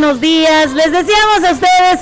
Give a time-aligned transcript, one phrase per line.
[0.00, 0.72] buenos días.
[0.72, 2.00] Les deseamos a ustedes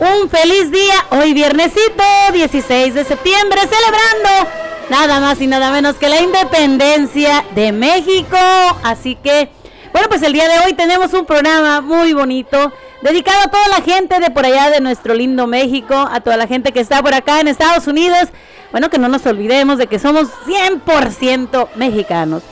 [0.00, 0.94] un feliz día.
[1.10, 4.50] Hoy viernesito 16 de septiembre, celebrando
[4.88, 8.38] nada más y nada menos que la independencia de México.
[8.82, 9.50] Así que,
[9.92, 13.82] bueno, pues el día de hoy tenemos un programa muy bonito dedicado a toda la
[13.82, 17.12] gente de por allá de nuestro lindo México, a toda la gente que está por
[17.12, 18.30] acá en Estados Unidos.
[18.70, 22.42] Bueno, que no nos olvidemos de que somos 100% mexicanos.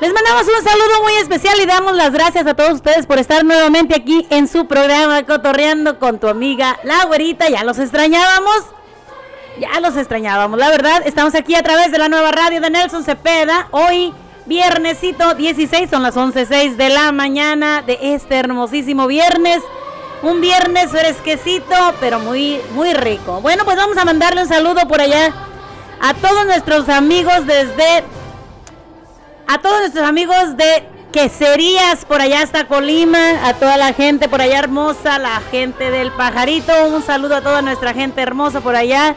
[0.00, 3.44] Les mandamos un saludo muy especial y damos las gracias a todos ustedes por estar
[3.44, 7.48] nuevamente aquí en su programa Cotorreando con tu amiga La Güerita.
[7.48, 8.64] Ya los extrañábamos.
[9.60, 11.02] Ya los extrañábamos, la verdad.
[11.06, 13.68] Estamos aquí a través de la nueva radio de Nelson Cepeda.
[13.70, 14.12] Hoy,
[14.46, 19.62] viernesito 16, son las 11.06 de la mañana de este hermosísimo viernes.
[20.22, 23.40] Un viernes fresquecito, pero muy, muy rico.
[23.40, 25.32] Bueno, pues vamos a mandarle un saludo por allá
[26.00, 28.02] a todos nuestros amigos desde
[29.46, 34.40] a todos nuestros amigos de Queserías por allá hasta Colima, a toda la gente por
[34.40, 39.14] allá hermosa, la gente del pajarito, un saludo a toda nuestra gente hermosa por allá,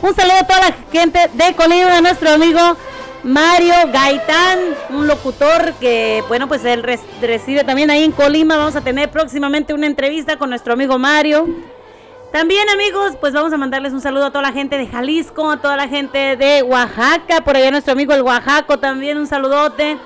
[0.00, 2.60] un saludo a toda la gente de Colima, a nuestro amigo
[3.24, 4.60] Mario Gaitán,
[4.90, 6.84] un locutor que, bueno, pues él
[7.20, 11.48] reside también ahí en Colima, vamos a tener próximamente una entrevista con nuestro amigo Mario.
[12.32, 15.56] También amigos, pues vamos a mandarles un saludo a toda la gente de Jalisco, a
[15.56, 19.98] toda la gente de Oaxaca, por allá nuestro amigo el Oaxaco también un saludote.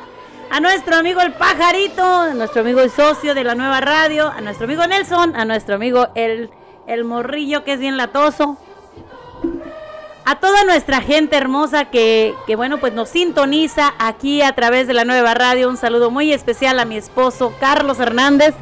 [0.51, 4.41] A nuestro amigo el Pajarito, a nuestro amigo el socio de la nueva radio, a
[4.41, 6.49] nuestro amigo Nelson, a nuestro amigo el,
[6.87, 8.57] el Morrillo que es bien latoso.
[10.25, 14.95] A toda nuestra gente hermosa que, que, bueno, pues nos sintoniza aquí a través de
[14.95, 15.69] la nueva radio.
[15.69, 18.55] Un saludo muy especial a mi esposo Carlos Hernández,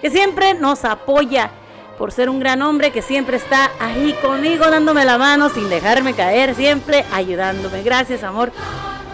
[0.00, 1.52] que siempre nos apoya
[1.98, 6.14] por ser un gran hombre que siempre está ahí conmigo dándome la mano sin dejarme
[6.14, 7.82] caer, siempre ayudándome.
[7.82, 8.52] Gracias, amor.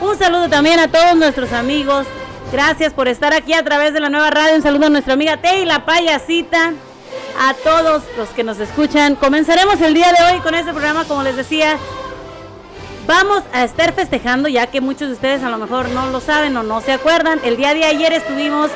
[0.01, 2.07] Un saludo también a todos nuestros amigos.
[2.53, 4.57] Gracias por estar aquí a través de la nueva radio.
[4.57, 6.73] Un saludo a nuestra amiga Tei, la payasita.
[7.41, 9.15] A todos los que nos escuchan.
[9.15, 11.79] Comenzaremos el día de hoy con este programa, como les decía.
[13.07, 16.57] Vamos a estar festejando, ya que muchos de ustedes a lo mejor no lo saben
[16.57, 17.41] o no se acuerdan.
[17.43, 18.71] El día de ayer estuvimos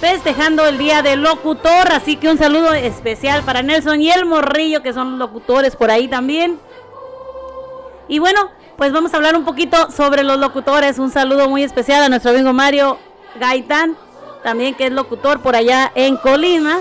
[0.00, 4.82] festejando el día del locutor, así que un saludo especial para Nelson y el Morrillo,
[4.82, 6.58] que son locutores por ahí también.
[8.06, 10.98] Y bueno, pues vamos a hablar un poquito sobre los locutores.
[10.98, 12.98] Un saludo muy especial a nuestro amigo Mario
[13.40, 13.96] Gaitán,
[14.44, 16.78] también que es locutor por allá en Colima.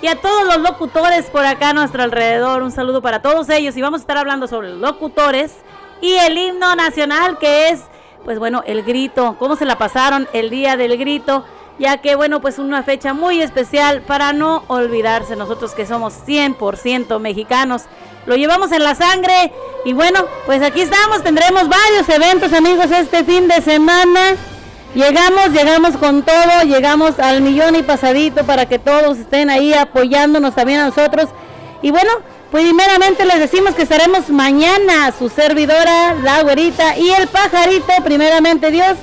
[0.00, 3.76] Y a todos los locutores por acá a nuestro alrededor, un saludo para todos ellos.
[3.76, 5.56] Y vamos a estar hablando sobre los locutores
[6.00, 7.82] y el himno nacional, que es,
[8.24, 9.36] pues bueno, el grito.
[9.38, 11.44] ¿Cómo se la pasaron el día del grito?
[11.80, 17.18] Ya que bueno, pues una fecha muy especial para no olvidarse nosotros que somos 100%
[17.18, 17.84] mexicanos.
[18.26, 19.50] Lo llevamos en la sangre
[19.86, 24.36] y bueno, pues aquí estamos, tendremos varios eventos amigos este fin de semana.
[24.94, 30.54] Llegamos, llegamos con todo, llegamos al millón y pasadito para que todos estén ahí apoyándonos
[30.54, 31.30] también a nosotros.
[31.80, 32.10] Y bueno,
[32.50, 38.70] pues primeramente les decimos que estaremos mañana, su servidora, la güerita y el pajarito, primeramente
[38.70, 38.98] Dios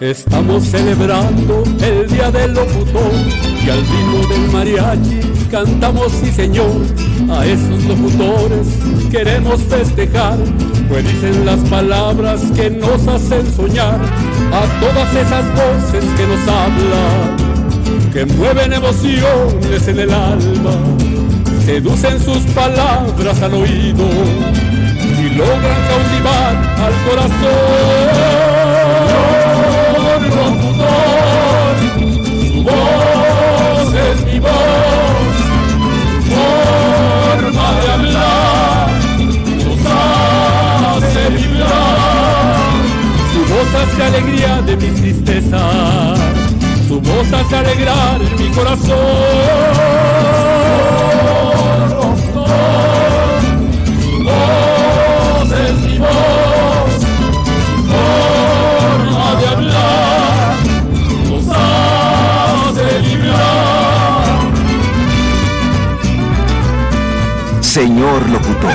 [0.01, 3.11] Estamos celebrando el Día del Locutor
[3.65, 6.81] y al ritmo del mariachi cantamos sí señor.
[7.29, 8.67] A esos locutores
[9.09, 10.37] queremos festejar,
[10.89, 14.01] pues dicen las palabras que nos hacen soñar.
[14.51, 17.37] A todas esas voces que nos hablan,
[18.11, 20.71] que mueven emociones en el alma
[21.65, 24.05] seducen sus palabras al oído
[25.17, 28.05] y logran cautivar al corazón.
[30.15, 30.21] Su
[32.63, 35.35] voz es mi voz,
[36.31, 38.87] forma de hablar,
[39.65, 39.81] nos
[41.03, 42.55] hace vibrar.
[43.33, 46.19] Su voz hace alegría de mis tristezas,
[46.87, 50.15] su voz hace alegrar mi corazón.
[67.75, 68.71] Señor locutor,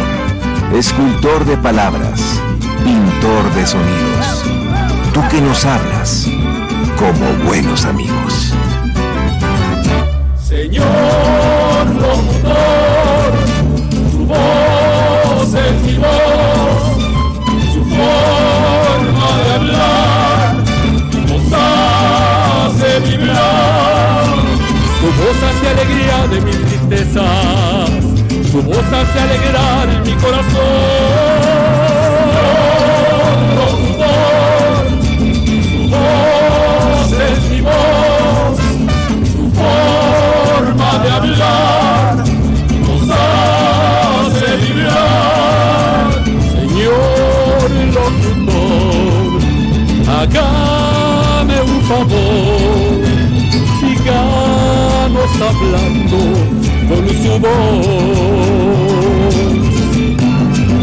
[0.74, 2.20] escultor de palabras,
[2.84, 4.44] pintor de sonidos,
[5.14, 6.28] tú que nos hablas
[6.98, 8.52] como buenos amigos.
[10.46, 10.84] Señor
[11.94, 13.32] locutor,
[14.12, 16.82] su voz es mi voz,
[17.72, 20.56] su forma de hablar
[21.26, 24.26] nos hace vibrar,
[25.00, 27.19] su voz hace alegría de mis tristezas
[28.50, 30.50] su voz hace alegrar mi corazón.
[35.70, 38.58] su voz es mi voz,
[39.32, 46.10] su forma de hablar nos hace vibrar.
[46.52, 49.40] Señor locutor,
[50.08, 53.00] hágame un favor,
[53.80, 56.09] sigamos hablando
[56.90, 57.86] con su voz.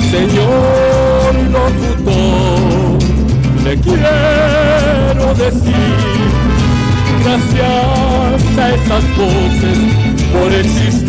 [0.09, 2.97] Señor locutor,
[3.65, 6.27] le quiero decir
[7.23, 9.79] gracias a esas voces
[10.31, 11.07] por existir.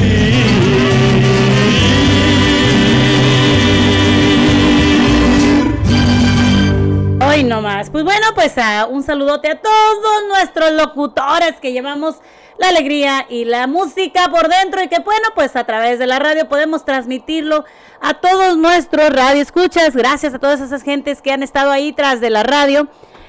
[7.90, 12.16] Pues bueno, pues uh, un saludote a todos nuestros locutores que llevamos
[12.58, 16.18] la alegría y la música por dentro y que bueno, pues a través de la
[16.18, 17.64] radio podemos transmitirlo
[18.02, 19.96] a todos nuestros radioescuchas.
[19.96, 22.88] Gracias a todas esas gentes que han estado ahí tras de la radio,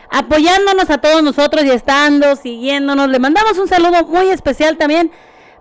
[0.09, 3.07] apoyándonos a todos nosotros y estando, siguiéndonos.
[3.07, 5.09] Le mandamos un saludo muy especial también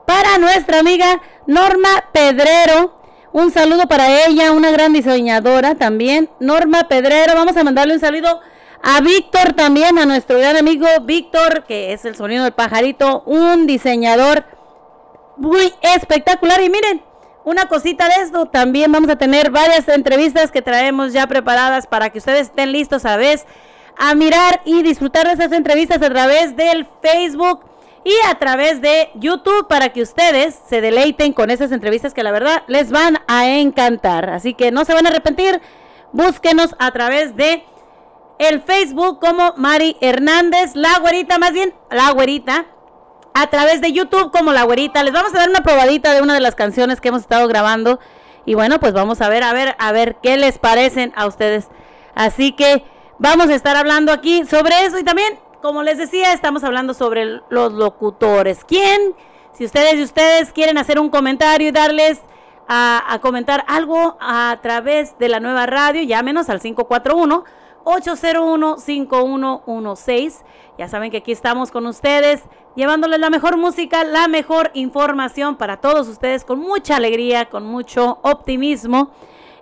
[0.07, 2.99] para nuestra amiga Norma Pedrero.
[3.33, 6.29] Un saludo para ella, una gran diseñadora también.
[6.41, 8.41] Norma Pedrero, vamos a mandarle un saludo
[8.83, 13.67] a Víctor también, a nuestro gran amigo Víctor, que es el sonido del pajarito, un
[13.67, 14.45] diseñador
[15.37, 16.63] muy espectacular.
[16.63, 17.03] Y miren,
[17.45, 22.11] una cosita de esto, también vamos a tener varias entrevistas que traemos ya preparadas para
[22.11, 23.47] que ustedes estén listos a vez
[23.97, 27.65] a mirar y disfrutar de esas entrevistas a través del Facebook
[28.05, 32.33] y a través de YouTube para que ustedes se deleiten con esas entrevistas que la
[32.33, 34.31] verdad les van a encantar.
[34.31, 35.61] Así que no se van a arrepentir,
[36.13, 37.65] búsquenos a través de
[38.39, 42.67] el Facebook como Mari Hernández, la güerita, más bien, la güerita,
[43.35, 45.03] a través de YouTube como la güerita.
[45.03, 47.99] Les vamos a dar una probadita de una de las canciones que hemos estado grabando.
[48.47, 51.69] Y bueno, pues vamos a ver, a ver, a ver qué les parecen a ustedes.
[52.15, 52.85] Así que
[53.19, 54.99] vamos a estar hablando aquí sobre eso.
[54.99, 58.65] Y también, como les decía, estamos hablando sobre los locutores.
[58.65, 59.15] ¿Quién?
[59.53, 62.21] Si ustedes y ustedes quieren hacer un comentario y darles
[62.69, 67.45] a, a comentar algo a través de la nueva radio, llámenos al 541.
[67.89, 70.45] 801-5116.
[70.77, 72.43] Ya saben que aquí estamos con ustedes,
[72.77, 78.19] llevándoles la mejor música, la mejor información para todos ustedes, con mucha alegría, con mucho
[78.23, 79.11] optimismo.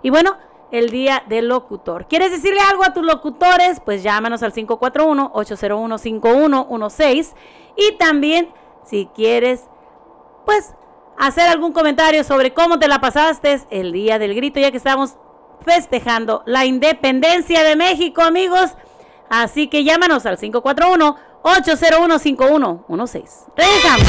[0.03, 0.35] Y bueno,
[0.71, 2.07] el día del locutor.
[2.07, 3.79] ¿Quieres decirle algo a tus locutores?
[3.79, 7.33] Pues llámanos al 541-801-5116.
[7.77, 8.51] Y también,
[8.83, 9.69] si quieres,
[10.45, 10.73] pues
[11.17, 15.15] hacer algún comentario sobre cómo te la pasaste el día del grito, ya que estamos
[15.65, 18.71] festejando la independencia de México, amigos.
[19.29, 23.23] Así que llámanos al 541-801-5116.
[23.55, 24.07] Regresamos.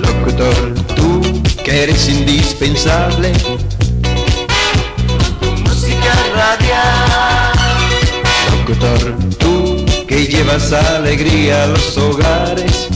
[0.00, 1.20] Locutor, tú
[1.62, 3.32] que eres indispensable
[8.66, 12.88] locutor, tú que llevas alegría a los hogares.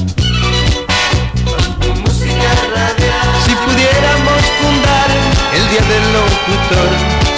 [1.44, 3.28] Con tu música radial.
[3.44, 5.10] Si pudiéramos fundar
[5.52, 6.90] el día del locutor,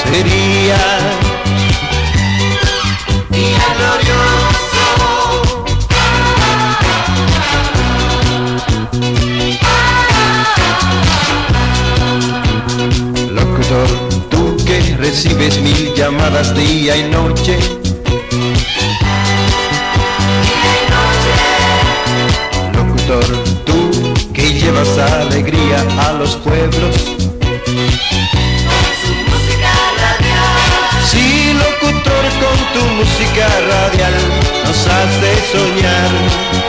[0.05, 0.83] sería
[3.31, 4.87] día glorioso.
[13.33, 13.89] Locutor,
[14.31, 17.59] tú que recibes mil llamadas día y noche.
[23.67, 23.91] Tú
[24.33, 26.95] que llevas alegría a los pueblos.
[31.11, 34.15] Sí, locutor, con tu música radial
[34.65, 36.61] nos hace soñar.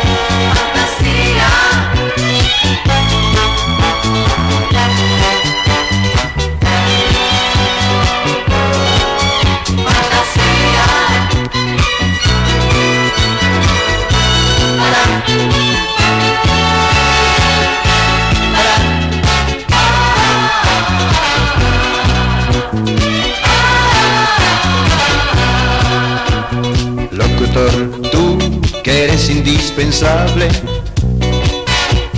[28.12, 28.38] Tú
[28.84, 30.48] que eres indispensable.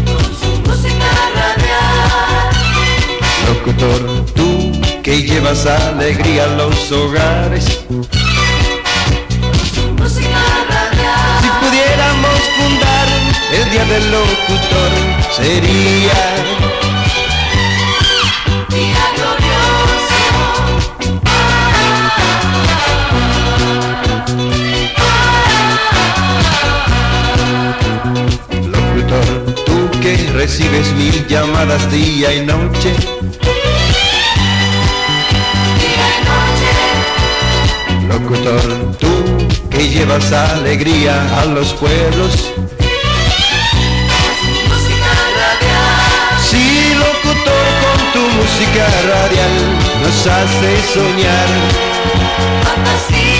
[0.05, 2.51] Con su música radial.
[3.47, 4.71] Locutor, tú
[5.01, 7.81] que llevas alegría a los hogares.
[7.87, 8.03] Con
[9.73, 11.41] su música radial.
[11.41, 13.07] Si pudiéramos fundar
[13.53, 14.91] el día del locutor,
[15.31, 16.82] sería
[30.43, 32.91] recibes mil llamadas día y noche.
[35.81, 36.71] Día y noche.
[38.09, 38.63] Locutor,
[38.97, 39.13] tú
[39.69, 42.51] que llevas alegría a los pueblos.
[44.67, 46.01] Música radial.
[46.49, 46.67] Sí,
[47.03, 49.55] locutor, con tu música radial
[50.01, 51.49] nos hace soñar.
[52.65, 53.32] Fantasía.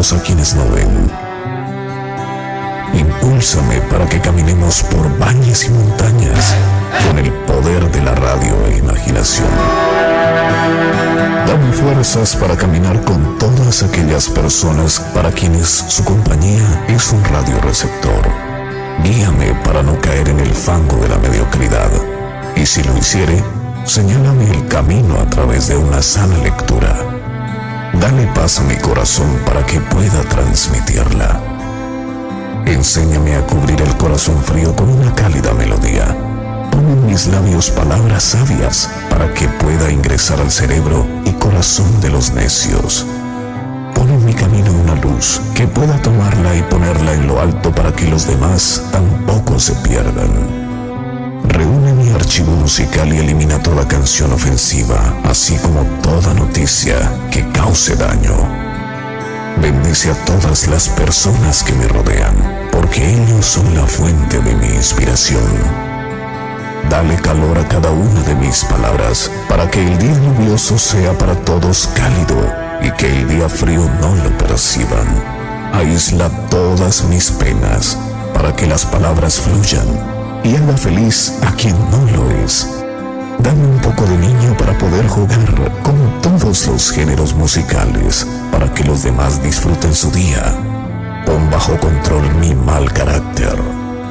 [0.00, 0.88] A quienes no ven.
[2.94, 6.54] Impúlsame para que caminemos por valles y montañas
[7.06, 9.46] con el poder de la radio e imaginación.
[11.46, 18.26] Dame fuerzas para caminar con todas aquellas personas para quienes su compañía es un radioreceptor.
[19.04, 21.90] Guíame para no caer en el fango de la mediocridad.
[22.56, 23.44] Y si lo hiciere,
[23.84, 27.09] señálame el camino a través de una sana lectura.
[28.00, 31.40] Dale paz a mi corazón para que pueda transmitirla.
[32.66, 36.16] Enséñame a cubrir el corazón frío con una cálida melodía
[36.70, 42.10] Pon en mis labios palabras sabias para que pueda ingresar al cerebro y corazón de
[42.10, 43.06] los necios.
[43.94, 47.92] Pon en mi camino una luz que pueda tomarla y ponerla en lo alto para
[47.92, 50.69] que los demás tampoco se pierdan.
[52.30, 56.94] Archivo musical y elimina toda canción ofensiva, así como toda noticia
[57.32, 58.36] que cause daño.
[59.60, 64.68] Bendice a todas las personas que me rodean, porque ellos son la fuente de mi
[64.68, 65.42] inspiración.
[66.88, 71.34] Dale calor a cada una de mis palabras, para que el día lluvioso sea para
[71.34, 75.08] todos cálido y que el día frío no lo perciban.
[75.72, 77.98] Aísla todas mis penas,
[78.32, 82.68] para que las palabras fluyan y haga feliz a quien no lo es.
[83.38, 88.84] Dame un poco de niño para poder jugar con todos los géneros musicales, para que
[88.84, 90.54] los demás disfruten su día.
[91.24, 93.58] Pon bajo control mi mal carácter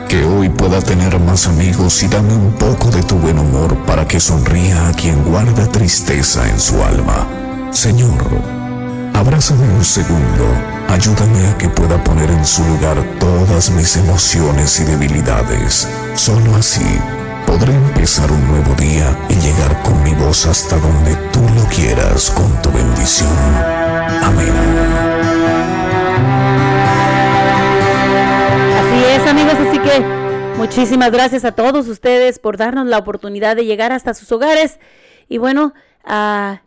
[0.09, 4.07] que hoy pueda tener más amigos y dame un poco de tu buen humor para
[4.07, 7.27] que sonría a quien guarda tristeza en su alma.
[7.69, 8.17] Señor,
[9.13, 10.45] abrázame un segundo,
[10.89, 15.87] ayúdame a que pueda poner en su lugar todas mis emociones y debilidades.
[16.15, 16.99] Solo así
[17.45, 22.29] podré empezar un nuevo día y llegar con mi voz hasta donde tú lo quieras
[22.31, 23.29] con tu bendición.
[24.23, 25.29] Amén.
[29.29, 29.99] amigos, así que
[30.57, 34.79] muchísimas gracias a todos ustedes por darnos la oportunidad de llegar hasta sus hogares
[35.27, 36.61] y bueno, ah,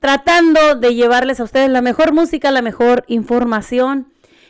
[0.00, 4.08] tratando de llevarles a ustedes la mejor música, la mejor información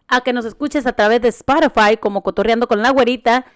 [0.09, 3.47] a que nos escuches a través de Spotify como Cotorreando con la Güerita,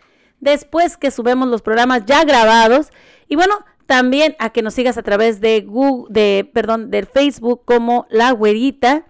[0.40, 2.88] después que subemos los programas ya grabados.
[3.28, 3.54] Y bueno,
[3.86, 8.32] también a que nos sigas a través de Google, de, perdón, del Facebook como La
[8.32, 9.07] Güerita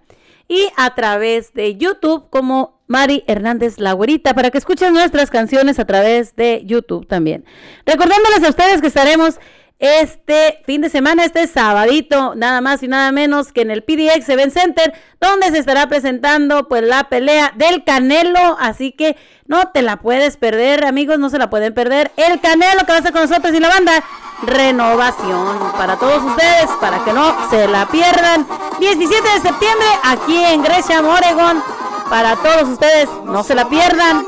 [0.49, 5.79] y a través de YouTube como Mari Hernández La Güerita para que escuchen nuestras canciones
[5.79, 7.45] a través de YouTube también.
[7.85, 9.39] Recordándoles a ustedes que estaremos
[9.79, 14.27] este fin de semana, este sabadito, nada más y nada menos que en el PDX
[14.27, 19.15] Event Center, donde se estará presentando pues la pelea del Canelo, así que
[19.45, 22.11] no te la puedes perder, amigos, no se la pueden perder.
[22.17, 24.03] El Canelo que va a estar con nosotros y la banda
[24.41, 28.47] Renovación para todos ustedes, para que no se la pierdan.
[28.79, 31.61] 17 de septiembre aquí en Gresham, Oregon,
[32.09, 34.25] para todos ustedes, no se la pierdan.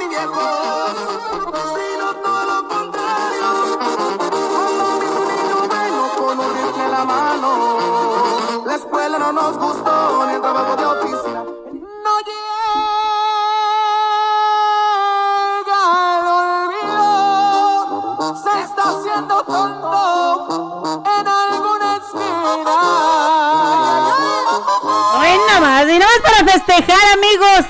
[8.72, 11.44] La escuela no nos gustó, ni el trabajo de oficina.
[11.44, 12.62] No llega
[16.22, 16.28] el
[16.72, 18.16] olvido.
[18.42, 22.64] Se está haciendo tonto en alguna esquina.
[25.48, 27.66] Nada más, y nada más para festejar, amigos,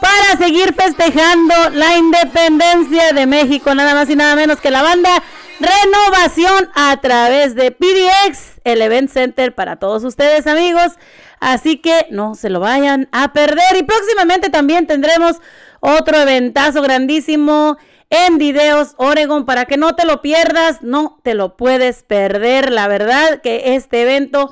[0.00, 5.20] para seguir festejando la independencia de México, nada más y nada menos que la banda
[5.60, 10.92] Renovación a través de PDX, el Event Center para todos ustedes, amigos.
[11.40, 13.76] Así que no se lo vayan a perder.
[13.78, 15.40] Y próximamente también tendremos
[15.80, 17.76] otro eventazo grandísimo
[18.10, 22.72] en Videos Oregon para que no te lo pierdas, no te lo puedes perder.
[22.72, 24.50] La verdad que este evento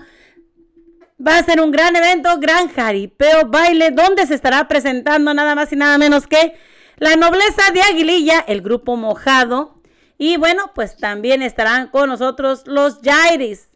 [1.25, 5.72] Va a ser un gran evento, gran jaripeo, baile, donde se estará presentando nada más
[5.72, 6.55] y nada menos que
[6.96, 9.81] la nobleza de Aguililla, el grupo mojado.
[10.18, 13.68] Y bueno, pues también estarán con nosotros los Jairis.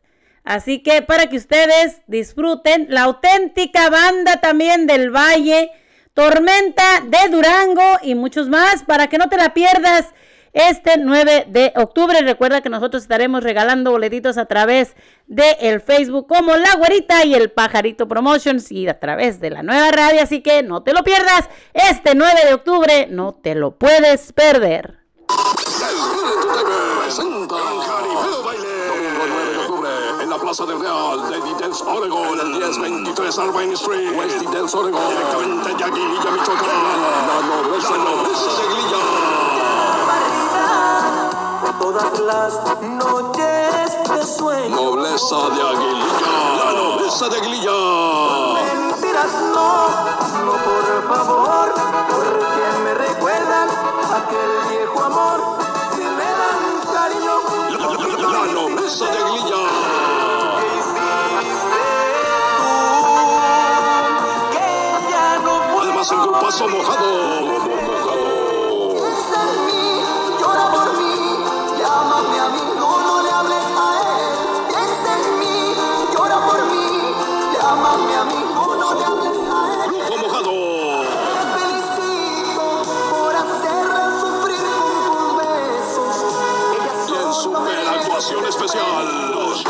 [0.47, 5.73] Así que para que ustedes disfruten la auténtica banda también del Valle,
[6.15, 10.07] Tormenta de Durango y muchos más, para que no te la pierdas
[10.53, 12.19] este 9 de octubre.
[12.23, 14.95] Recuerda que nosotros estaremos regalando boletitos a través
[15.27, 19.91] de Facebook como La Güerita y el Pajarito Promotions y a través de la nueva
[19.91, 20.23] radio.
[20.23, 21.51] Así que no te lo pierdas.
[21.75, 25.01] Este 9 de octubre no te lo puedes perder.
[27.03, 28.87] presenta Jaripeo Baile.
[28.87, 29.91] Domingo 9 de octubre
[30.23, 32.41] en la Plaza del Real de Details, Oregon.
[32.41, 35.03] En el 1023 Irvine Street, West Details, Oregon.
[35.11, 36.69] Directamente de Aguililla, Michoacán.
[37.29, 39.03] La nobleza, la nobleza de Aguililla.
[41.79, 44.77] Todas las noches de sueño.
[44.77, 46.65] Nobleza de Aguililla.
[46.65, 47.77] La nobleza de Aguililla.
[48.55, 49.89] Mentiras no,
[50.47, 51.75] no por favor,
[52.09, 53.69] porque me recuerdan
[54.15, 55.39] aquel viejo amor.
[55.93, 56.61] Si me dan
[56.95, 57.35] cariño,
[57.69, 59.96] La, la, la, la nobleza de Aguililla.
[65.97, 67.41] Paso mojado.
[68.93, 70.03] Piensa en mí,
[70.39, 71.15] llora por mí,
[71.79, 74.37] llámame a mí, no, no le hables a él.
[74.69, 75.75] Piensa en mí,
[76.13, 77.15] llora por mí,
[77.55, 79.91] llámame a mí, no, no le hables a él.
[79.91, 80.53] Grupo mojado.
[81.33, 82.65] Te felicito
[83.11, 86.15] por hacerla sufrir con tus besos.
[86.75, 89.65] Ella Y en solo super merece actuación especial, los.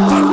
[0.00, 0.27] Loco,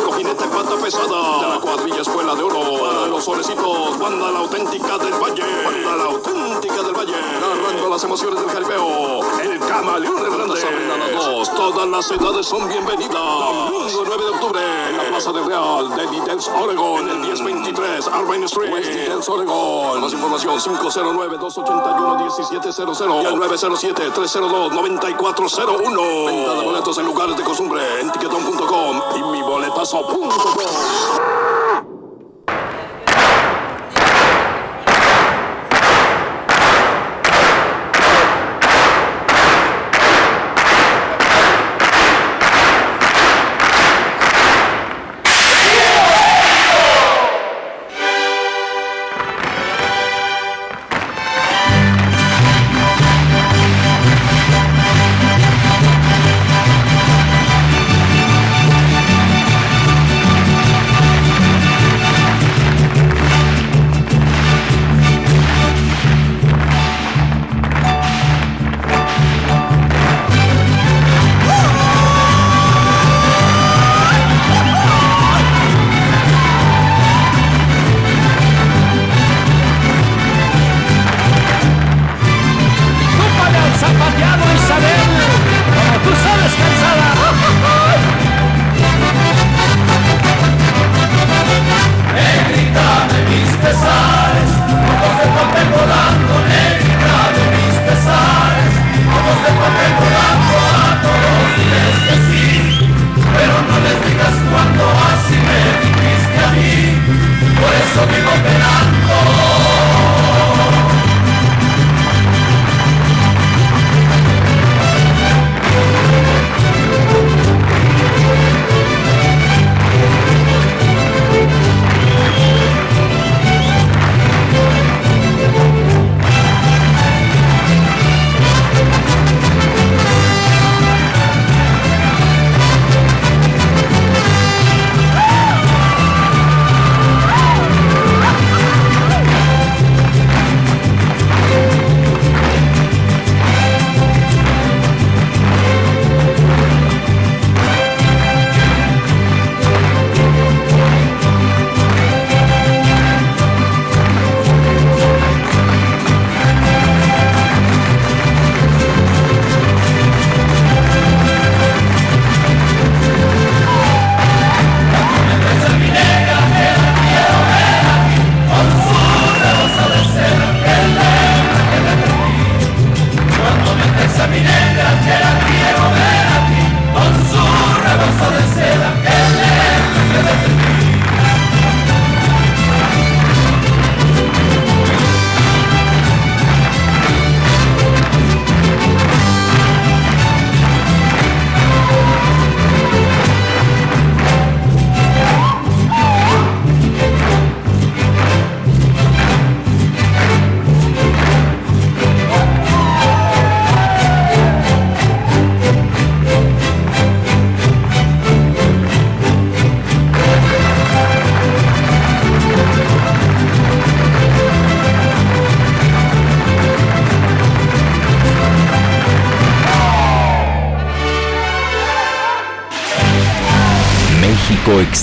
[0.00, 1.40] a puro jinete pata pesada.
[1.40, 2.60] De la cuadrilla Escuela de Oro.
[2.80, 5.42] Para los solecitos, banda la auténtica del Valle.
[5.64, 7.14] Banda la auténtica del Valle.
[7.40, 9.20] Narrando las emociones del jaripeo.
[9.40, 10.64] El camaleón Hernández.
[10.64, 11.50] a las dos.
[11.54, 13.70] Todas las edades son bienvenidas.
[13.70, 14.60] Domingo 9 de octubre.
[14.88, 17.00] En la Plaza del Real de Details, Oregon.
[17.00, 18.72] En el 1023 Arvine Street.
[18.72, 20.00] West Details, Oregon.
[20.00, 26.26] Más información 509-281-1700 y al 907-302-9401.
[26.26, 29.42] Venta de boletos en lugares de costumbre en tiquetón.com y mi
[29.90, 31.69] nosso público.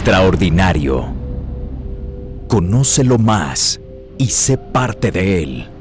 [0.07, 1.05] Extraordinario.
[2.47, 3.81] Conócelo más
[4.17, 5.76] y sé parte de él.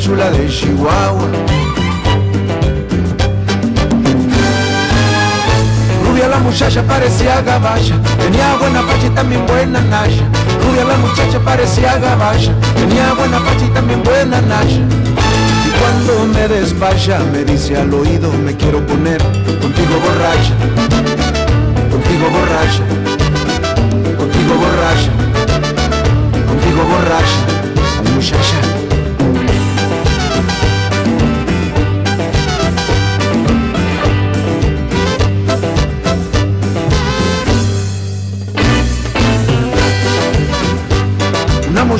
[0.00, 1.28] Chula de Chihuahua.
[6.04, 10.24] Rubia la muchacha parecía gabacha, tenía buena facha y también buena nasha.
[10.64, 14.82] Rubia la muchacha parecía gabacha, tenía buena facha y también buena nasha.
[15.66, 19.22] Y cuando me despacha me dice al oído me quiero poner
[19.60, 20.54] contigo borracha,
[21.90, 22.84] contigo borracha,
[24.16, 25.10] contigo borracha,
[26.48, 27.40] contigo borracha,
[28.14, 28.89] muchacha.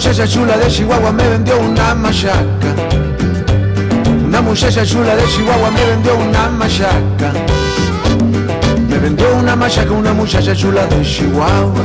[0.00, 2.74] Muchacha chula de Chihuahua me vendió una machaca.
[4.24, 7.32] Una muchacha chula de Chihuahua me vendió una machaca.
[8.88, 11.84] Me vendió una machaca una muchacha chula de Chihuahua.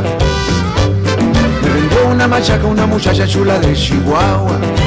[1.61, 4.84] Me vendió una machaca una muchacha chula de Chihuahua.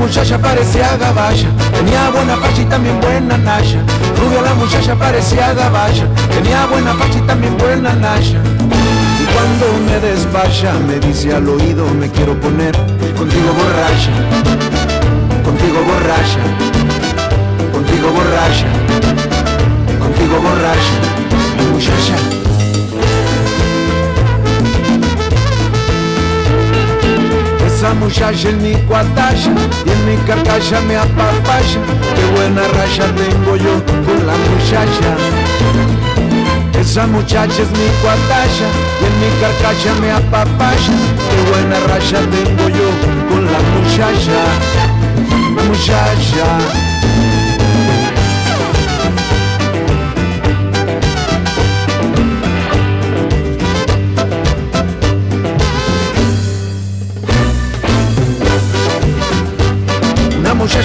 [0.00, 3.80] Muchacha parecía gabacha, tenía buena facha y también buena nasha.
[4.18, 8.38] Rubia la muchacha parecía gabacha, tenía buena facha y también buena nasha.
[9.20, 12.74] Y cuando me despacha me dice al oído me quiero poner
[13.16, 14.12] contigo borracha,
[15.44, 16.42] contigo borracha,
[17.70, 19.19] contigo borracha,
[28.10, 29.52] muchacha es mi cuatacha
[29.86, 31.78] y en mi carcacha me apapacha.
[32.16, 35.16] Qué buena racha tengo yo con la muchacha.
[36.76, 38.66] Esa muchacha es mi cuatacha
[39.00, 40.92] y en mi carcacha me apapacha.
[41.28, 42.90] Qué buena racha tengo yo
[43.30, 44.42] con la muchacha.
[45.54, 47.09] La muchacha.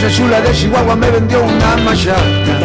[0.06, 2.56] Muchacha chula de Chihuahua me vendió una machaca.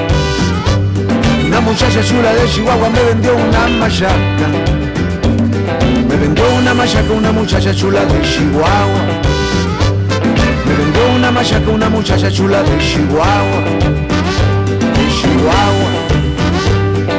[1.46, 4.48] Una muchacha chula de Chihuahua me vendió una machaca.
[6.07, 9.03] Me vendió una machaca una muchacha chula de Chihuahua.
[10.66, 13.62] Me vendió una machaca una muchacha chula de Chihuahua.
[14.96, 15.90] De Chihuahua.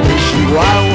[0.05, 0.90] De Chihuahua.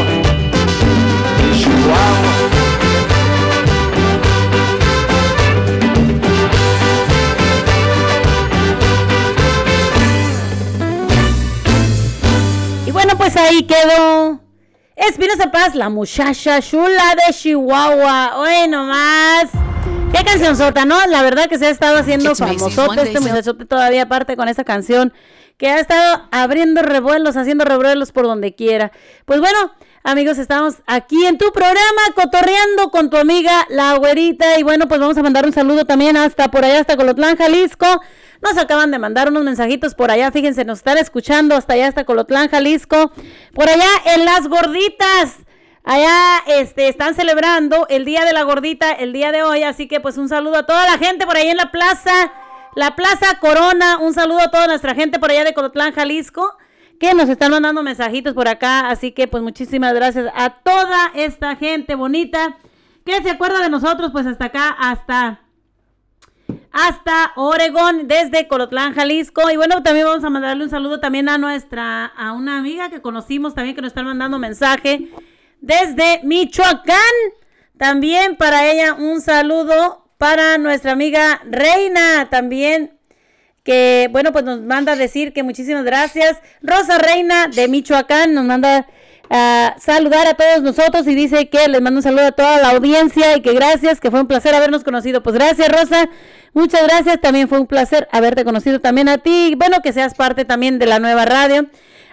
[13.37, 14.40] Pues ahí quedó.
[14.96, 18.38] Espinosa Paz, la muchacha chula de Chihuahua.
[18.38, 19.51] Hoy nomás.
[20.11, 21.07] Qué canción sota, ¿no?
[21.09, 25.12] La verdad que se ha estado haciendo famosote este muchachote todavía aparte con esa canción
[25.59, 28.90] que ha estado abriendo revuelos, haciendo revuelos por donde quiera.
[29.27, 29.72] Pues bueno,
[30.06, 35.00] amigos, estamos aquí en tu programa cotorreando con tu amiga la güerita y bueno, pues
[35.00, 37.86] vamos a mandar un saludo también hasta por allá, hasta Colotlán, Jalisco.
[38.40, 42.04] Nos acaban de mandar unos mensajitos por allá, fíjense, nos están escuchando hasta allá, hasta
[42.04, 43.10] Colotlán, Jalisco.
[43.52, 45.38] Por allá en Las Gorditas.
[45.82, 50.00] Allá este, están celebrando el Día de la Gordita el día de hoy, así que
[50.00, 52.32] pues un saludo a toda la gente por ahí en la plaza,
[52.76, 56.56] la Plaza Corona, un saludo a toda nuestra gente por allá de Colotlán, Jalisco,
[56.98, 61.56] que nos están mandando mensajitos por acá, así que pues muchísimas gracias a toda esta
[61.56, 62.56] gente bonita
[63.04, 65.40] que se acuerda de nosotros, pues hasta acá, hasta
[66.72, 69.50] hasta Oregón, desde Colotlán, Jalisco.
[69.50, 73.00] Y bueno, también vamos a mandarle un saludo también a nuestra, a una amiga que
[73.00, 75.09] conocimos también que nos están mandando mensaje
[75.61, 76.96] desde Michoacán.
[77.78, 82.95] También para ella un saludo para nuestra amiga Reina también
[83.66, 86.38] que bueno pues nos manda a decir que muchísimas gracias.
[86.62, 88.87] Rosa Reina de Michoacán nos manda
[89.29, 92.70] a saludar a todos nosotros y dice que les mando un saludo a toda la
[92.70, 95.20] audiencia y que gracias que fue un placer habernos conocido.
[95.20, 96.09] Pues gracias Rosa.
[96.55, 97.20] Muchas gracias.
[97.20, 99.57] También fue un placer haberte conocido también a ti.
[99.59, 101.66] Bueno que seas parte también de la nueva radio.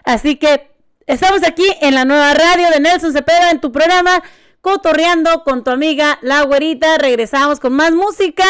[0.03, 0.71] Así que
[1.05, 4.23] estamos aquí en la nueva radio de Nelson Cepeda en tu programa
[4.61, 6.97] cotorreando con tu amiga la güerita.
[6.97, 8.43] Regresamos con más música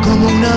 [0.04, 0.56] Como una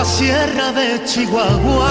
[0.00, 1.90] La sierra de Chihuahua,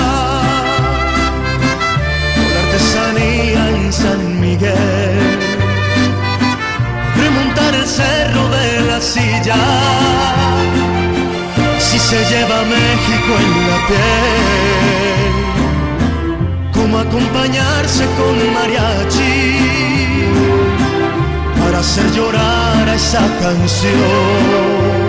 [2.51, 5.39] la artesanía en San Miguel,
[7.21, 9.61] remontar el cerro de la silla,
[11.77, 15.33] si se lleva México en la piel,
[16.73, 19.37] como acompañarse con mariachi.
[21.59, 25.08] Para hacer llorar a esa canción.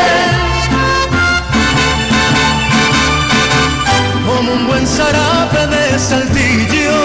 [4.71, 6.99] Buen zarape de saltillo,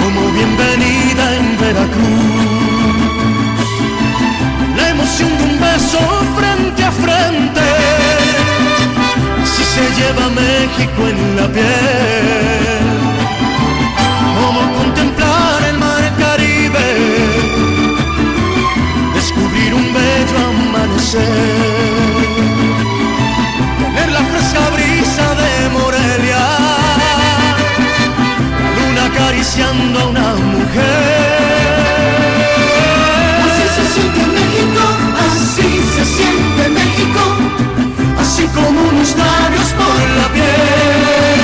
[0.00, 2.98] como bienvenida en Veracruz.
[4.76, 6.00] La emoción de un beso
[6.38, 7.66] frente a frente,
[9.44, 12.84] así se lleva México en la piel.
[14.38, 16.88] Como contemplar el mar Caribe,
[19.14, 22.32] descubrir un bello amanecer
[23.94, 25.51] tener la fresca brisa de
[29.42, 31.02] a una mujer.
[33.44, 34.84] Así se siente México,
[35.26, 37.22] así se siente México,
[38.20, 41.42] así como unos labios por la piel.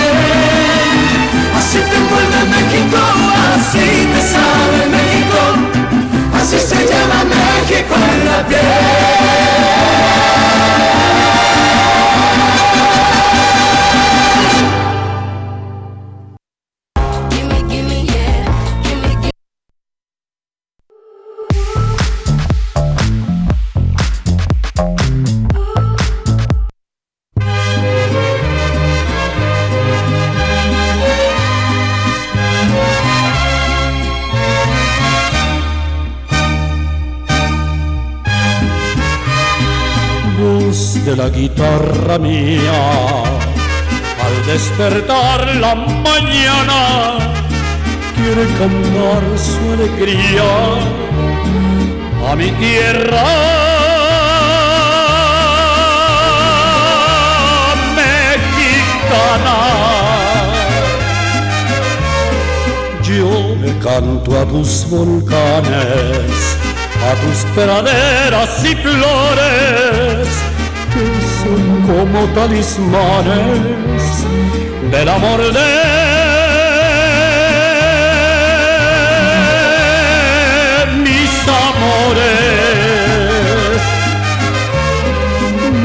[1.58, 3.00] Así te envuelve México,
[3.56, 5.40] así te sabe México,
[6.40, 9.58] así se llama México en la Voz
[42.08, 43.22] guitarra mía,
[44.24, 47.18] al despertar la mañana,
[48.16, 50.50] quiere cantar su alegría.
[52.30, 53.24] A mi tierra
[57.96, 59.58] mexicana.
[63.02, 66.56] Yo le canto a tus volcanes,
[67.08, 70.28] a tus praderas y flores,
[71.44, 74.24] como talismanes
[74.90, 75.68] del amor de
[81.04, 82.28] mis amores.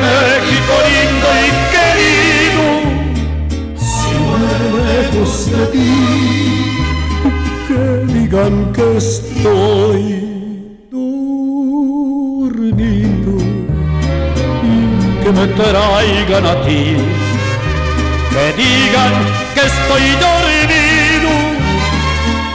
[0.01, 2.65] México lindo y querido,
[3.77, 5.93] si muero lejos de ti,
[7.67, 7.81] que
[8.13, 10.32] digan que estoy
[15.45, 16.95] me traigan a ti,
[18.31, 19.13] que digan
[19.53, 21.31] que estoy dormido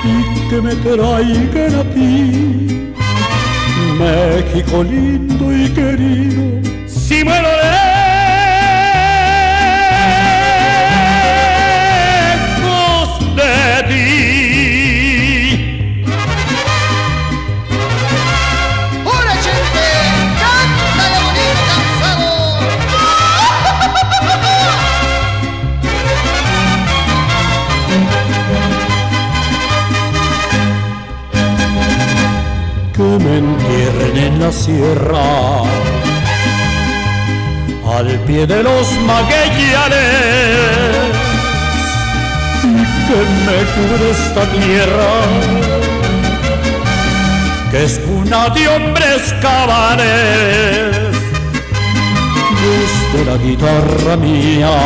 [0.05, 2.95] y que me traigan a ti,
[3.99, 6.43] México lindo y querido,
[6.87, 7.78] si muero lejos
[34.53, 35.63] sierra,
[37.97, 39.99] al pie de los maguellanes,
[43.07, 45.13] que me cubre esta tierra,
[47.71, 50.97] que es cuna de hombres cabanes,
[52.65, 54.77] desde la guitarra mía.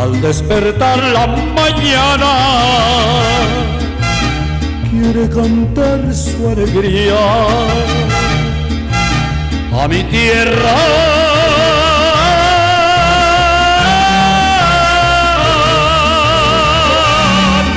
[0.00, 2.32] Al despertar la mañana
[5.12, 7.16] quiere cantar su alegría
[9.72, 10.76] a mi tierra.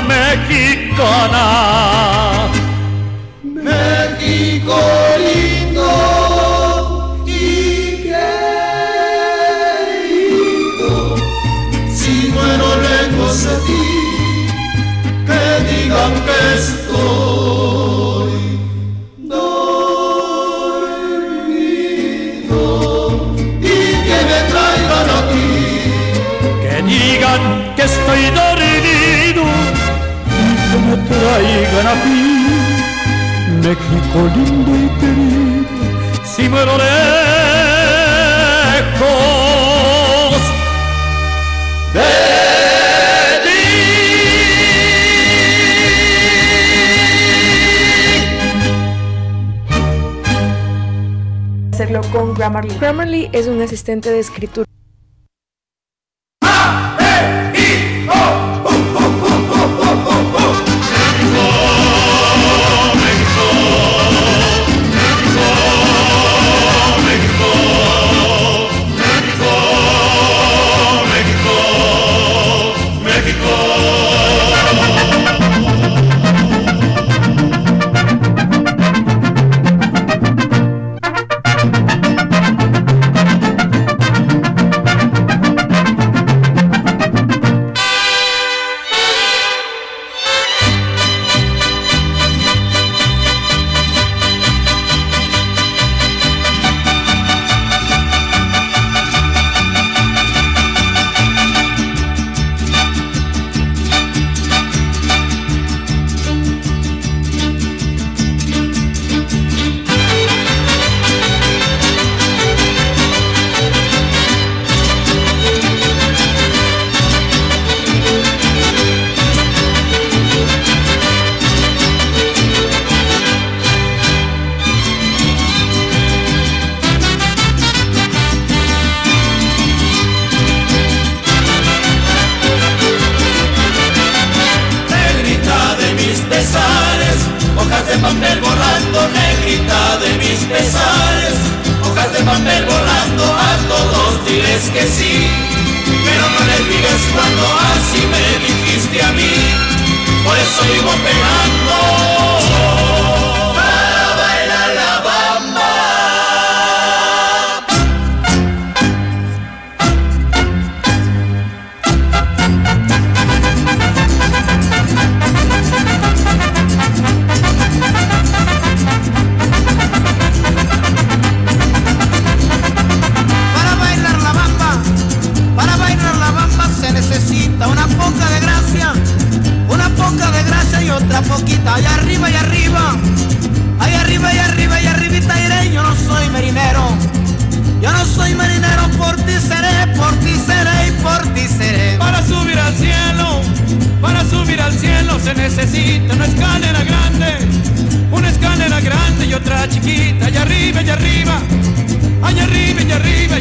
[0.08, 1.81] Mexicana,
[31.20, 32.22] traigan aquí,
[33.62, 35.66] México lindo y querido,
[36.24, 36.92] si muero lejos
[41.94, 42.02] de
[51.74, 52.78] hacerlo con Grammarly.
[52.78, 54.71] Grammarly es un asistente de escritura.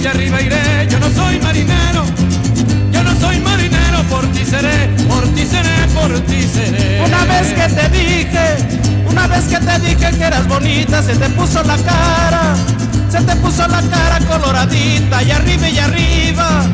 [0.01, 0.89] Allá arriba, iré.
[0.91, 2.05] Yo no soy marinero,
[2.91, 7.03] yo no soy marinero, por ti seré, por ti seré, por ti seré.
[7.05, 8.47] Una vez que te dije,
[9.07, 12.55] una vez que te dije que eras bonita, se te puso la cara,
[13.11, 16.67] se te puso la cara coloradita, allá arriba y arriba,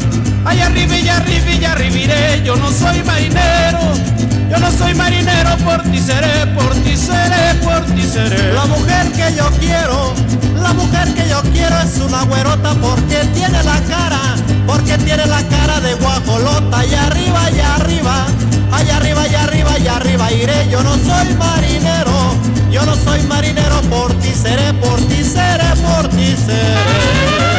[0.44, 2.42] allá arriba y arriba y arriba iré.
[2.44, 3.92] Yo no soy marinero,
[4.50, 8.52] yo no soy marinero, por ti seré, por ti seré, por ti seré.
[8.52, 10.12] La mujer que yo quiero,
[10.62, 14.20] la mujer que yo quiero es una güerota porque tiene la cara,
[14.66, 18.26] porque tiene la cara de guajolota, allá arriba, allá arriba,
[18.72, 20.68] allá arriba, allá arriba, allá arriba iré.
[20.70, 22.36] Yo no soy marinero,
[22.70, 27.55] yo no soy marinero, por ti seré, por ti seré, por ti seré.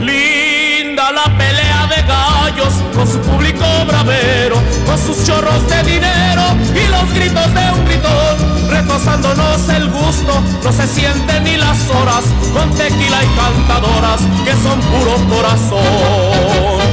[0.00, 6.42] Linda la pelea de gallos con su público bravero, con sus chorros de dinero
[6.74, 8.68] y los gritos de un gritón.
[8.68, 14.80] Retosándonos el gusto, no se sienten ni las horas con tequila y cantadoras que son
[14.80, 16.84] puro corazón.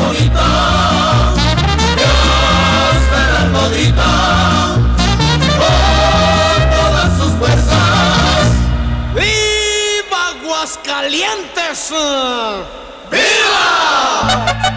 [0.00, 0.46] Bonita,
[1.96, 2.10] ya
[2.98, 3.42] está la
[11.98, 12.64] viva!
[13.10, 14.67] Viva!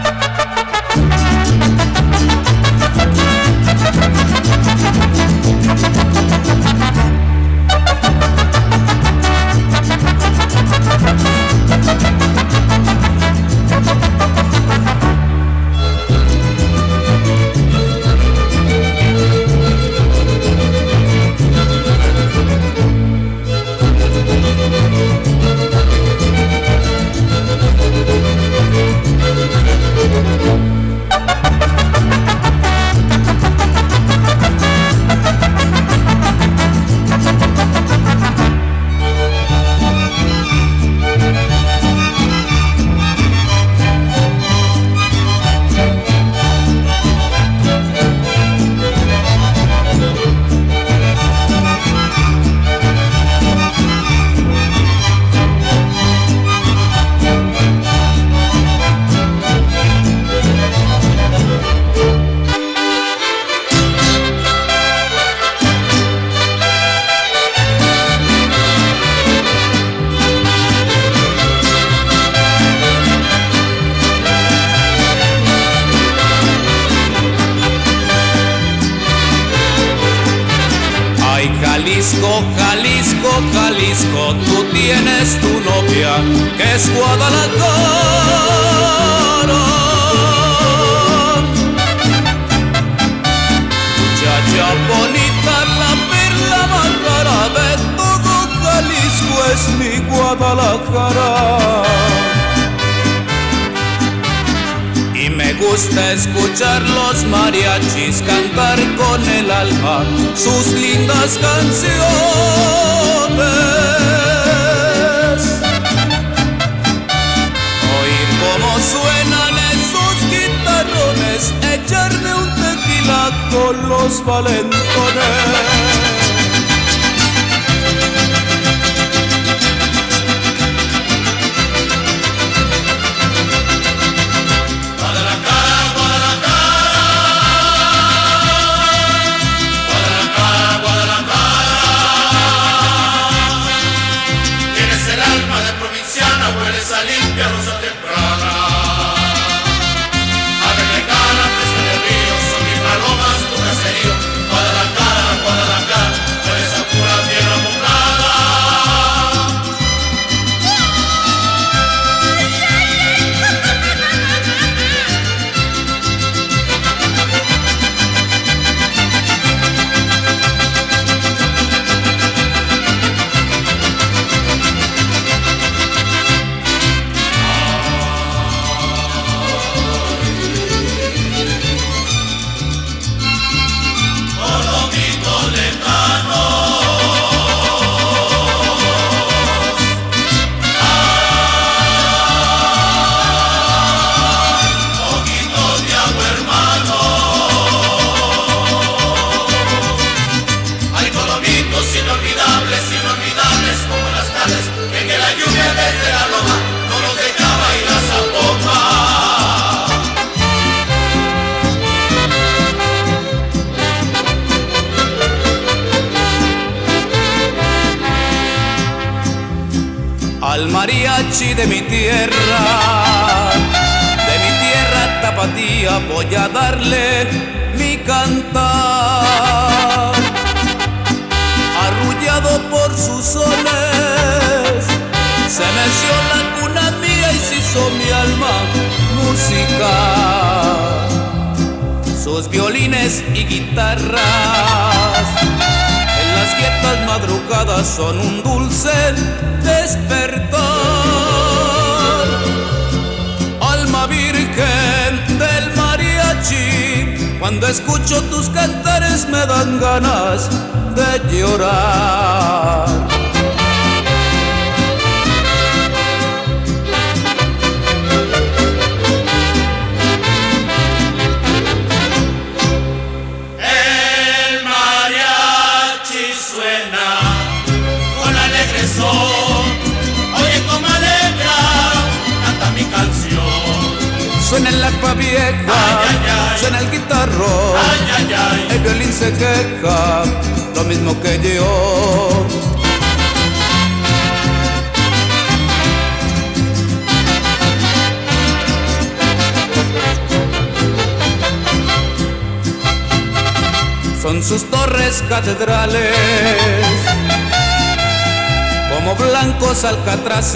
[118.90, 126.01] Suenan esos guitarrones, echarme un tequila con los valentones.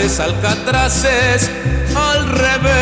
[0.06, 1.50] Alcatraces, alcatraces
[1.96, 2.76] al revés.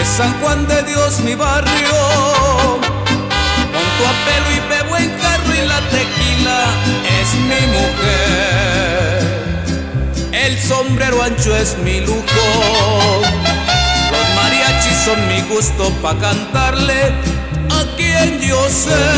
[0.00, 1.92] Es San Juan de Dios mi barrio,
[3.72, 6.64] monto a pelo y bebo en carro y la tequila
[7.20, 9.20] es mi mujer.
[10.32, 13.22] El sombrero ancho es mi lujo,
[14.10, 17.12] los mariachis son mi gusto pa' cantarle
[17.68, 19.15] a quien yo sé.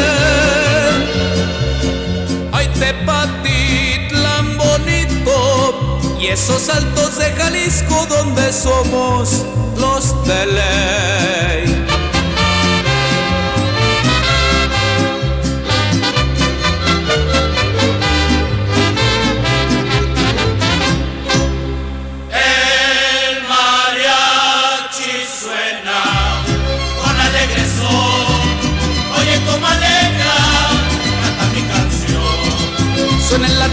[6.40, 9.44] Esos altos de Jalisco donde somos
[9.76, 10.46] los de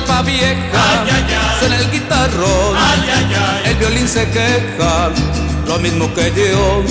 [0.06, 2.78] Suena el arpa vieja, suena el guitarrón,
[3.66, 5.10] el violín se queja,
[5.66, 6.84] lo mismo que yo.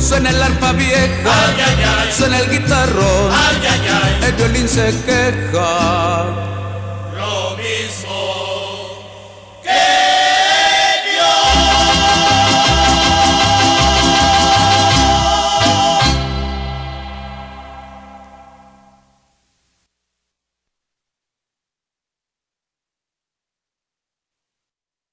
[0.00, 1.34] Suena el arpa vieja,
[2.16, 3.32] suena el guitarrón,
[4.26, 6.51] el violín se queja.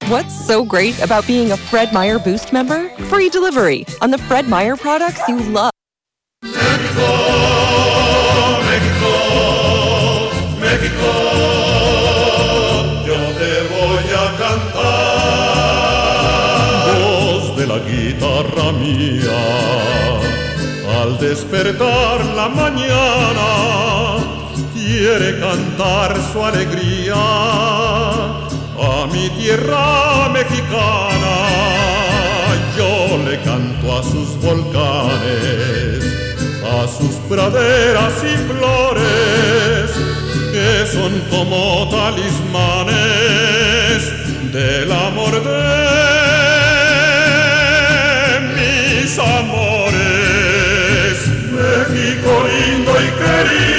[0.09, 2.89] What's so great about being a Fred Meyer Boost member?
[3.11, 5.69] Free delivery on the Fred Meyer products you love.
[6.41, 7.05] México,
[8.71, 9.11] Mexico,
[10.59, 11.11] Mexico.
[13.05, 14.89] yo te voy a cantar.
[17.03, 19.41] Voz de la guitarra mía,
[21.03, 23.47] al despertar la mañana,
[24.73, 28.18] quiere cantar su alegría
[28.81, 31.35] a mi tierra mexicana.
[32.77, 36.03] Yo le canto a sus volcanes,
[36.63, 39.91] a sus praderas y flores,
[40.53, 42.99] que son como talismanes
[44.53, 45.59] del amor de
[48.55, 49.99] mis amores.
[51.51, 53.78] México lindo y querido,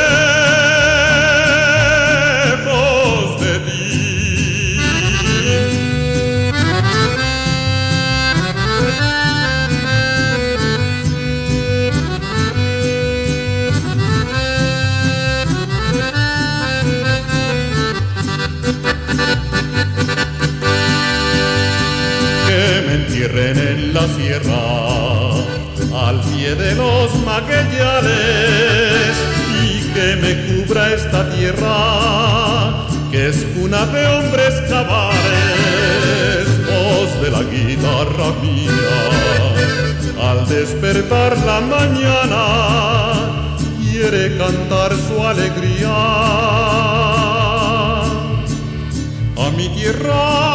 [24.07, 25.33] sierra,
[26.07, 29.15] al pie de los magueyales,
[29.63, 37.43] y que me cubra esta tierra, que es cuna de hombres cabales, voz de la
[37.43, 38.99] guitarra mía,
[40.29, 42.43] al despertar la mañana,
[43.81, 45.95] quiere cantar su alegría.
[49.37, 50.50] A mi tierra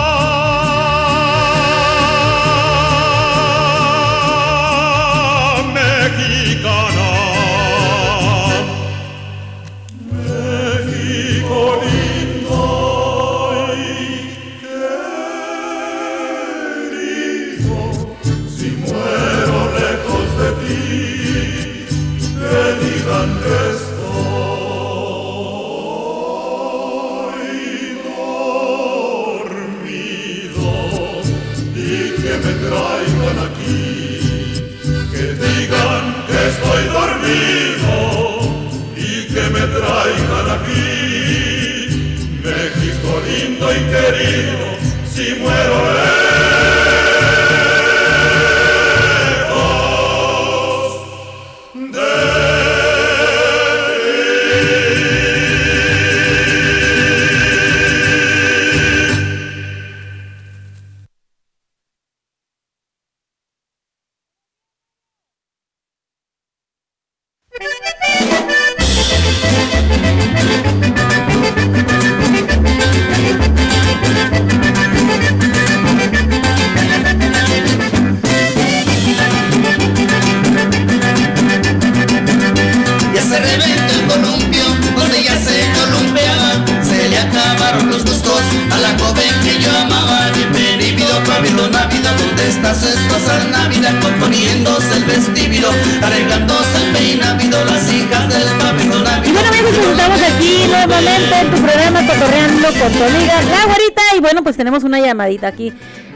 [94.02, 95.68] Componiéndose el vestíbulo,
[96.02, 99.22] arreglándose el Las hijas del Navidad.
[99.24, 103.64] Y bueno amigos, pues estamos aquí nuevamente en tu programa Cotorreando con tu amiga La
[103.66, 105.72] Güerita Y bueno, pues tenemos una llamadita aquí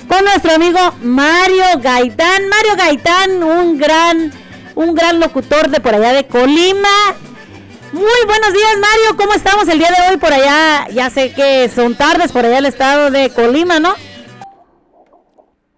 [0.08, 2.48] con nuestro amigo Mario Gaitán.
[2.48, 4.32] Mario Gaitán, un gran,
[4.74, 6.88] un gran locutor de por allá de Colima.
[7.92, 10.88] Muy buenos días Mario, ¿cómo estamos el día de hoy por allá?
[10.92, 13.94] Ya sé que son tardes por allá el estado de Colima, ¿no?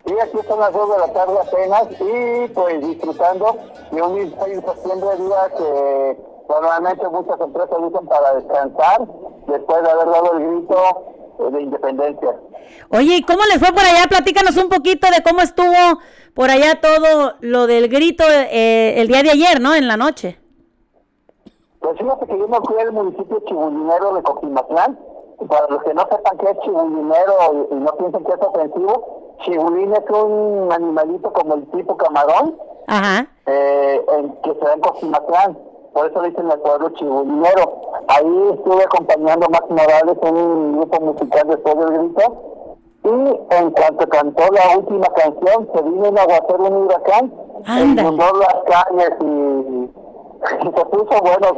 [0.04, 3.56] Sí, aquí son las 2 de la tarde apenas y pues disfrutando
[3.92, 6.16] de un 16 de septiembre, día que
[6.48, 9.06] normalmente muchas empresas usan para descansar
[9.46, 10.76] después de haber dado el grito
[11.38, 12.36] eh, de independencia.
[12.90, 14.08] Oye, ¿y cómo les fue por allá?
[14.08, 16.00] Platícanos un poquito de cómo estuvo
[16.34, 19.74] por allá todo lo del grito eh, el día de ayer, ¿no?
[19.74, 20.38] En la noche.
[21.78, 24.98] Pues fíjate que yo me fui al municipio chibulinero de Coquimatlán.
[25.40, 28.40] y Para los que no sepan qué es chibulinero y, y no piensen que es
[28.40, 33.26] ofensivo, chibulín es un animalito como el tipo camarón Ajá.
[33.46, 35.58] eh, en- que se da en Coquimatlán.
[35.92, 37.80] Por eso dicen el pueblo chibulinero.
[38.08, 42.42] Ahí estuve acompañando a Max Morales en un grupo musical después del grito.
[43.04, 47.34] Y en cuanto cantó la última canción, se vino un aguacero, un huracán,
[47.76, 49.24] e inundó las calles y,
[50.62, 51.48] y se puso bueno,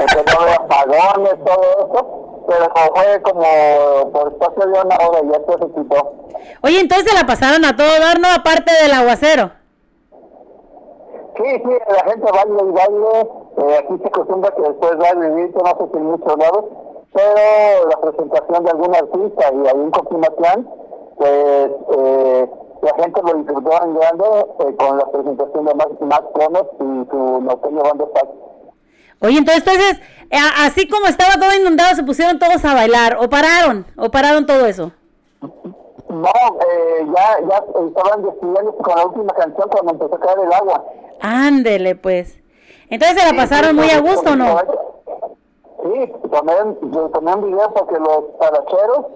[0.00, 5.20] empezó a haber apagones, todo eso, pero como fue como por espacio de una hora
[5.22, 6.12] y ya todo se quitó.
[6.62, 8.28] Oye, entonces se la pasaron a todo dar, ¿no?
[8.28, 9.50] Aparte del aguacero.
[11.36, 15.32] Sí, sí, la gente baila y baile, eh, aquí se acostumbra que después va el
[15.34, 16.64] grito, no sé si en muchos lados,
[17.12, 20.68] pero la presentación de algún artista y en Coquimatlán,
[21.18, 22.50] pues eh,
[22.82, 24.24] la gente lo disfrutó en grande
[24.60, 28.28] eh, con la presentación de Max, Max Gómez y su norteño banda Pax.
[29.20, 30.00] Oye, entonces, entonces
[30.30, 33.16] eh, así como estaba todo inundado, se pusieron todos a bailar.
[33.20, 33.86] ¿O pararon?
[33.96, 34.92] ¿O pararon todo eso?
[35.40, 36.32] No,
[36.70, 40.84] eh, ya, ya estaban despidiéndose con la última canción cuando empezó a caer el agua.
[41.20, 42.38] Ándele, pues.
[42.88, 44.58] Entonces se la pasaron sí, muy a gusto, ¿o ¿no?
[45.82, 46.52] Sí, tomé,
[46.92, 49.06] yo tomé un video porque los talacheros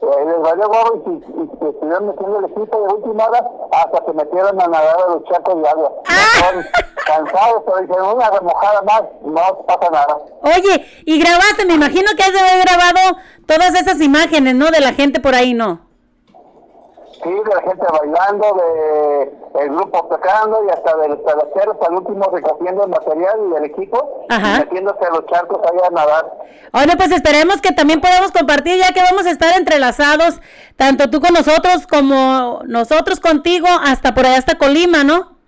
[0.00, 3.44] eh, les valió gorro y, y, y se estuvieron metiendo el equipo de última hora
[3.72, 5.92] hasta que metieron a nadar a los charcos de agua.
[6.34, 6.66] Estaban
[7.06, 10.18] cansados, pero dijeron una remojada más, no pasa nada.
[10.42, 13.16] Oye, y grabaste, me imagino que has de haber grabado
[13.46, 14.70] todas esas imágenes, ¿no?
[14.70, 15.87] De la gente por ahí, ¿no?
[17.22, 21.94] Sí, de la gente bailando, de el grupo tocando y hasta de los talacheros al
[21.94, 24.56] último recogiendo el material y el equipo Ajá.
[24.56, 26.32] y metiéndose a los charcos ahí a nadar.
[26.72, 30.40] Bueno, pues esperemos que también podamos compartir, ya que vamos a estar entrelazados,
[30.76, 35.38] tanto tú con nosotros como nosotros contigo, hasta por allá, hasta Colima, ¿no?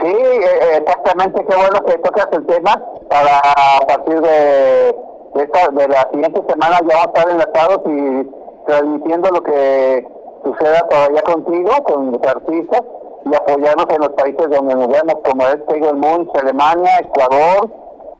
[0.00, 4.96] Sí, eh, exactamente, qué bueno que tocas el tema para a partir de,
[5.34, 10.06] de, esta, de la siguiente semana ya vamos a estar enlazados y transmitiendo lo que
[10.44, 12.82] suceda todavía contigo, con los artistas
[13.30, 17.70] y apoyarnos en los países donde nos vemos, como es Tiger Moons, Alemania, Ecuador,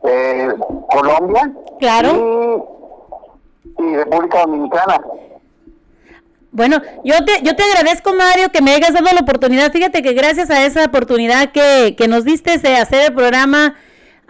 [0.05, 0.49] eh,
[0.91, 2.67] Colombia Claro.
[3.79, 5.01] y, y República Dominicana.
[6.55, 9.73] Bueno, yo te, yo te agradezco, Mario, que me hayas dado la oportunidad.
[9.73, 13.75] Fíjate que gracias a esa oportunidad que, que nos diste de hacer el programa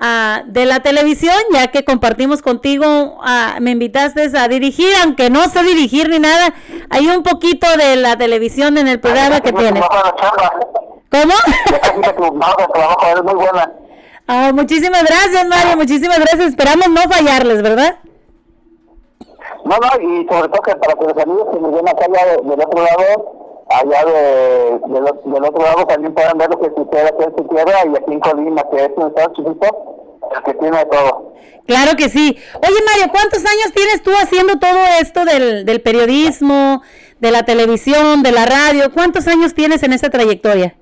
[0.03, 5.45] ah, de la televisión, ya que compartimos contigo, ah, me invitaste a dirigir, aunque no
[5.45, 6.53] sé dirigir ni nada,
[6.91, 9.83] hay un poquito de la televisión en el programa que tienes.
[11.11, 11.35] ¿Cómo?
[14.29, 16.49] Ah, muchísimas gracias, Mario, muchísimas gracias.
[16.49, 17.99] Esperamos no fallarles, ¿verdad?
[19.65, 22.61] No, no, y sobre todo que para que los amigos que nos ven acá del
[22.61, 27.37] otro lado, allá de, del, otro lado también puedan ver lo que sucede aquí en
[27.37, 29.67] su tierra y aquí en Colima, que es un estado chiquito,
[30.45, 31.33] que tiene de todo.
[31.67, 32.37] Claro que sí.
[32.57, 36.83] Oye, Mario, ¿cuántos años tienes tú haciendo todo esto del, del periodismo,
[37.23, 38.93] de la televisión, de la radio.
[38.93, 40.75] ¿Cuántos años tienes en esta trayectoria?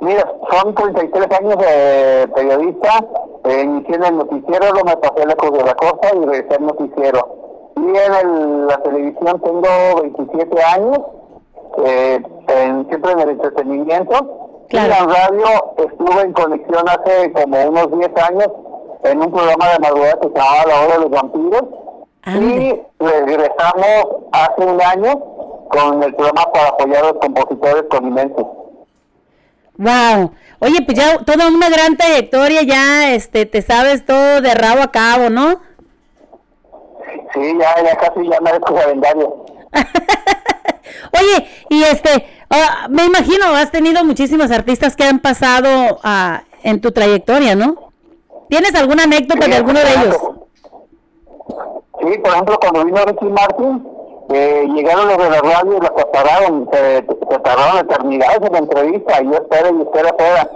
[0.00, 3.04] Mira, son 33 años de periodista.
[3.46, 6.66] Eh, inicié en el noticiero, luego me pasé lejos de la cosa y regresé al
[6.66, 7.72] noticiero.
[7.76, 10.98] Y en el- la televisión tengo 27 años,
[11.84, 14.48] eh, en- siempre en el entretenimiento.
[14.70, 18.48] Y en radio estuve en conexión hace como unos 10 años
[19.04, 21.62] en un programa de madrugada que se llamaba La Hora de los Vampiros.
[22.24, 25.12] Y regresamos hace un año
[25.68, 28.46] con el programa para apoyar a los compositores colimenses.
[29.76, 30.30] Wow.
[30.60, 34.90] Oye, pues ya toda una gran trayectoria, ya este, te sabes todo de rabo a
[34.92, 35.60] cabo, ¿no?
[37.34, 39.44] Sí, ya, ya casi ya merezco calendario.
[41.18, 46.80] Oye, y este, ah, me imagino, has tenido muchísimos artistas que han pasado ah, en
[46.80, 47.90] tu trayectoria, ¿no?
[48.48, 50.16] ¿Tienes alguna anécdota de alguno de ellos?
[52.00, 53.86] Sí, por ejemplo, cuando vino Ricky Martin,
[54.30, 56.96] eh, llegaron los de la radio y la separaron, se,
[57.30, 60.50] se tardaron eternidades en la entrevista, y yo espero y espero afuera.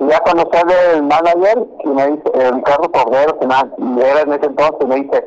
[0.00, 3.70] Y ya cuando sale el manager, y me dice, eh, Ricardo Cordero, que na-
[4.02, 5.24] era en ese entonces, me dice,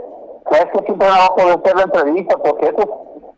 [0.50, 2.38] ¿sabes que siempre no va a poder hacer la entrevista?
[2.38, 2.86] Porque esos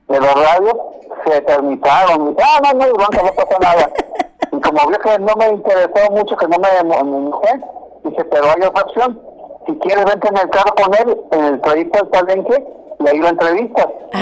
[0.07, 0.82] de la radio
[1.26, 2.32] se eternizaron.
[2.32, 3.89] Y ah, no, no, Blanca, no pasa nada.
[4.51, 7.61] y como vio que no me interesó mucho, que no me, enojé,
[8.03, 9.22] dice, pero hay otra opción.
[9.68, 12.68] Si quieres, vente en el carro con él, en el trayecto del palenque,
[12.99, 13.88] y ahí lo entrevistas.
[14.13, 14.18] Y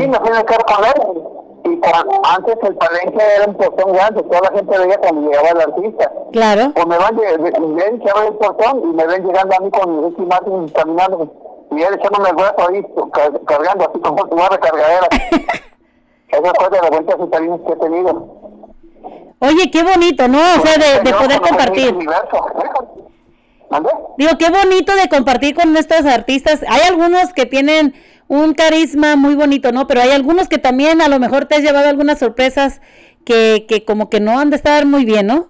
[0.00, 1.22] sí, me fui en el carro con él.
[1.62, 5.48] Y para- antes el palenque era un portón grande, toda la gente veía cuando llegaba
[5.50, 6.10] el artista.
[6.32, 6.72] Claro.
[6.74, 10.04] Pues me van, ven que abre el portón y me ven llegando a mí con
[10.10, 11.28] Ricky Martin caminando.
[11.70, 15.06] Y él echándome el brazo ahí, car- cargando así como una recargadera.
[16.30, 18.40] Esa fue de las que he tenido.
[19.40, 20.38] Oye, qué bonito, ¿no?
[20.38, 21.96] O sea, de, poder compartir.
[24.18, 26.62] Digo, qué bonito de compartir con estos artistas.
[26.68, 27.94] Hay algunos que tienen
[28.28, 29.86] un carisma muy bonito, ¿no?
[29.86, 32.80] Pero hay algunos que también a lo mejor te has llevado algunas sorpresas
[33.24, 35.48] que, que como que no han de estar muy bien, ¿no?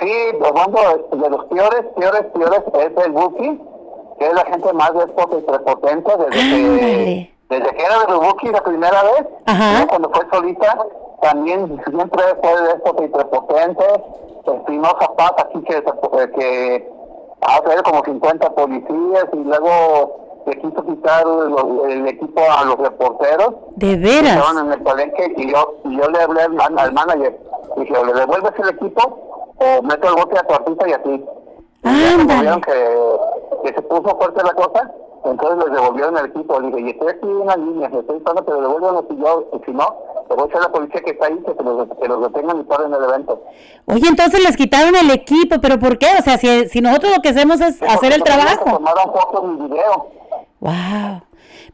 [0.00, 0.12] Sí,
[0.44, 3.60] hablando de, los peores, peores, peores, es el Buki,
[4.18, 8.52] que es la gente más déspota y prepotente desde que, desde que era de los
[8.52, 9.26] la primera vez,
[9.88, 10.78] cuando fue solita,
[11.22, 13.84] también siempre fue déspota y prepotente,
[14.46, 16.90] Espinosa Paz, aquí que, eh, que
[17.42, 21.24] ha traído como 50 policías y luego le quiso quitar
[21.88, 23.54] el equipo a los reporteros.
[23.76, 24.36] De veras.
[24.36, 27.38] Estaban en el palenque y yo, y yo le hablé al, man- al manager.
[27.76, 31.24] Dije, o le devuelves el equipo o meto el bote a tu artista y así.
[31.84, 32.96] Y ya que,
[33.64, 34.90] que se puso fuerte la cosa,
[35.24, 36.60] entonces les devolvieron el equipo.
[36.60, 39.16] Le dije, y estoy aquí en una línea, le estoy diciendo que le devuelvan si
[39.16, 39.96] yo, y si no,
[40.28, 42.60] le voy a echar a la policía que está ahí, que, los, que los detengan
[42.60, 43.42] y paren el evento.
[43.86, 46.06] Oye, entonces les quitaron el equipo, pero ¿por qué?
[46.18, 48.64] O sea, si, si nosotros lo que hacemos es hacer el trabajo.
[48.64, 50.06] Tomaron fotos y video.
[50.60, 51.22] Wow.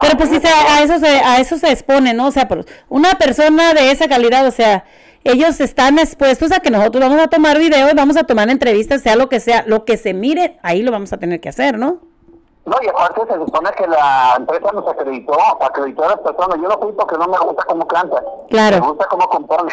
[0.01, 2.27] Pero pues sí, se- a eso se, a eso se expone, ¿no?
[2.27, 4.85] O sea, por- una persona de esa calidad, o sea,
[5.23, 9.03] ellos están expuestos a que nosotros vamos a tomar video y vamos a tomar entrevistas,
[9.03, 11.79] sea lo que sea, lo que se mire, ahí lo vamos a tener que hacer,
[11.79, 11.99] ¿no?
[12.67, 16.57] No, y aparte se supone que la empresa nos acreditó, acreditó a las personas.
[16.63, 18.23] Yo no fui porque no me gusta cómo canta.
[18.49, 18.81] Claro.
[18.81, 19.73] Me gusta cómo compone.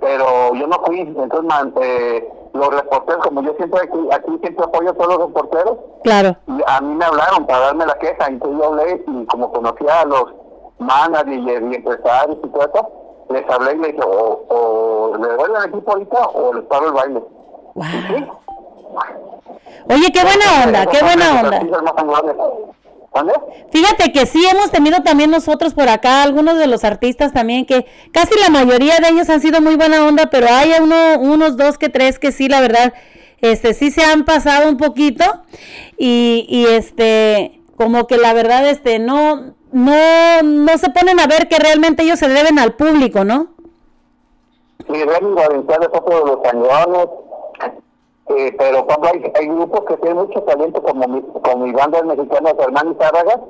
[0.00, 1.00] Pero yo no fui.
[1.00, 5.26] Entonces, man, eh, los reporteros, como yo siempre aquí, aquí siempre apoyo a todos los
[5.28, 6.36] reporteros, Claro.
[6.46, 8.26] y a mí me hablaron para darme la queja.
[8.26, 10.26] Entonces yo hablé y como conocía a los
[10.78, 12.90] managers y, y empresarios y todo eso,
[13.30, 16.86] les hablé y les dije, o, o le doy el equipo ahorita o les paro
[16.88, 17.22] el baile.
[17.74, 18.26] Sí.
[19.88, 21.60] Oye, qué buena onda, qué buena onda.
[23.70, 27.86] Fíjate que sí hemos tenido también nosotros por acá algunos de los artistas también que
[28.12, 31.78] casi la mayoría de ellos han sido muy buena onda, pero hay uno, unos dos
[31.78, 32.92] que tres que sí, la verdad,
[33.40, 35.24] este sí se han pasado un poquito
[35.96, 41.48] y, y este como que la verdad este no no no se ponen a ver
[41.48, 43.48] que realmente ellos se deben al público, ¿no?
[44.86, 47.08] Sí, de los cañones.
[48.28, 52.02] Eh, pero cuando hay, hay grupos que tienen mucho talento, como mi, como mi banda
[52.02, 53.40] mexicana Germán y Zárraga,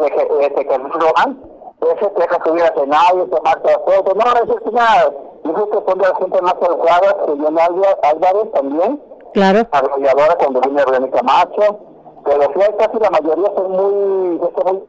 [0.00, 1.40] de que, este, que no lo han,
[1.80, 4.14] ese te deja subir a escenario, tomar todas fotos.
[4.16, 5.10] No, eso es una.
[5.44, 9.02] Yo creo que son de la gente más adecuada, que John Álvarez Álvarez también,
[9.32, 9.60] Claro.
[9.70, 11.78] arrolladora cuando viene René Camacho.
[12.24, 14.38] Pero sí, hay casi la mayoría son muy.
[14.40, 14.82] Son muy.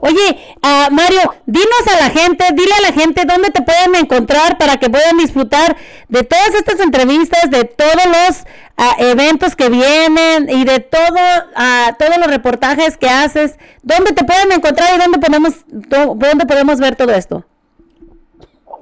[0.00, 4.58] Oye, ah, Mario, dinos a la gente, dile a la gente dónde te pueden encontrar
[4.58, 5.76] para que puedan disfrutar
[6.08, 8.44] de todas estas entrevistas, de todos los
[8.76, 11.18] ah, eventos que vienen y de todo,
[11.54, 13.58] ah, todos los reportajes que haces.
[13.82, 17.44] ¿Dónde te pueden encontrar y dónde podemos, dónde podemos ver todo esto?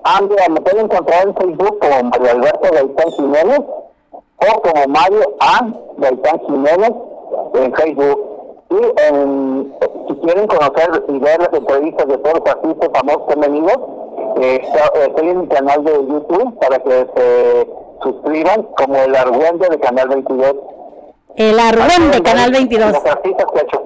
[0.05, 5.37] Ah, mira, me pueden encontrar en Facebook como Mario Alberto Gaitán Jiménez o como Mario
[5.41, 5.67] A.
[5.97, 6.91] Gaitán Jiménez
[7.55, 8.31] en Facebook.
[8.71, 9.75] Y en,
[10.25, 13.79] quieren conocer y ver las entrevistas de todos los artistas famosos femeninos,
[14.41, 14.61] eh,
[15.07, 17.69] estoy en mi canal de YouTube para que se
[18.03, 20.55] suscriban como el Argüende de Canal 22.
[21.37, 22.93] El Argüen de Canal 22.
[22.93, 23.83] Los artistas que ha hecho.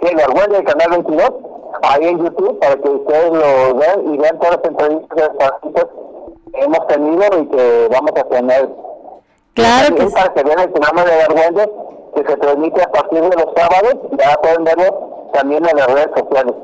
[0.00, 1.30] Sí, el Argüende de Canal 22,
[1.82, 5.52] ahí en YouTube, para que ustedes lo vean y vean todas las entrevistas de los
[5.52, 5.86] artistas
[6.52, 8.68] que hemos tenido y que vamos a tener.
[9.54, 11.72] Claro que Para que vean el programa de Argüende,
[12.14, 16.10] que se transmite a partir de los sábados, ya pueden verlo también en las redes
[16.16, 16.54] sociales.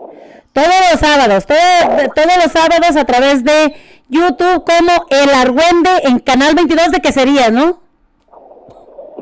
[0.53, 3.75] Todos los sábados, todo- todos los sábados a través de
[4.09, 7.79] YouTube como El Argüende en Canal 22 de Queserías, ¿no?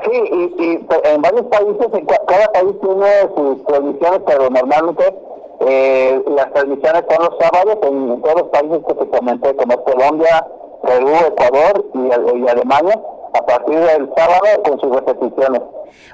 [0.04, 5.14] Sí, y, y en varios países, en ca- cada país tiene sus transmisiones, pero normalmente
[5.60, 10.46] eh, las transmisiones son los sábados en todos los países que te comenté, como Colombia,
[10.82, 12.98] Perú, Ecuador y, y Alemania,
[13.34, 15.62] a partir del sábado con sus repeticiones.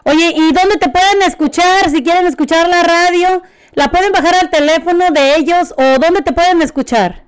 [0.05, 1.89] Oye, ¿y dónde te pueden escuchar?
[1.89, 3.43] Si quieren escuchar la radio,
[3.73, 7.27] ¿la pueden bajar al teléfono de ellos o dónde te pueden escuchar?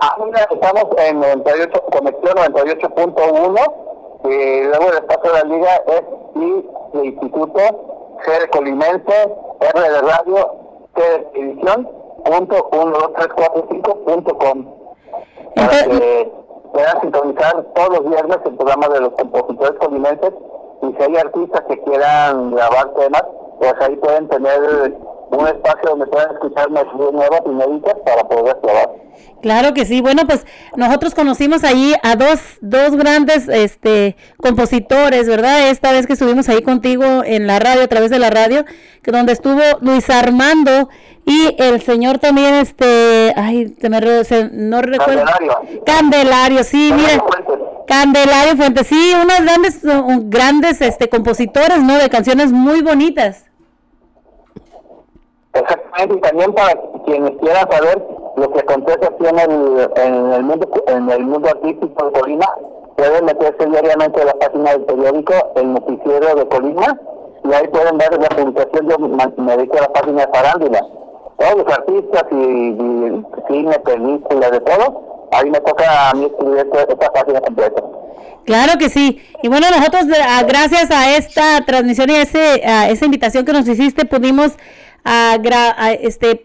[0.00, 3.86] Ah, mira, estamos en 98, conexión 98.1
[4.24, 6.02] y luego el espacio de la liga es
[6.34, 7.60] I de Instituto,
[8.24, 10.54] G de Colimense, R de Radio,
[10.94, 11.88] T de Televisión,
[12.24, 13.10] punto uno, dos,
[16.72, 20.32] puedan sintonizar todos los viernes el programa de los compositores colimenses
[20.82, 23.24] y si hay artistas que quieran grabar temas,
[23.58, 24.94] pues ahí pueden tener
[25.30, 28.90] un espacio donde puedan escuchar nuevas y inéditas para poder grabar.
[29.42, 30.00] Claro que sí.
[30.00, 30.46] Bueno, pues
[30.76, 35.68] nosotros conocimos allí a dos, dos grandes este, compositores, ¿verdad?
[35.68, 38.64] Esta vez que estuvimos ahí contigo en la radio, a través de la radio,
[39.02, 40.88] que donde estuvo Luis Armando
[41.24, 45.24] y el señor también, este, ay, se me se- no recuerdo.
[45.24, 45.84] Candelario.
[45.84, 47.22] Candelario, sí, mira.
[47.86, 51.96] Candelario Fuentes, sí, unos grandes, uh, grandes este, compositores, ¿no?
[51.96, 53.45] De canciones muy bonitas.
[55.58, 60.42] Exactamente, y también para quienes quieran saber lo que acontece aquí en el, en el
[60.42, 62.46] mundo en el mundo artístico de Colima,
[62.96, 66.98] pueden meterse diariamente a la página del periódico El Noticiero de Colima
[67.48, 70.80] y ahí pueden ver la publicación, yo me dedico a la página de Farándula.
[71.38, 72.76] Todos los artistas y,
[73.48, 77.82] cine, películas, de todo, ahí me toca a mí escribir esta, página completa.
[78.46, 79.20] Claro que sí.
[79.42, 80.06] Y bueno, nosotros
[80.46, 84.56] gracias a esta transmisión y a, ese, a esa invitación que nos hiciste pudimos
[85.06, 86.40] a gra- a, este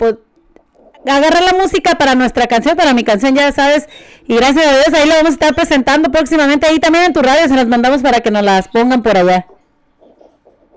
[1.07, 3.89] agarrar la música para nuestra canción, para mi canción, ya sabes.
[4.27, 7.21] Y gracias a Dios ahí la vamos a estar presentando próximamente ahí también en tu
[7.21, 9.47] radio, se las mandamos para que nos las pongan por allá.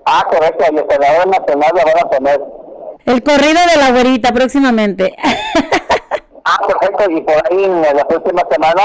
[0.05, 2.41] Ah, correcto, y hasta la nacional la van a poner.
[3.05, 5.15] El corrido de la güerita próximamente.
[6.47, 8.83] Ah, perfecto, y por ahí en la próxima semana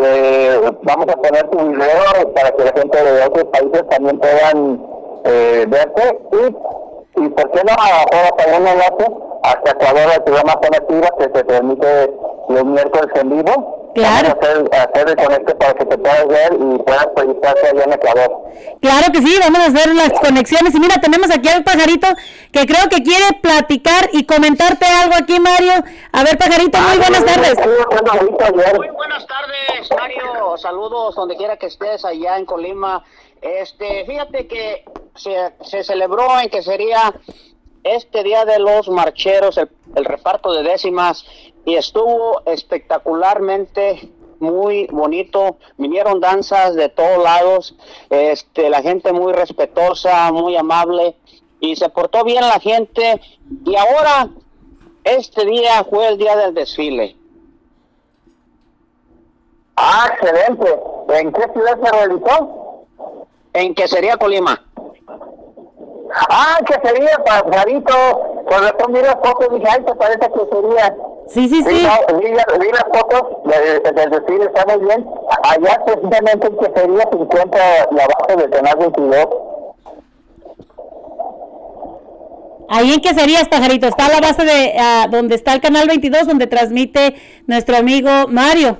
[0.00, 4.80] eh, vamos a poner tu video para que la gente de otros países también puedan
[5.24, 6.56] eh, verte y,
[7.16, 7.76] y por qué no
[8.36, 9.06] también un enlace
[9.42, 12.10] hasta Ecuador el programa Zona Activa que se transmite
[12.48, 13.76] los miércoles en vivo.
[13.94, 14.38] Claro.
[14.40, 17.84] Vamos a hacer, hacer el conecte para que te puedas ver y puedas proyectarte allá
[17.84, 18.42] en Ecuador.
[18.80, 20.74] Claro que sí, vamos a hacer las conexiones.
[20.74, 22.06] Y mira, tenemos aquí al pajarito
[22.52, 25.72] que creo que quiere platicar y comentarte algo aquí, Mario.
[26.12, 27.56] A ver, pajarito, muy buenas tardes.
[28.76, 30.56] Muy buenas tardes, Mario.
[30.56, 33.02] Saludos donde quiera que estés allá en Colima.
[33.42, 34.84] Este, fíjate que
[35.14, 37.14] se, se celebró en que sería
[37.82, 41.24] este día de los marcheros, el, el reparto de décimas,
[41.64, 45.58] y estuvo espectacularmente muy bonito.
[45.76, 47.74] Vinieron danzas de todos lados,
[48.08, 51.16] este, la gente muy respetuosa, muy amable,
[51.60, 53.20] y se portó bien la gente.
[53.64, 54.30] Y ahora,
[55.04, 57.16] este día fue el día del desfile.
[59.76, 60.78] Ah, excelente.
[61.10, 62.86] ¿En qué ciudad se realizó?
[63.52, 64.64] En que sería Colima.
[66.28, 67.92] Ah, que sería pajarito.
[68.48, 70.96] Razón vi las fotos dije, ay, te parece que sería.
[71.28, 71.86] Sí, sí, sí.
[72.20, 75.06] Vi, la- vi las fotos del del desfile, está muy bien.
[75.44, 79.26] Allá precisamente en que sería se encuentra la base del canal 22.
[82.72, 83.86] Ahí en qué serías, pajarito.
[83.88, 87.14] Está la base de ah, donde está el canal 22, donde transmite
[87.46, 88.78] nuestro amigo Mario.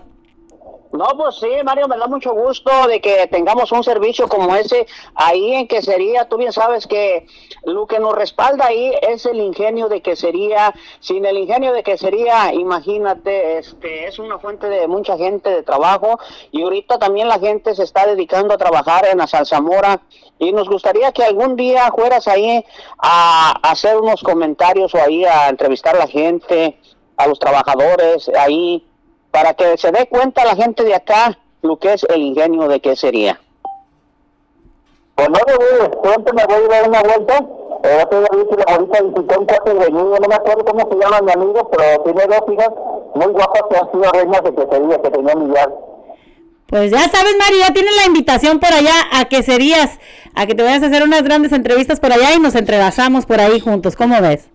[0.93, 4.89] No, pues sí, Mario, me da mucho gusto de que tengamos un servicio como ese
[5.15, 7.29] ahí en que sería, tú bien sabes que
[7.63, 11.85] lo que nos respalda ahí es el ingenio de que sería, sin el ingenio de
[11.85, 16.19] que sería, imagínate, este es una fuente de mucha gente de trabajo
[16.51, 20.03] y ahorita también la gente se está dedicando a trabajar en la Salzamora
[20.41, 22.65] y nos gustaría que algún día fueras ahí
[22.99, 26.81] a, a hacer unos comentarios o ahí a entrevistar a la gente,
[27.17, 28.90] a los trabajadores ahí
[29.31, 32.81] para que se dé cuenta la gente de acá lo que es el ingenio de
[32.81, 33.41] qué sería.
[35.15, 37.47] Pues no me voy, pronto me voy a dar una vuelta
[37.83, 40.65] El otro día vi que la bonita visitó un cuarto de niño, no me acuerdo
[40.65, 42.71] cómo se llama mi amigo, pero tiene dos hijas
[43.15, 45.71] muy guapas que han sido reinas de quesería, que tenía millar.
[46.67, 49.99] Pues ya sabes, Mario, ya tienes la invitación por allá a que serías,
[50.35, 53.41] a que te vayas a hacer unas grandes entrevistas por allá y nos entrelazamos por
[53.41, 53.97] ahí juntos.
[53.97, 54.49] ¿Cómo ves?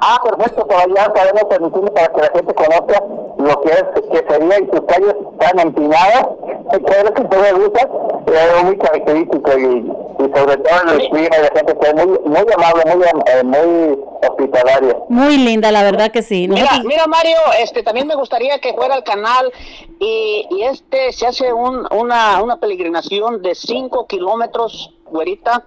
[0.00, 3.04] Ah, perfecto, por allá estaremos transmitiendo para que la gente conozca
[3.38, 6.26] lo que es quesería y sus calles tan empinadas,
[6.70, 7.88] que es lo que me gusta,
[8.26, 9.92] es algo muy característico y,
[10.24, 13.04] y sobre todo en el clima y la gente que es muy, muy amable, muy,
[13.26, 13.98] eh, muy
[14.28, 14.96] hospitalaria.
[15.08, 16.46] Muy linda, la verdad que sí.
[16.48, 19.52] Mira, mira Mario, este también me gustaría que fuera al canal
[19.98, 25.64] y, y este se hace un, una, una peregrinación de 5 kilómetros, güerita,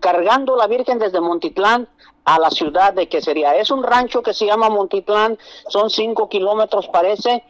[0.00, 1.88] cargando la Virgen desde Montitlán
[2.28, 3.56] a la ciudad de Quesería.
[3.56, 5.38] Es un rancho que se llama Montitlán,
[5.68, 7.42] son 5 kilómetros parece.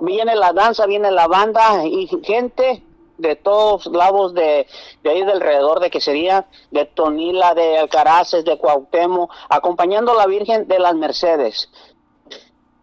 [0.00, 2.82] Viene la danza, viene la banda y gente
[3.18, 4.66] de todos lados de,
[5.02, 10.26] de ahí del alrededor de Quesería, de Tonila, de Alcaraces, de Cuauhtémoc, acompañando a la
[10.26, 11.68] Virgen de las Mercedes.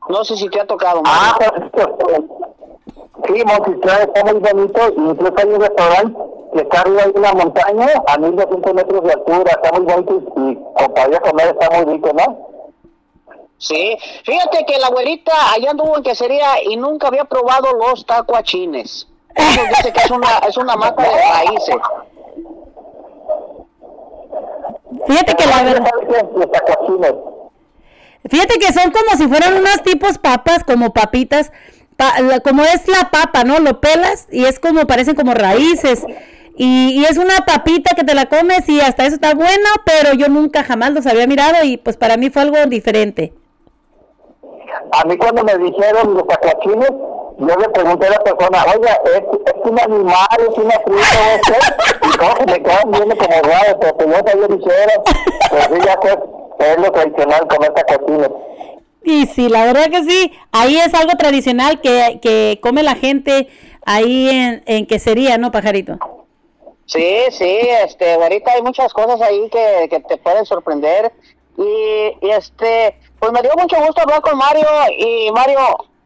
[0.07, 1.01] No sé si te ha tocado.
[1.05, 1.35] Ah.
[3.27, 5.63] Sí, está muy bonito, incluso hay un
[6.53, 10.41] que está arriba de una montaña a 1200 metros de altura, está muy bonito y,
[10.41, 12.49] y con para ir a comer está muy rico, ¿no?
[13.57, 19.07] Sí, fíjate que la abuelita allá anduvo en quesería y nunca había probado los tacuachines.
[19.35, 21.75] Eso dice que es una, es una mata de raíces.
[25.07, 25.91] Fíjate que la verdad.
[28.29, 31.51] Fíjate que son como si fueran unos tipos papas, como papitas,
[31.99, 33.59] pa- como es la papa, ¿no?
[33.59, 36.03] Lo pelas y es como, parecen como raíces.
[36.57, 40.13] Y, y es una papita que te la comes y hasta eso está bueno, pero
[40.13, 43.33] yo nunca jamás los había mirado y pues para mí fue algo diferente.
[44.91, 46.89] A mí cuando me dijeron los tacuachines,
[47.37, 51.41] yo le pregunté a la persona, oiga, ¿es, es un animal, es una fruta es
[51.47, 51.57] qué?"
[52.07, 55.03] Y que me quedan viendo como raro, pero que yo sabía qué era.
[55.49, 56.17] Pues sí, ya pues,
[56.59, 58.29] es lo tradicional comer tacuachines.
[59.03, 63.47] Y sí, la verdad que sí, ahí es algo tradicional que, que come la gente
[63.85, 65.97] ahí en, en quesería, ¿no, pajarito?
[66.85, 71.13] Sí, sí, este, ahorita hay muchas cosas ahí que, que te pueden sorprender.
[71.57, 74.67] Y, y, este, pues me dio mucho gusto hablar con Mario.
[74.97, 75.59] Y Mario,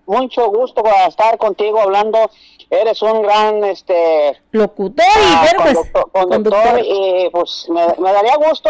[0.05, 2.29] mucho gusto estar contigo hablando.
[2.69, 6.79] Eres un gran, este, Locutor y pues, conductor, conductor.
[6.83, 8.69] y pues me, me daría gusto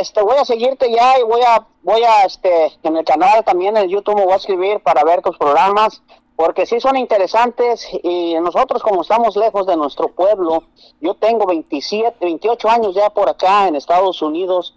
[0.00, 3.76] este voy a seguirte ya y voy a voy a este en el canal también
[3.76, 6.02] en YouTube voy a escribir para ver tus programas
[6.36, 10.64] porque sí son interesantes y nosotros como estamos lejos de nuestro pueblo
[11.00, 14.74] yo tengo 27 28 años ya por acá en Estados Unidos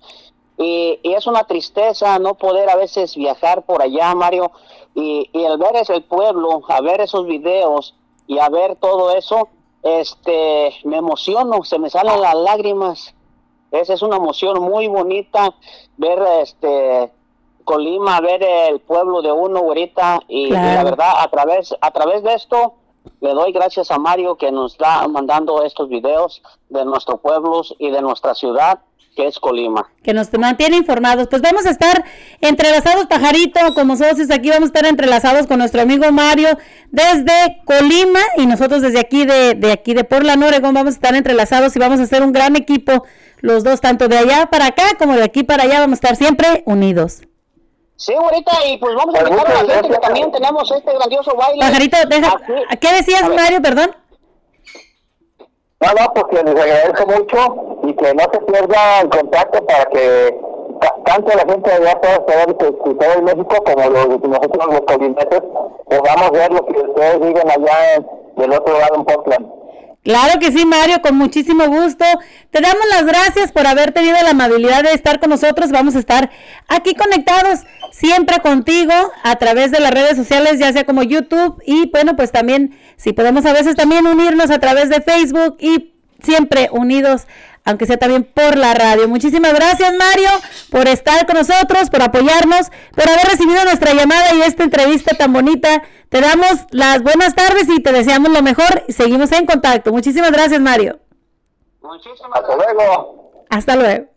[0.58, 4.52] y, es una tristeza no poder a veces viajar por allá Mario
[4.96, 7.96] y, y el ver ese pueblo a ver esos videos
[8.28, 9.50] y a ver todo eso
[9.82, 13.14] este me emociono se me salen las lágrimas
[13.74, 15.54] esa es una emoción muy bonita
[15.98, 17.12] ver este
[17.64, 22.22] Colima, ver el pueblo de uno ahorita y, y la verdad a través a través
[22.24, 22.76] de esto
[23.22, 27.90] le doy gracias a Mario que nos está mandando estos videos de nuestros pueblos y
[27.90, 28.80] de nuestra ciudad
[29.16, 29.90] que es Colima.
[30.04, 31.28] que nos mantiene informados.
[31.30, 32.04] Pues vamos a estar
[32.42, 36.58] entrelazados, pajarito, como socios aquí, vamos a estar entrelazados con nuestro amigo Mario
[36.90, 41.16] desde Colima y nosotros desde aquí de, de aquí de Portland, Oregon, vamos a estar
[41.16, 43.04] entrelazados y vamos a hacer un gran equipo,
[43.44, 46.16] los dos, tanto de allá para acá como de aquí para allá, vamos a estar
[46.16, 47.22] siempre unidos.
[47.98, 51.36] Sí, ahorita y pues vamos a invitar a la gente que también tenemos este grandioso
[51.36, 51.60] baile.
[51.60, 52.38] Pajarito, deja,
[52.80, 53.96] ¿qué decías Mario, perdón?
[55.82, 59.86] No, no, pues que les agradezco mucho y que no se pierda el contacto para
[59.86, 60.40] que
[60.80, 64.08] ta- tanto la gente de allá pueda saber que que todo en México como los,
[64.08, 65.42] nosotros los colineses
[65.90, 68.08] podamos ver lo que ustedes viven allá en-
[68.38, 69.46] del otro lado en Portland.
[70.04, 72.04] Claro que sí, Mario, con muchísimo gusto.
[72.52, 75.72] Te damos las gracias por haber tenido la amabilidad de estar con nosotros.
[75.72, 76.30] Vamos a estar
[76.68, 77.62] aquí conectados
[77.92, 78.94] siempre contigo
[79.24, 83.14] a través de las redes sociales, ya sea como YouTube y bueno, pues también si
[83.14, 85.93] podemos a veces también unirnos a través de Facebook y
[86.24, 87.28] siempre unidos,
[87.66, 89.08] aunque sea también por la radio.
[89.08, 90.30] Muchísimas gracias, Mario,
[90.70, 95.32] por estar con nosotros, por apoyarnos, por haber recibido nuestra llamada y esta entrevista tan
[95.34, 95.84] bonita.
[96.10, 99.92] Te damos las buenas tardes y te deseamos lo mejor y seguimos en contacto.
[99.92, 101.00] Muchísimas gracias, Mario.
[102.34, 103.46] Hasta luego.
[103.50, 104.14] Hasta luego.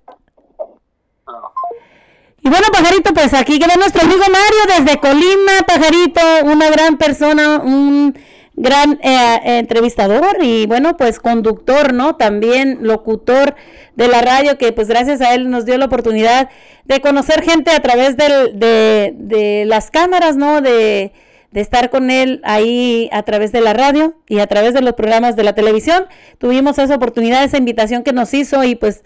[2.46, 7.58] Y bueno, Pajarito, pues aquí queda nuestro amigo Mario desde Colima, Pajarito, una gran persona,
[7.58, 8.16] un
[8.56, 12.16] gran eh, entrevistador y bueno, pues conductor, ¿no?
[12.16, 13.54] También locutor
[13.94, 16.48] de la radio que pues gracias a él nos dio la oportunidad
[16.84, 20.62] de conocer gente a través del, de, de las cámaras, ¿no?
[20.62, 21.12] De,
[21.50, 24.94] de estar con él ahí a través de la radio y a través de los
[24.94, 26.06] programas de la televisión.
[26.38, 29.04] Tuvimos esa oportunidad, esa invitación que nos hizo y pues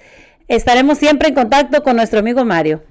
[0.48, 2.82] estaremos siempre en contacto con nuestro amigo Mario.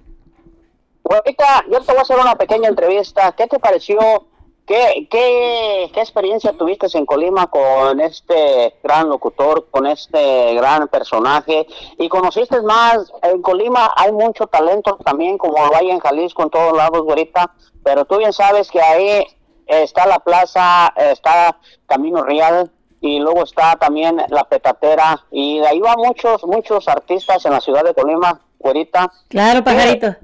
[1.03, 3.31] Ahorita yo te voy a hacer una pequeña entrevista.
[3.31, 4.28] ¿Qué te pareció?
[4.69, 11.65] ¿Qué, qué, qué experiencia tuviste en Colima con este gran locutor, con este gran personaje?
[11.97, 16.51] Y conociste más, en Colima hay mucho talento también, como lo hay en Jalisco, en
[16.51, 17.51] todos lados, ahorita.
[17.83, 19.25] Pero tú bien sabes que ahí
[19.65, 22.71] está la plaza, está Camino Real,
[23.01, 25.25] y luego está también la petatera.
[25.31, 30.15] Y de ahí van muchos muchos artistas en la ciudad de Colima ahorita claro pajarito.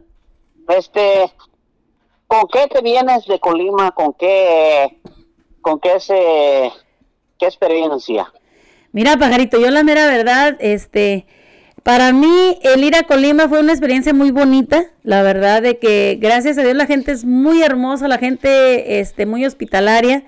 [0.68, 1.32] Este
[2.28, 5.00] con qué te vienes de Colima con qué
[5.62, 6.72] con qué ese
[7.40, 8.32] qué experiencia
[8.92, 11.26] mira pajarito yo la mera verdad este
[11.86, 16.18] para mí el ir a Colima fue una experiencia muy bonita, la verdad de que
[16.20, 20.24] gracias a Dios la gente es muy hermosa, la gente este muy hospitalaria.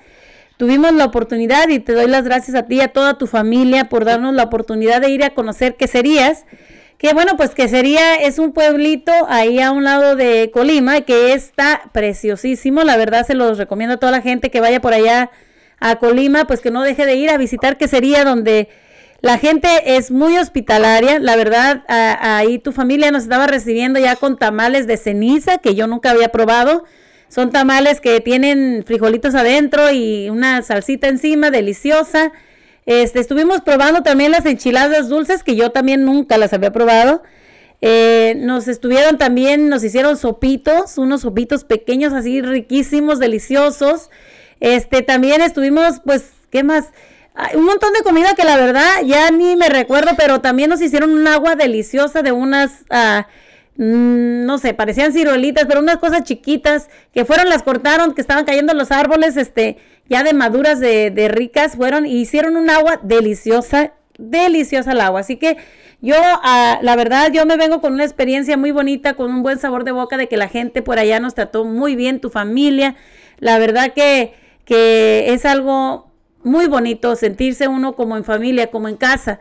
[0.57, 3.89] Tuvimos la oportunidad y te doy las gracias a ti y a toda tu familia
[3.89, 6.45] por darnos la oportunidad de ir a conocer Queserías.
[6.97, 11.83] Que bueno, pues Quesería es un pueblito ahí a un lado de Colima que está
[11.91, 12.83] preciosísimo.
[12.83, 15.29] La verdad se los recomiendo a toda la gente que vaya por allá
[15.79, 18.69] a Colima, pues que no deje de ir a visitar Quesería donde
[19.21, 21.19] la gente es muy hospitalaria.
[21.19, 25.85] La verdad, ahí tu familia nos estaba recibiendo ya con tamales de ceniza que yo
[25.85, 26.83] nunca había probado
[27.29, 32.31] son tamales que tienen frijolitos adentro y una salsita encima, deliciosa.
[32.87, 37.21] Este, estuvimos probando también las enchiladas dulces, que yo también nunca las había probado.
[37.81, 44.09] Eh, nos estuvieron también, nos hicieron sopitos, unos sopitos pequeños así riquísimos, deliciosos.
[44.61, 46.85] Este, también estuvimos, pues, ¿qué más?
[47.53, 51.11] un montón de comida que la verdad ya ni me recuerdo, pero también nos hicieron
[51.11, 52.85] un agua deliciosa de unas...
[53.79, 58.43] Mm, no sé, parecían ciruelitas, pero unas cosas chiquitas que fueron, las cortaron, que estaban
[58.43, 59.77] cayendo los árboles, este,
[60.09, 65.21] ya de maduras, de, de ricas, fueron y hicieron un agua deliciosa, deliciosa el agua.
[65.21, 65.57] Así que
[65.99, 69.57] yo, ah, la verdad, yo me vengo con una experiencia muy bonita, con un buen
[69.57, 72.95] sabor de boca de que la gente por allá nos trató muy bien, tu familia.
[73.39, 76.11] La verdad que, que es algo
[76.43, 79.39] muy bonito sentirse uno como en familia, como en casa.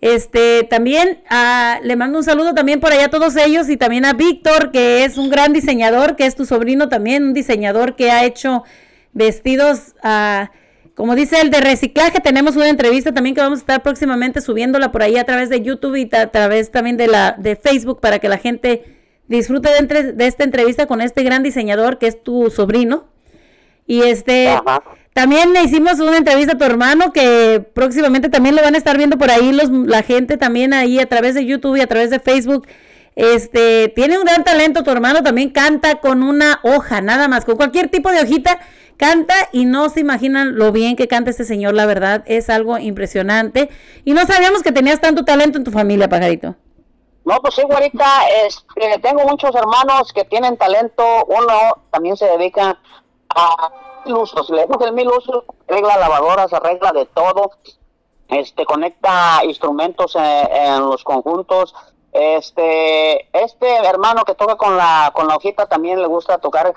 [0.00, 4.04] Este, también ah, le mando un saludo también por allá a todos ellos y también
[4.04, 8.12] a Víctor, que es un gran diseñador, que es tu sobrino también, un diseñador que
[8.12, 8.62] ha hecho
[9.12, 10.46] vestidos, uh,
[10.94, 14.90] como dice el de reciclaje, tenemos una entrevista también que vamos a estar próximamente subiéndola
[14.90, 18.18] por ahí a través de YouTube y a través también de la de Facebook para
[18.18, 18.96] que la gente
[19.28, 23.04] disfrute de, de esta entrevista con este gran diseñador que es tu sobrino.
[23.86, 24.54] Y este,
[25.14, 28.98] también le hicimos una entrevista a tu hermano que próximamente también lo van a estar
[28.98, 32.10] viendo por ahí los, la gente también ahí a través de YouTube y a través
[32.10, 32.68] de Facebook.
[33.16, 37.56] Este, tiene un gran talento tu hermano, también canta con una hoja, nada más, con
[37.56, 38.60] cualquier tipo de hojita,
[38.98, 42.76] canta y no se imaginan lo bien que canta este señor, la verdad, es algo
[42.78, 43.70] impresionante.
[44.04, 46.54] Y no sabíamos que tenías tanto talento en tu familia, pajarito.
[47.24, 48.06] No, pues sí, güerita,
[48.46, 52.78] este, tengo muchos hermanos que tienen talento, uno también se dedica
[53.28, 53.72] a
[54.06, 57.50] usos, le el mil usos, arregla lavadoras, arregla de todo,
[58.28, 61.74] este conecta instrumentos en, los conjuntos.
[62.12, 66.74] Este, este hermano que toca con la con la hojita también le gusta tocar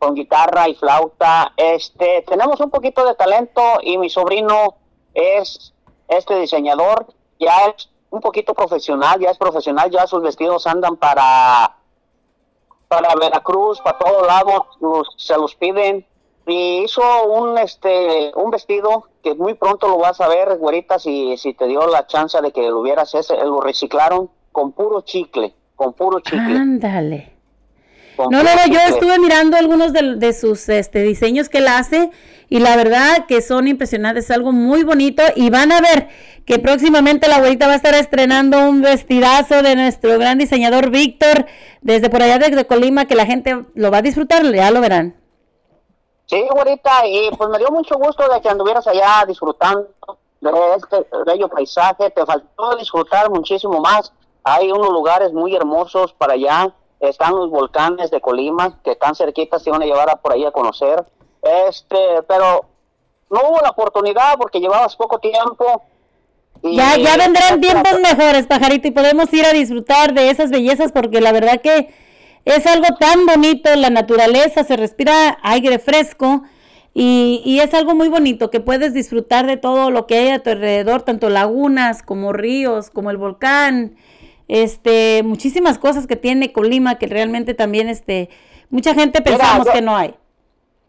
[0.00, 1.52] con guitarra y flauta.
[1.56, 4.74] Este, tenemos un poquito de talento y mi sobrino
[5.14, 5.74] es
[6.08, 7.06] este diseñador,
[7.38, 11.76] ya es un poquito profesional, ya es profesional, ya sus vestidos andan para
[12.88, 16.04] para Veracruz, para todos lados, se los piden
[16.46, 21.36] y hizo un este un vestido que muy pronto lo vas a ver, güerita, si,
[21.36, 25.54] si te dio la chance de que lo hubieras ese, lo reciclaron con puro chicle,
[25.76, 26.56] con puro chicle.
[26.56, 27.39] Ándale.
[28.28, 32.10] No, no, no, yo estuve mirando algunos de, sus este, diseños que él hace
[32.48, 36.08] y la verdad que son impresionantes, es algo muy bonito y van a ver
[36.44, 41.46] que próximamente la abuelita va a estar estrenando un vestidazo de nuestro gran diseñador Víctor
[41.80, 45.16] desde por allá de Colima que la gente lo va a disfrutar, ya lo verán.
[46.26, 49.88] Sí, güerita, y pues me dio mucho gusto de que anduvieras allá disfrutando
[50.40, 52.10] de este bello paisaje.
[52.10, 54.12] Te faltó disfrutar muchísimo más.
[54.44, 56.74] Hay unos lugares muy hermosos para allá.
[57.00, 60.44] Están los volcanes de Colima, que están cerquitas, te van a llevar a por ahí
[60.44, 61.04] a conocer.
[61.42, 62.66] Este, pero
[63.30, 65.82] no hubo la oportunidad porque llevabas poco tiempo.
[66.62, 71.20] ya, ya vendrán tiempos mejores, pajarito, y podemos ir a disfrutar de esas bellezas porque
[71.20, 71.94] la verdad que
[72.44, 76.42] es algo tan bonito, la naturaleza, se respira aire fresco
[76.92, 80.42] y, y, es algo muy bonito que puedes disfrutar de todo lo que hay a
[80.42, 83.96] tu alrededor, tanto lagunas como ríos, como el volcán,
[84.50, 88.28] este, muchísimas cosas que tiene Colima que realmente también, este,
[88.68, 90.16] mucha gente pensamos que no hay.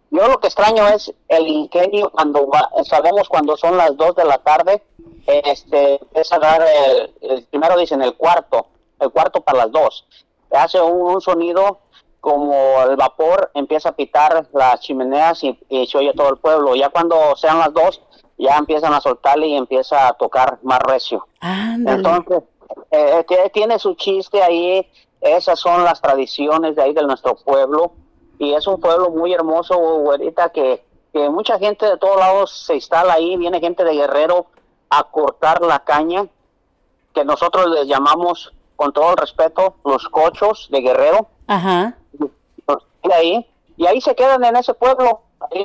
[0.09, 2.49] Yo lo que extraño es el ingenio cuando
[2.83, 4.81] sabemos cuando son las 2 de la tarde,
[5.27, 8.65] este, es a dar el, el primero dicen el cuarto,
[8.99, 10.07] el cuarto para las dos.
[10.51, 11.79] Hace un, un sonido
[12.19, 16.75] como el vapor empieza a pitar las chimeneas y, y se oye todo el pueblo.
[16.75, 18.01] Ya cuando sean las dos,
[18.39, 21.27] ya empiezan a soltarle y empieza a tocar más recio.
[21.41, 22.43] Entonces,
[22.91, 24.87] eh, que tiene su chiste ahí,
[25.19, 27.93] esas son las tradiciones de ahí de nuestro pueblo
[28.41, 30.83] y es un pueblo muy hermoso, güerita, que,
[31.13, 34.47] que mucha gente de todos lados se instala ahí, viene gente de Guerrero
[34.89, 36.25] a cortar la caña,
[37.13, 41.27] que nosotros les llamamos, con todo el respeto, los cochos de Guerrero.
[41.45, 41.95] Ajá.
[43.03, 45.21] Y ahí, y ahí se quedan en ese pueblo,
[45.51, 45.63] ahí.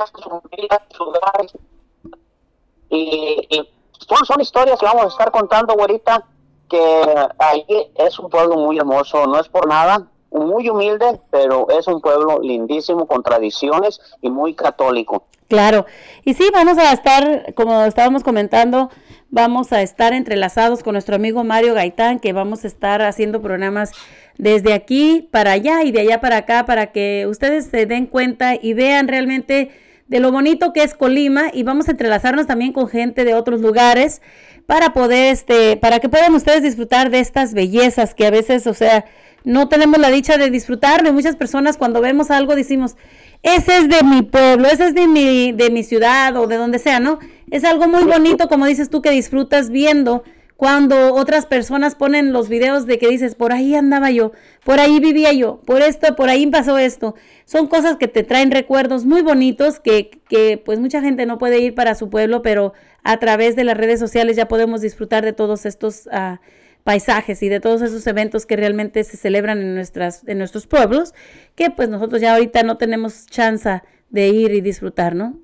[2.90, 3.68] Y, y
[4.06, 6.26] son, son historias que vamos a estar contando, güerita,
[6.68, 7.02] que
[7.38, 7.64] ahí
[7.96, 12.40] es un pueblo muy hermoso, no es por nada, muy humilde, pero es un pueblo
[12.40, 15.24] lindísimo, con tradiciones y muy católico.
[15.48, 15.86] Claro,
[16.24, 18.90] y sí, vamos a estar, como estábamos comentando,
[19.30, 23.92] vamos a estar entrelazados con nuestro amigo Mario Gaitán, que vamos a estar haciendo programas
[24.38, 28.54] desde aquí para allá y de allá para acá, para que ustedes se den cuenta
[28.60, 29.70] y vean realmente
[30.08, 33.60] de lo bonito que es Colima y vamos a entrelazarnos también con gente de otros
[33.60, 34.22] lugares
[34.66, 38.74] para poder, este, para que puedan ustedes disfrutar de estas bellezas que a veces, o
[38.74, 39.04] sea,
[39.44, 41.10] no tenemos la dicha de disfrutar.
[41.12, 42.96] muchas personas cuando vemos algo decimos,
[43.42, 46.80] ese es de mi pueblo, ese es de mi, de mi ciudad o de donde
[46.80, 47.20] sea, ¿no?
[47.50, 50.24] Es algo muy bonito, como dices tú, que disfrutas viendo
[50.56, 54.32] cuando otras personas ponen los videos de que dices, por ahí andaba yo,
[54.64, 57.14] por ahí vivía yo, por esto, por ahí pasó esto.
[57.44, 61.60] Son cosas que te traen recuerdos muy bonitos que, que pues mucha gente no puede
[61.60, 62.72] ir para su pueblo, pero
[63.04, 66.38] a través de las redes sociales ya podemos disfrutar de todos estos uh,
[66.84, 71.14] paisajes y de todos esos eventos que realmente se celebran en, nuestras, en nuestros pueblos,
[71.54, 75.38] que pues nosotros ya ahorita no tenemos chance de ir y disfrutar, ¿no?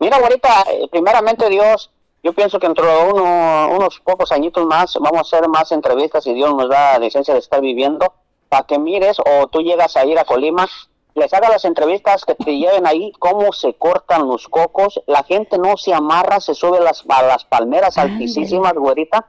[0.00, 1.90] Mira, ahorita, eh, primeramente Dios,
[2.22, 6.26] yo pienso que dentro de uno, unos pocos añitos más vamos a hacer más entrevistas
[6.26, 8.12] y Dios nos da licencia de estar viviendo
[8.48, 10.66] para que mires o tú llegas a ir a Colima,
[11.14, 15.58] les haga las entrevistas que te lleven ahí cómo se cortan los cocos, la gente
[15.58, 19.28] no se amarra, se sube las, a las palmeras altísimas, güerita,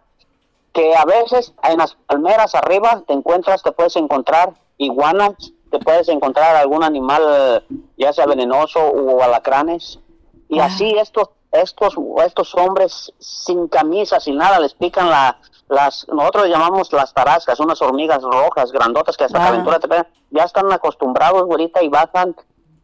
[0.71, 6.09] que a veces en las palmeras arriba te encuentras, te puedes encontrar iguanas, te puedes
[6.09, 7.63] encontrar algún animal
[7.97, 9.99] ya sea venenoso o alacranes
[10.47, 11.95] y así estos estos
[12.25, 17.81] estos hombres sin camisa sin nada les pican la las nosotros llamamos las tarascas unas
[17.81, 20.07] hormigas rojas grandotas que hasta calentura te pegan.
[20.31, 22.35] Ya están acostumbrados ahorita y bajan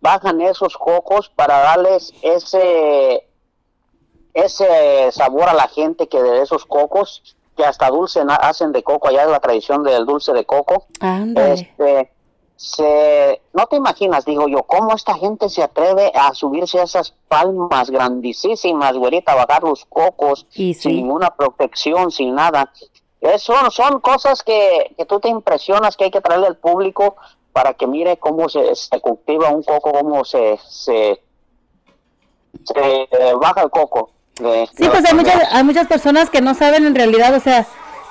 [0.01, 3.27] bajan esos cocos para darles ese
[4.33, 9.07] ese sabor a la gente que de esos cocos que hasta dulce hacen de coco,
[9.07, 10.87] allá es la tradición del dulce de coco.
[11.53, 12.11] Este,
[12.55, 17.13] se, no te imaginas, digo yo, cómo esta gente se atreve a subirse a esas
[17.27, 22.71] palmas grandísimas, güerita, a bajar los cocos sin ninguna protección, sin nada.
[23.19, 27.15] Eso son cosas que, que tú te impresionas que hay que traerle al público
[27.51, 31.21] para que mire cómo se, se cultiva un coco, cómo se, se,
[32.63, 34.11] se eh, baja el coco.
[34.37, 37.65] Sí, pues hay muchas, hay muchas personas que no saben en realidad, o sea,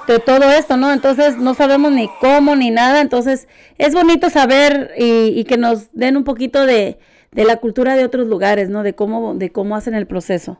[0.06, 0.93] de todo esto, ¿no?
[0.93, 3.48] Entonces no sabemos ni cómo ni nada, entonces
[3.78, 6.98] es bonito saber y, que nos den un poquito de,
[7.32, 8.82] de, la cultura de otros lugares, ¿no?
[8.82, 10.59] De cómo, de cómo hacen el proceso.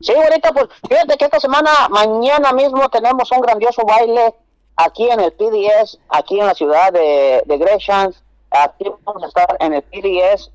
[0.00, 4.34] Sí, ahorita pues fíjate que esta semana, mañana mismo tenemos un grandioso baile
[4.76, 8.12] aquí en el PDS, aquí en la ciudad de, de Gresham,
[8.50, 10.50] aquí vamos a estar en el PDS,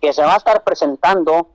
[0.00, 1.48] que se va a estar presentando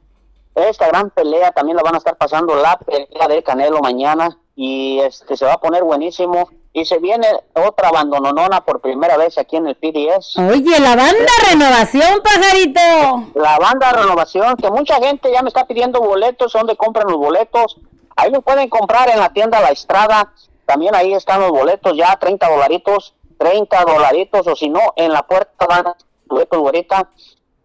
[0.56, 5.00] esta gran pelea también la van a estar pasando la pelea de Canelo mañana y
[5.00, 9.56] este se va a poner buenísimo y se viene otra abandononona por primera vez aquí
[9.56, 10.38] en el PDS.
[10.38, 13.32] Oye, la banda Renovación, pajarito.
[13.36, 17.78] La banda Renovación, que mucha gente ya me está pidiendo boletos, ¿dónde compran los boletos?
[18.18, 20.34] Ahí lo pueden comprar en la tienda La Estrada,
[20.66, 25.24] también ahí están los boletos ya, 30 dolaritos, 30 dolaritos, o si no, en la
[25.24, 25.94] puerta van
[26.28, 27.10] boletos ahorita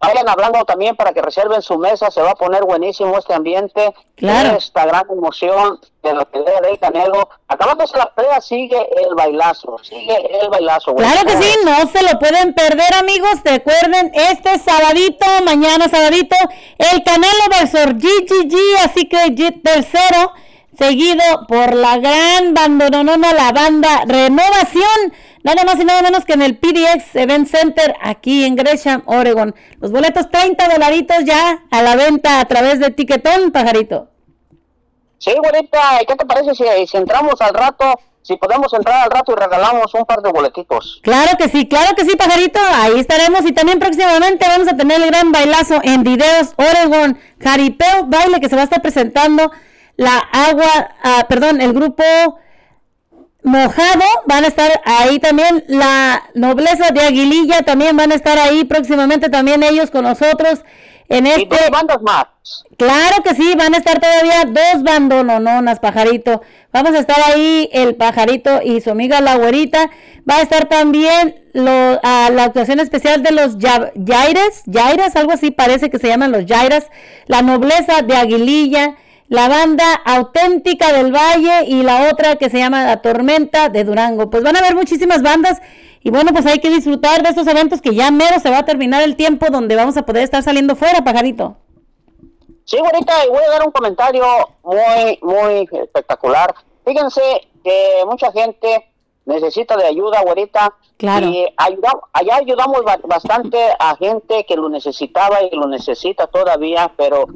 [0.01, 3.93] Vayan hablando también para que reserven su mesa, se va a poner buenísimo este ambiente.
[4.15, 4.57] Claro.
[4.57, 7.29] Esta gran emoción de la pelea de Canelo.
[7.47, 10.95] Acabándose la pelea, sigue el bailazo, sigue el bailazo.
[10.95, 13.41] Claro que sí, no se lo pueden perder, amigos.
[13.45, 16.35] Recuerden, este sabadito, mañana sabadito,
[16.79, 20.33] el Canelo versus GGG, así que tercero,
[20.79, 26.41] seguido por la gran bandononona, la banda Renovación nada más y nada menos que en
[26.41, 29.55] el PDX Event Center aquí en Gresham, Oregon.
[29.79, 34.07] Los boletos 30 dolaritos ya a la venta a través de Tiquetón, pajarito.
[35.17, 37.93] Sí, bonita, ¿qué te parece si, si entramos al rato?
[38.23, 40.99] Si podemos entrar al rato y regalamos un par de boletitos.
[41.03, 42.59] Claro que sí, claro que sí, pajarito.
[42.75, 48.05] Ahí estaremos y también próximamente vamos a tener el gran bailazo en Videos Oregon, Jaripeo
[48.05, 49.51] Baile que se va a estar presentando
[49.95, 52.03] la agua, ah, perdón, el grupo
[53.43, 58.65] Mojado, van a estar ahí también, la nobleza de Aguililla también van a estar ahí
[58.65, 60.63] próximamente también ellos con nosotros
[61.09, 61.45] en este...
[61.47, 62.25] dos bandas más.
[62.77, 66.41] Claro que sí, van a estar todavía dos bandonononas, pajarito.
[66.71, 69.89] Vamos a estar ahí el pajarito y su amiga la güerita.
[70.29, 75.51] Va a estar también lo, a la actuación especial de los Yaires, Yaires, algo así
[75.51, 76.87] parece que se llaman los Yairas,
[77.27, 78.95] la nobleza de Aguililla
[79.31, 84.29] la banda auténtica del Valle y la otra que se llama La Tormenta de Durango.
[84.29, 85.61] Pues van a haber muchísimas bandas
[86.01, 88.65] y bueno, pues hay que disfrutar de estos eventos que ya mero se va a
[88.65, 91.55] terminar el tiempo donde vamos a poder estar saliendo fuera, pajarito.
[92.65, 94.25] Sí, y voy a dar un comentario
[94.63, 96.53] muy, muy espectacular.
[96.85, 97.21] Fíjense
[97.63, 98.91] que mucha gente
[99.25, 100.75] necesita de ayuda, güerita.
[100.97, 101.27] Claro.
[101.27, 107.27] Y allá ayudamos bastante a gente que lo necesitaba y lo necesita todavía, pero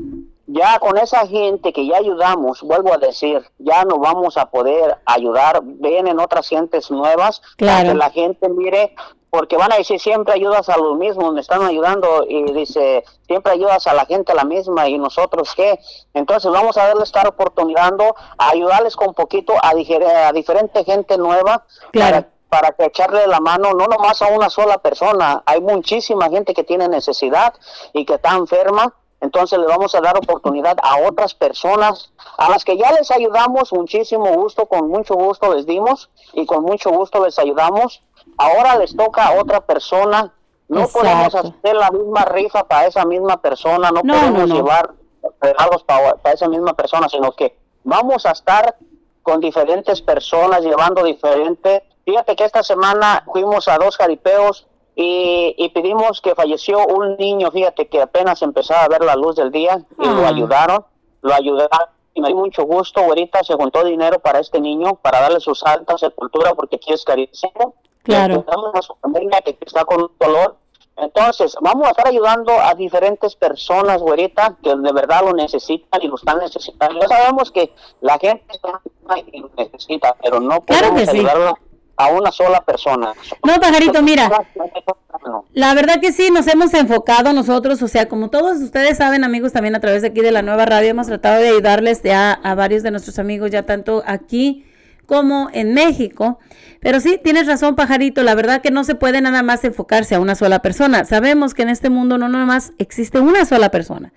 [0.48, 4.98] ya con esa gente que ya ayudamos, vuelvo a decir, ya no vamos a poder
[5.06, 7.78] ayudar, vienen otras gentes nuevas, claro.
[7.78, 8.96] para que la gente mire,
[9.30, 13.54] porque van a decir siempre ayudas a los mismos, me están ayudando y dice siempre
[13.54, 15.80] ayudas a la gente la misma y nosotros qué,
[16.14, 17.94] entonces vamos a darle esta oportunidad
[18.38, 21.66] a ayudarles con poquito a, a diferente gente nueva.
[21.92, 22.26] Claro.
[22.48, 26.64] para que echarle la mano no nomás a una sola persona, hay muchísima gente que
[26.64, 27.54] tiene necesidad
[27.92, 28.94] y que está enferma
[29.26, 33.74] entonces le vamos a dar oportunidad a otras personas a las que ya les ayudamos
[33.74, 38.04] muchísimo gusto, con mucho gusto les dimos y con mucho gusto les ayudamos.
[38.38, 40.34] Ahora les toca a otra persona.
[40.68, 44.94] No podemos hacer la misma rifa para esa misma persona, no, podemos llevar
[45.42, 48.76] regalos para, para esa misma persona, sino que vamos a estar
[49.22, 51.84] con diferentes personas llevando diferente.
[52.04, 57.88] Fíjate que esta semana fuimos a dos jaripeos y, pedimos que falleció un niño, fíjate
[57.88, 60.30] que apenas empezaba a ver la luz del día y lo ah.
[60.30, 60.86] ayudaron,
[61.22, 65.20] lo ayudaron y me dio mucho gusto, ahorita se juntó dinero para este niño, para
[65.20, 67.76] darle su santa sepultura porque aquí es carísimo.
[68.04, 68.46] Claro.
[68.76, 70.58] a su familia que está con un dolor.
[70.96, 76.08] Entonces, vamos a estar ayudando a diferentes personas, güerita, que de verdad lo necesitan y
[76.08, 77.02] lo están necesitando.
[77.02, 81.58] Ya sabemos que la gente lo necesita, pero no podemos ayudarlo
[81.98, 83.14] a una sola persona.
[83.46, 84.30] No, pajarito, mira,
[85.54, 89.54] la verdad que sí, nos hemos enfocado nosotros, o sea, como todos ustedes saben, amigos,
[89.54, 92.56] también a través de aquí de la nueva radio, hemos tratado de ayudarles ya a
[92.56, 94.66] varios de nuestros amigos, ya tanto aquí
[95.06, 96.40] como en México.
[96.82, 100.20] Pero sí, tienes razón, pajarito, la verdad que no se puede nada más enfocarse a
[100.20, 101.06] una sola persona.
[101.06, 104.14] Sabemos que en este mundo no nada más existe una sola persona.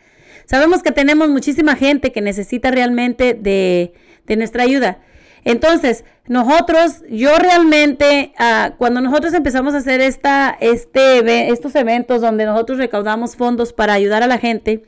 [0.46, 3.92] Sabemos que tenemos muchísima gente que necesita realmente de,
[4.26, 4.98] de nuestra ayuda.
[5.44, 12.44] Entonces, nosotros, yo realmente, ah, cuando nosotros empezamos a hacer esta, este, estos eventos donde
[12.44, 14.82] nosotros recaudamos fondos para ayudar a la gente,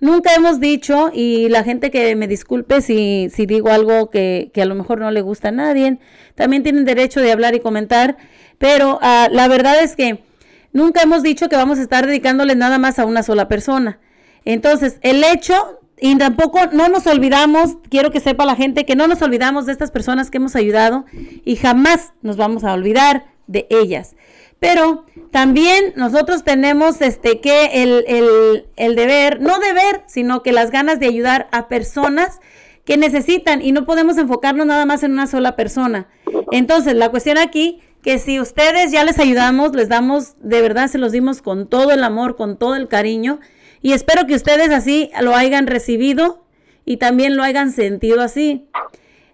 [0.00, 4.62] nunca hemos dicho, y la gente que me disculpe si, si digo algo que, que,
[4.62, 5.98] a lo mejor no le gusta a nadie,
[6.34, 8.16] también tienen derecho de hablar y comentar,
[8.58, 10.22] pero ah, la verdad es que
[10.72, 13.98] nunca hemos dicho que vamos a estar dedicándole nada más a una sola persona.
[14.44, 19.06] Entonces, el hecho y tampoco no nos olvidamos, quiero que sepa la gente que no
[19.06, 21.06] nos olvidamos de estas personas que hemos ayudado
[21.44, 24.14] y jamás nos vamos a olvidar de ellas.
[24.58, 30.70] Pero también nosotros tenemos este que el, el, el deber, no deber, sino que las
[30.70, 32.40] ganas de ayudar a personas
[32.84, 36.08] que necesitan y no podemos enfocarnos nada más en una sola persona.
[36.52, 40.96] Entonces, la cuestión aquí que si ustedes ya les ayudamos, les damos, de verdad se
[40.96, 43.40] los dimos con todo el amor, con todo el cariño
[43.86, 46.42] y espero que ustedes así lo hayan recibido
[46.84, 48.66] y también lo hayan sentido así.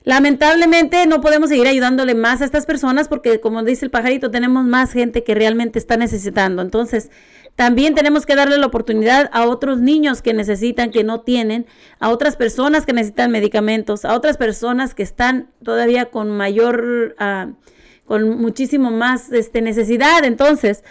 [0.04, 4.66] Lamentablemente no podemos seguir ayudándole más a estas personas porque como dice el pajarito, tenemos
[4.66, 6.60] más gente que realmente está necesitando.
[6.60, 7.10] Entonces,
[7.56, 11.64] también tenemos que darle la oportunidad a otros niños que necesitan, que no tienen,
[11.98, 17.54] a otras personas que necesitan medicamentos, a otras personas que están todavía con mayor, uh,
[18.04, 20.26] con muchísimo más este, necesidad.
[20.26, 20.84] Entonces,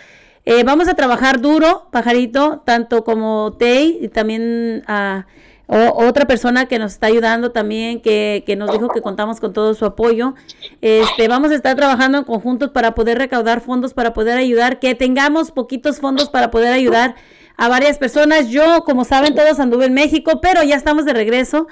[0.46, 5.26] eh, vamos a trabajar duro, pajarito, tanto como Tei y también a
[5.74, 9.74] otra persona que nos está ayudando también, que, que, nos dijo que contamos con todo
[9.74, 10.34] su apoyo.
[10.82, 14.96] Este, vamos a estar trabajando en conjuntos para poder recaudar fondos, para poder ayudar, que
[14.96, 17.16] tengamos poquitos fondos para poder ayudar
[17.56, 18.50] a varias personas.
[18.50, 21.68] Yo, como saben, todos anduve en México, pero ya estamos de regreso.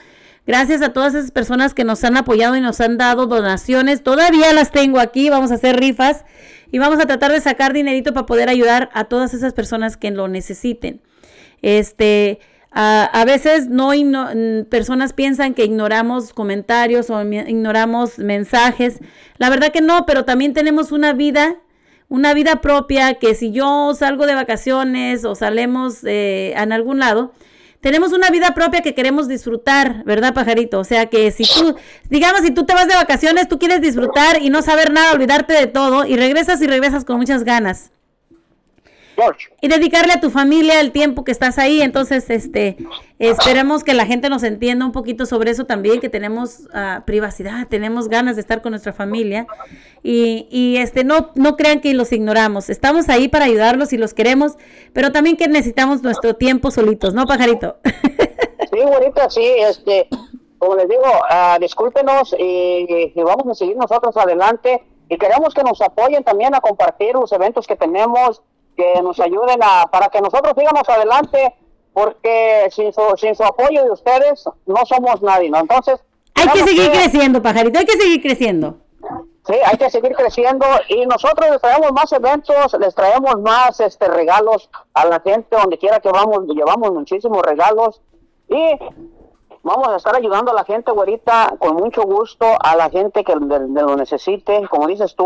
[0.48, 4.04] Gracias a todas esas personas que nos han apoyado y nos han dado donaciones.
[4.04, 6.26] Todavía las tengo aquí, vamos a hacer rifas
[6.72, 10.12] y vamos a tratar de sacar dinerito para poder ayudar a todas esas personas que
[10.12, 11.02] lo necesiten.
[11.62, 12.40] Este,
[12.72, 13.92] a, veces no
[14.70, 19.00] personas piensan que ignoramos comentarios o ignoramos mensajes.
[19.38, 21.56] La verdad que no, pero también tenemos una vida,
[22.10, 27.34] una vida propia que si yo salgo de vacaciones o salemos eh, en algún lado,
[27.82, 30.80] tenemos una vida propia que queremos disfrutar, ¿verdad, pajarito?
[30.80, 31.76] O sea que si tú,
[32.10, 35.54] digamos, si tú te vas de vacaciones, tú quieres disfrutar y no saber nada, olvidarte
[35.54, 37.92] de todo y regresas y regresas con muchas ganas.
[39.62, 41.82] Y dedicarle a tu familia el tiempo que estás ahí.
[41.82, 42.78] Entonces, este,
[43.18, 47.68] esperemos que la gente nos entienda un poquito sobre eso también, que tenemos ah, privacidad,
[47.68, 49.48] tenemos ganas de estar con nuestra familia.
[50.04, 52.70] Y, y este, no, no crean que los ignoramos.
[52.70, 54.54] Estamos ahí para ayudarlos y los queremos,
[54.94, 57.78] pero también que necesitamos nuestro tiempo solitos, ¿no, pajarito?
[58.72, 60.08] Sí, bonita, sí, este,
[60.60, 65.64] como les digo, ah, discúlpenos y, y vamos a seguir nosotros adelante y queremos que
[65.64, 68.44] nos apoyen también a compartir los eventos que tenemos,
[68.80, 71.54] que nos ayuden a, para que nosotros sigamos adelante,
[71.94, 75.60] porque sin su, sin su apoyo de ustedes no somos nadie, ¿no?
[75.60, 76.00] Entonces...
[76.36, 78.76] Hay que seguir creciendo, pajarito, hay que seguir creciendo.
[79.46, 84.08] Sí, hay que seguir creciendo y nosotros les traemos más eventos, les traemos más este
[84.08, 88.00] regalos a la gente donde quiera que vamos, llevamos muchísimos regalos
[88.48, 88.78] y
[89.64, 93.34] vamos a estar ayudando a la gente, güerita, con mucho gusto, a la gente que
[93.36, 95.26] de- de lo necesite, como dices tú,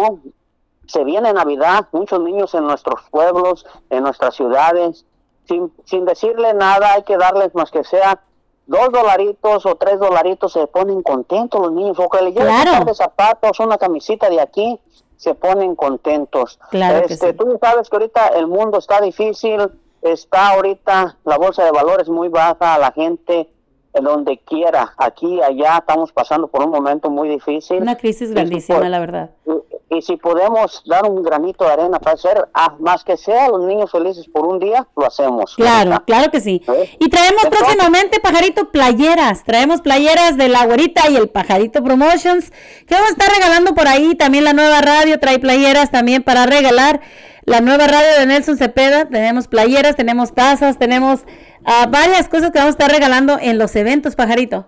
[0.88, 5.05] se viene Navidad, muchos niños en nuestros pueblos, en nuestras ciudades,
[5.47, 8.22] sin, sin decirle nada, hay que darles más que sea
[8.65, 12.72] dos dolaritos o tres dolaritos, se ponen contentos los niños, o que le lleven Claro.
[12.72, 14.80] un par de zapatos, una camisita de aquí,
[15.18, 16.60] se ponen contentos.
[16.69, 17.34] Claro este, sí.
[17.34, 19.69] Tú sabes que ahorita el mundo está difícil,
[20.01, 23.52] está ahorita la bolsa de valores muy baja, la gente en
[24.02, 27.82] donde quiera, aquí, allá, estamos pasando por un momento muy difícil.
[27.82, 29.30] Una crisis grandísima, la verdad.
[29.45, 33.49] Y, y si podemos dar un granito de arena para hacer, ah, más que sea
[33.49, 35.56] los niños felices por un día, lo hacemos.
[35.56, 36.64] Claro, claro que sí.
[36.99, 39.44] Y traemos próximamente, pajarito, playeras.
[39.44, 42.52] Traemos playeras de la güerita y el pajarito Promotions,
[42.88, 44.15] que vamos a estar regalando por ahí.
[44.15, 47.02] También la nueva radio trae playeras también para regalar.
[47.45, 51.26] La nueva radio de Nelson Cepeda, tenemos playeras, tenemos tazas, tenemos
[51.65, 54.65] ah, varias cosas que vamos a estar regalando en los eventos, pajarito.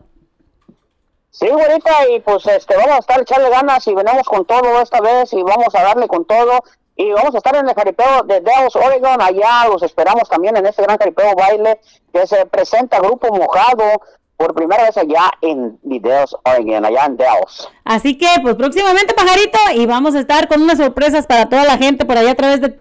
[1.31, 5.01] Sí, güerita, y pues este, vamos a estar echarle ganas y venimos con todo esta
[5.01, 6.63] vez y vamos a darle con todo.
[6.95, 10.65] Y vamos a estar en el jaripeo de Dallas, Oregon, allá los esperamos también en
[10.65, 11.81] este gran jaripeo baile
[12.13, 13.83] que se presenta Grupo Mojado
[14.37, 17.69] por primera vez allá en Videos, Oregon, allá en Dallas.
[17.83, 21.77] Así que, pues próximamente, pajarito, y vamos a estar con unas sorpresas para toda la
[21.77, 22.79] gente por allá a través de,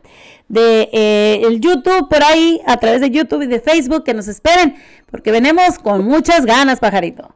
[0.48, 4.28] de eh, el YouTube, por ahí, a través de YouTube y de Facebook, que nos
[4.28, 4.76] esperen,
[5.10, 7.34] porque venimos con muchas ganas, pajarito.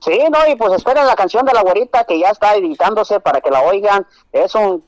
[0.00, 3.40] Sí, no, y pues esperen la canción de la güerita que ya está editándose para
[3.40, 4.06] que la oigan.
[4.32, 4.84] Es un...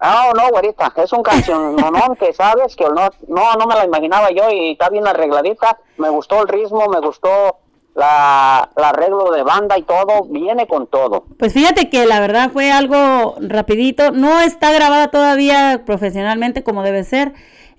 [0.00, 3.86] No, no, güerita, es un canción, no, que sabes que no, no, no me la
[3.86, 5.78] imaginaba yo y está bien arregladita.
[5.96, 7.60] Me gustó el ritmo, me gustó
[7.96, 11.24] la, el arreglo de banda y todo, viene con todo.
[11.38, 17.04] Pues fíjate que la verdad fue algo rapidito, no está grabada todavía profesionalmente como debe
[17.04, 17.32] ser.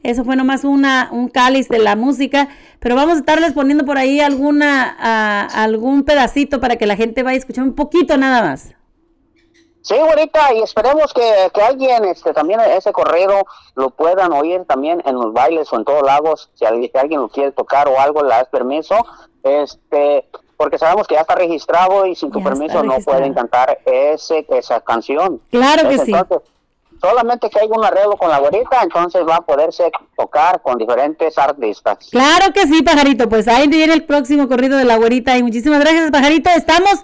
[0.03, 2.49] Eso fue nomás una, un cáliz de la música,
[2.80, 7.23] pero vamos a estarles poniendo por ahí alguna, ah, algún pedacito para que la gente
[7.23, 8.77] vaya a escuchar un poquito nada más.
[9.88, 13.45] Sí, güerita, y esperemos que, que alguien, este, también ese corrido
[13.76, 17.22] lo puedan oír también en los bailes o en todos lados, si al- si alguien
[17.22, 18.95] lo quiere tocar o algo, le das permiso,
[19.43, 20.27] este,
[20.57, 24.45] porque sabemos que ya está registrado y sin tu Ya permiso no pueden cantar ese,
[24.49, 25.39] esa canción.
[25.51, 26.11] Claro que sí.
[26.11, 26.49] Entonces,
[26.99, 31.38] solamente que haya un arreglo con la güerita, entonces va a poderse tocar con diferentes
[31.38, 32.09] artistas.
[32.11, 33.30] Claro que sí, pajarito.
[33.30, 35.38] Pues ahí viene el próximo corrido de la güerita.
[35.38, 36.49] Y muchísimas gracias, pajarito.
[36.49, 36.95] Estamos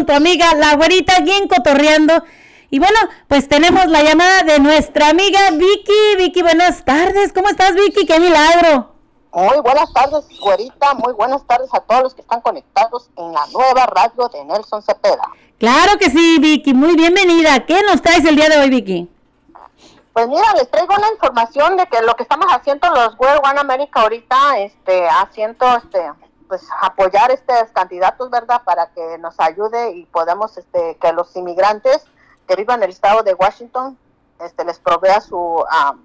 [0.10, 2.23] Tu amiga, la güerita, bien cotorreando.
[2.72, 6.15] Y bueno, pues tenemos la llamada de nuestra amiga Vicky.
[6.18, 7.31] Vicky, buenas tardes.
[7.31, 8.07] ¿Cómo estás, Vicky?
[8.07, 8.91] ¡Qué milagro!
[9.31, 10.95] Muy buenas tardes, güerita.
[10.95, 14.81] Muy buenas tardes a todos los que están conectados en la nueva radio de Nelson
[14.81, 15.30] Cepeda.
[15.60, 16.73] Claro que sí, Vicky.
[16.73, 17.64] Muy bienvenida.
[17.68, 19.07] ¿Qué nos traes el día de hoy, Vicky?
[20.14, 23.60] Pues mira, les traigo la información de que lo que estamos haciendo los World One
[23.60, 25.99] America ahorita, este, haciendo, este,
[26.60, 28.61] pues apoyar estos candidatos, ¿verdad?
[28.64, 32.06] Para que nos ayude y podamos, este, que los inmigrantes
[32.48, 33.98] que vivan en el estado de Washington,
[34.40, 35.95] este, les provea su, ah,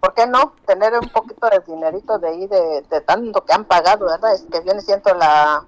[0.00, 0.52] ¿por qué no?
[0.66, 4.34] Tener un poquito de dinerito de ahí, de, de tanto que han pagado, ¿verdad?
[4.34, 5.64] Es que viene siendo la,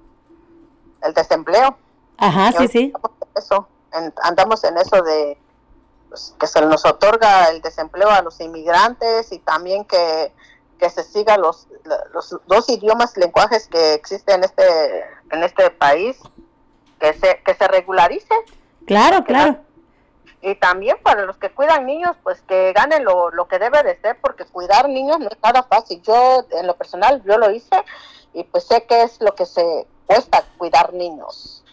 [1.02, 1.76] el desempleo.
[2.18, 2.92] Ajá, sí, sí.
[3.36, 5.38] Eso, en- andamos en eso de
[6.08, 10.32] pues, que se nos otorga el desempleo a los inmigrantes y también que,
[10.78, 11.66] que se siga los,
[12.12, 16.18] los dos idiomas lenguajes que existen en este en este país
[16.98, 18.34] que se que se regularice.
[18.86, 19.58] Claro, claro.
[20.40, 24.00] y también para los que cuidan niños pues que ganen lo, lo que debe de
[24.00, 26.00] ser porque cuidar niños no es nada fácil.
[26.02, 27.76] Yo en lo personal yo lo hice
[28.32, 31.64] y pues sé qué es lo que se cuesta cuidar niños.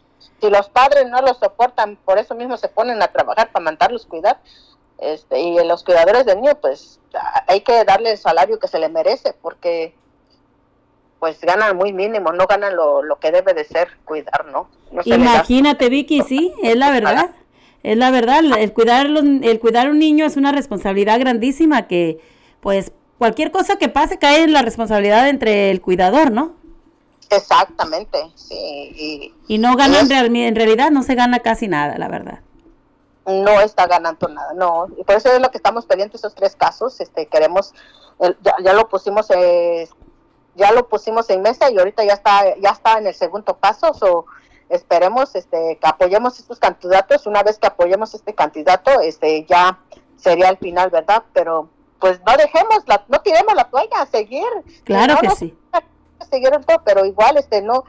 [0.42, 4.06] Si los padres no lo soportan por eso mismo se ponen a trabajar para mandarlos
[4.06, 4.40] cuidar
[4.98, 7.00] este y los cuidadores de niños pues
[7.48, 9.94] hay que darle el salario que se le merece porque
[11.20, 15.04] pues ganan muy mínimo no ganan lo, lo que debe de ser cuidar no, no
[15.04, 17.32] se les da- Imagínate, Vicky, sí, es la verdad.
[17.84, 21.88] Es la verdad, el cuidar, los- el cuidar a un niño es una responsabilidad grandísima
[21.88, 22.20] que,
[22.60, 26.56] pues, cualquier cosa que pase cae en la responsabilidad entre el cuidador, ¿no?
[27.30, 28.56] Exactamente, sí.
[28.58, 32.08] Y Y no gana, en, Es- real- en realidad no se gana casi nada, la
[32.08, 32.40] verdad.
[33.26, 34.88] No está ganando nada, no.
[34.98, 37.00] Y por eso es lo que estamos pendientes esos tres casos.
[37.02, 37.74] Este, queremos,
[38.20, 39.90] el- ya, ya lo pusimos, eh,
[40.56, 43.94] ya lo pusimos en mesa y ahorita ya está, ya está en el segundo paso.
[43.94, 44.26] So,
[44.70, 47.26] esperemos, este, que apoyemos estos candidatos.
[47.28, 49.80] Una vez que apoyemos este candidato, este, ya
[50.18, 51.24] sería el final, ¿verdad?
[51.34, 51.70] Pero,
[52.00, 54.48] pues no dejemos, la, no tiremos la toalla, a seguir.
[54.84, 55.58] Claro No, que no, sí.
[56.30, 56.52] seguir
[56.84, 57.84] pero igual, este, no,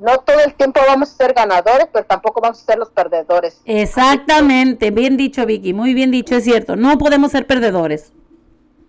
[0.00, 3.60] no todo el tiempo vamos a ser ganadores, pero tampoco vamos a ser los perdedores.
[3.64, 6.76] Exactamente, bien dicho, Vicky, muy bien dicho, es cierto.
[6.76, 8.12] No podemos ser perdedores.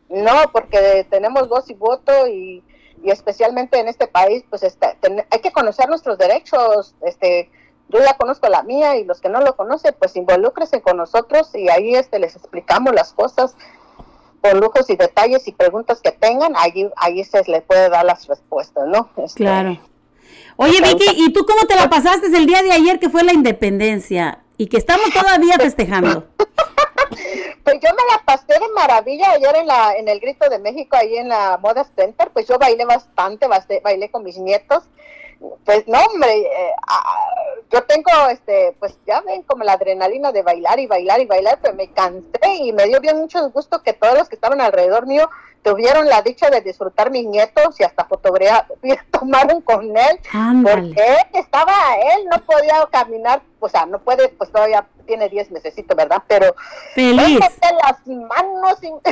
[0.09, 2.63] No, porque tenemos voz y voto y,
[3.03, 6.95] y especialmente en este país, pues está, ten- hay que conocer nuestros derechos.
[7.01, 7.49] Este,
[7.89, 11.53] yo ya conozco la mía y los que no lo conocen, pues involúcrense con nosotros
[11.55, 13.55] y ahí este les explicamos las cosas
[14.41, 18.27] con lujos y detalles y preguntas que tengan, ahí ahí se les puede dar las
[18.27, 19.09] respuestas, ¿no?
[19.17, 19.77] Este, Claro.
[20.61, 23.33] Oye, Vicky, ¿y tú cómo te la pasaste el día de ayer que fue la
[23.33, 26.27] independencia y que estamos todavía festejando?
[27.63, 30.95] Pues yo me la pasé de maravilla ayer en la en el Grito de México,
[30.97, 34.83] ahí en la Moda Center, pues yo bailé bastante, bailé con mis nietos.
[35.63, 37.03] Pues no, hombre, eh, ah,
[37.71, 41.59] yo tengo, este, pues ya ven, como la adrenalina de bailar y bailar y bailar,
[41.61, 45.05] pero me cansé y me dio bien mucho gusto que todos los que estaban alrededor
[45.05, 45.29] mío
[45.63, 48.65] tuvieron la dicha de disfrutar mis nietos y hasta fotografía
[49.11, 50.93] tomaron con él, Ándale.
[50.95, 51.73] porque él estaba,
[52.15, 56.23] él no podía caminar, o sea, no puede, pues todavía tiene 10 necesito, ¿verdad?
[56.27, 56.55] Pero
[56.95, 57.39] Feliz.
[57.39, 58.79] Las manos.
[58.79, 58.99] sin-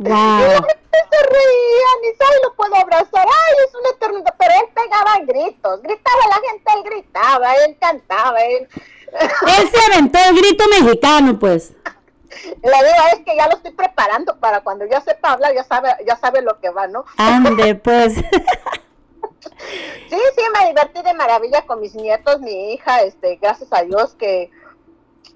[0.00, 0.06] Wow.
[0.06, 4.52] Y la gente se reían y ay, lo puedo abrazar, ay, es una eternidad, pero
[4.54, 8.68] él pegaba gritos, gritaba la gente, él gritaba, él cantaba, él...
[9.10, 11.72] Él se aventó el grito mexicano, pues.
[12.62, 15.90] La idea es que ya lo estoy preparando para cuando ya sepa hablar, ya sabe,
[16.06, 17.04] ya sabe lo que va, ¿no?
[17.16, 18.14] Ande, pues.
[18.14, 18.22] Sí,
[20.36, 24.50] sí, me divertí de maravilla con mis nietos, mi hija, este, gracias a Dios que,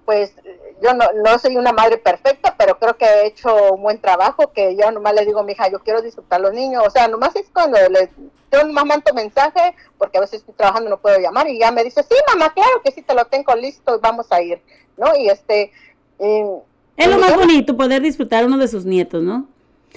[0.04, 0.34] pues,
[0.82, 4.52] yo no, no soy una madre perfecta, pero creo que he hecho un buen trabajo,
[4.52, 6.90] que yo nomás le digo a mi hija, yo quiero disfrutar a los niños, o
[6.90, 8.10] sea, nomás es cuando le,
[8.50, 11.84] yo nomás mando mensaje, porque a veces estoy trabajando, no puedo llamar, y ya me
[11.84, 14.62] dice, sí, mamá, claro que sí, te lo tengo listo, y vamos a ir,
[14.96, 15.14] ¿no?
[15.16, 15.72] Y este...
[16.18, 19.46] y- Es lo más bonito, poder disfrutar uno de sus nietos, ¿no?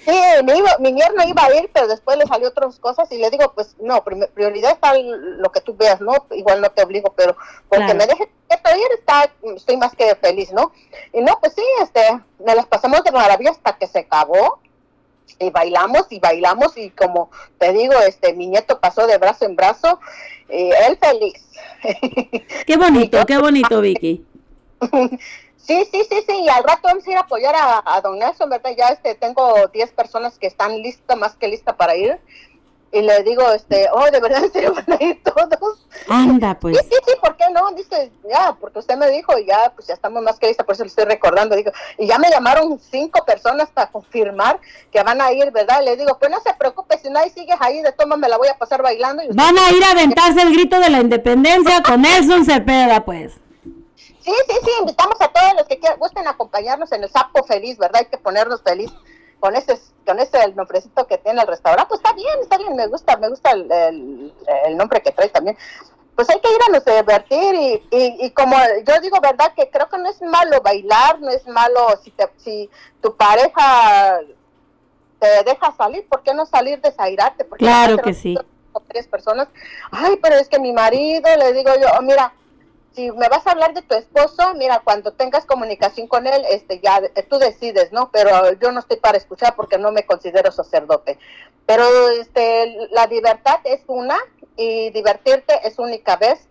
[0.03, 0.11] Sí,
[0.43, 3.30] mi, iba- mi yerno iba a ir, pero después le salió otras cosas y le
[3.30, 6.13] digo, pues no, prioridad está lo que tú veas, ¿no?
[6.31, 7.35] Igual no te obligo, pero
[7.69, 7.99] porque Claro.
[7.99, 10.72] me deje ir, está, estoy más que feliz, ¿no?
[11.13, 12.01] Y no, pues sí, este,
[12.43, 14.59] me las pasamos de maravilla hasta que se acabó
[15.39, 19.55] y bailamos y bailamos y como te digo, este, mi nieto pasó de brazo en
[19.55, 19.99] brazo
[20.49, 21.45] y él feliz.
[22.65, 24.26] Qué bonito, qué bonito, Vicky.
[25.65, 28.19] Sí, sí, sí, sí, y al rato vamos a ir a apoyar a, a don
[28.19, 28.71] Nelson, ¿verdad?
[28.77, 32.19] Ya este, tengo 10 personas que están listas, más que listas para ir.
[32.91, 35.85] Y le digo, este, oh, de verdad, ¿en serio van a ir todos?
[36.07, 36.77] Anda, pues.
[36.77, 37.69] Sí, sí, sí, ¿por qué no?
[37.71, 40.75] Dice, ya, porque usted me dijo, y ya, pues ya estamos más que listas, por
[40.75, 41.55] eso le estoy recordando.
[41.55, 44.59] Digo, y ya me llamaron cinco personas para confirmar
[44.91, 45.81] que van a ir, ¿verdad?
[45.81, 48.37] Y le digo, pues no se preocupe, si nadie sigue ahí, de toma me la
[48.37, 49.23] voy a pasar bailando.
[49.23, 53.03] Y usted- Van a ir a aventarse el grito de la independencia con Nelson Cepeda,
[53.03, 53.33] pues.
[54.26, 57.77] Sí, sí, sí, invitamos a todos los que quieran, gusten acompañarnos en el Sapo Feliz,
[57.77, 58.02] ¿verdad?
[58.02, 58.91] Hay que ponernos feliz
[59.39, 61.88] con ese, con ese el nombrecito que tiene el restaurante.
[61.89, 64.34] Pues está bien, está bien, me gusta, me gusta el, el-
[64.65, 65.56] el nombre que trae también.
[66.15, 68.56] Pues hay que ir a nos divertir y, y, y como
[68.88, 69.53] yo digo, ¿verdad?
[69.56, 72.68] Que creo que no es malo bailar, no es malo si, te, si
[73.02, 74.22] tu pareja
[75.19, 77.45] te deja salir, ¿por qué no salir desairarte?
[77.45, 78.35] Porque Claro que sí.
[78.88, 79.47] tres personas,
[79.91, 82.34] ay, pero es que mi marido, le digo yo, "Oh, mira,
[82.95, 86.80] si me vas a hablar de tu esposo, mira, cuando tengas comunicación con él, este,
[86.80, 88.09] ya eh, tú decides, ¿no?
[88.11, 91.19] Pero yo no estoy para escuchar porque no me considero sacerdote.
[91.65, 94.17] Pero, este, la libertad es una
[94.55, 96.47] y divertirte es única vez.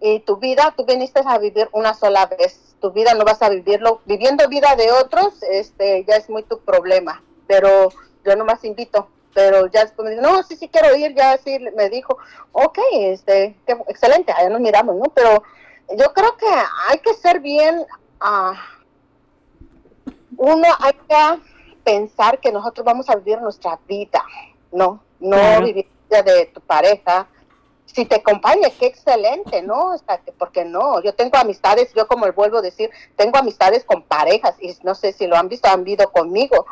[0.00, 2.74] Y tu vida, tú viniste a vivir una sola vez.
[2.80, 4.00] Tu vida no vas a vivirlo.
[4.04, 7.22] Viviendo vida de otros, este, ya es muy tu problema.
[7.46, 7.90] Pero
[8.24, 9.08] yo nomás invito.
[9.32, 9.90] Pero ya
[10.20, 12.18] no, sí, sí quiero ir, ya sí me dijo,
[12.50, 15.04] ok, este, excelente, allá nos miramos, ¿no?
[15.14, 15.44] Pero
[15.96, 16.46] yo creo que
[16.88, 17.84] hay que ser bien,
[18.20, 18.54] ah,
[20.36, 21.42] uno hay que
[21.84, 24.24] pensar que nosotros vamos a vivir nuestra vida,
[24.72, 25.66] no, no Claro.
[25.66, 27.26] vivir la vida de tu pareja.
[27.86, 29.94] Si te acompaña, qué excelente, ¿no?
[29.94, 31.02] O sea, que, ¿por qué no?
[31.02, 35.12] Yo tengo amistades, yo como vuelvo a decir, tengo amistades con parejas y no sé
[35.12, 36.66] si lo han visto, han ido conmigo,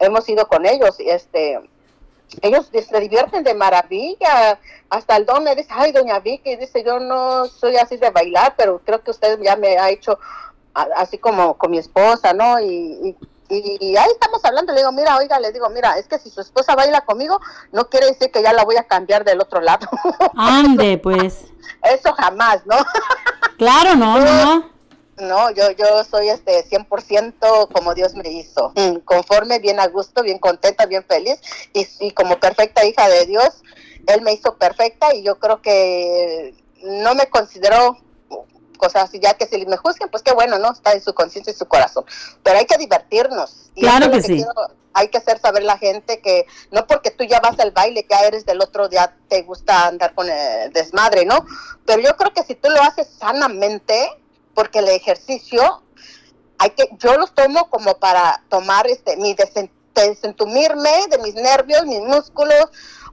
[0.00, 1.60] hemos ido con ellos y este,
[2.42, 4.58] ellos se divierten de maravilla.
[4.90, 8.54] Hasta el don me dice, ay, doña Vicky, dice, yo no soy así de bailar,
[8.56, 10.18] pero creo que usted ya me ha hecho
[10.96, 12.60] así como con mi esposa, ¿no?
[12.60, 13.16] Y,
[13.48, 16.30] y, y ahí estamos hablando, le digo, mira, oiga, le digo, mira, es que si
[16.30, 17.40] su esposa baila conmigo,
[17.72, 19.86] no quiere decir que ya la voy a cambiar del otro lado.
[20.36, 21.44] Ande, pues.
[21.82, 22.76] Eso jamás, ¿no?
[23.56, 24.73] Claro, no, no, no.
[25.16, 30.22] No, yo, yo soy este 100% como Dios me hizo, Mm, conforme, bien a gusto,
[30.22, 31.38] bien contenta, bien feliz
[31.72, 33.62] y, y como perfecta hija de Dios,
[34.06, 37.96] Él me hizo perfecta y yo creo que no me considero
[38.76, 40.72] cosas así, ya que si me juzguen, pues qué bueno, ¿no?
[40.72, 42.04] Está en su conciencia y su corazón,
[42.42, 43.70] pero hay que divertirnos.
[43.76, 44.34] Y Claro que lo sí.
[44.34, 44.52] quiero-
[44.96, 48.20] hay que hacer saber la gente que no porque tú ya vas al baile, ya
[48.26, 51.44] eres del otro día, te gusta andar con el desmadre, ¿no?
[51.86, 54.08] Pero yo creo que si tú lo haces sanamente,
[54.54, 55.82] porque el ejercicio,
[56.58, 61.84] hay que, yo los tomo como para tomar este, mi desen- desentumirme de mis nervios,
[61.86, 62.66] mis músculos,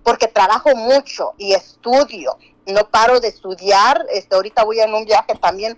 [0.04, 5.36] porque trabajo mucho y estudio, no paro de estudiar, este, ahorita voy en un viaje
[5.42, 5.78] también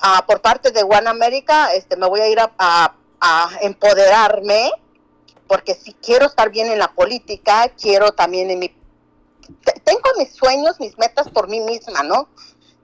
[0.00, 2.94] ah, por parte de One America, este, me voy a ir a, a-
[3.60, 4.70] empoderarme,
[5.46, 8.68] porque si quiero estar bien en la política, quiero también en mi...
[8.68, 12.28] te- Tengo mis sueños, mis metas por mí misma, ¿no?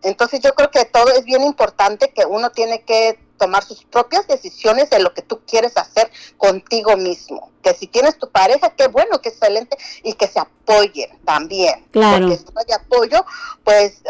[0.03, 4.27] Entonces yo creo que todo es bien importante que uno tiene que tomar sus propias
[4.27, 7.51] decisiones de lo que tú quieres hacer contigo mismo.
[7.63, 11.85] Que si tienes tu pareja, qué bueno, qué excelente, y que se apoyen también.
[11.91, 12.29] Claro.
[12.29, 13.25] Porque si no hay apoyo,
[13.65, 14.03] pues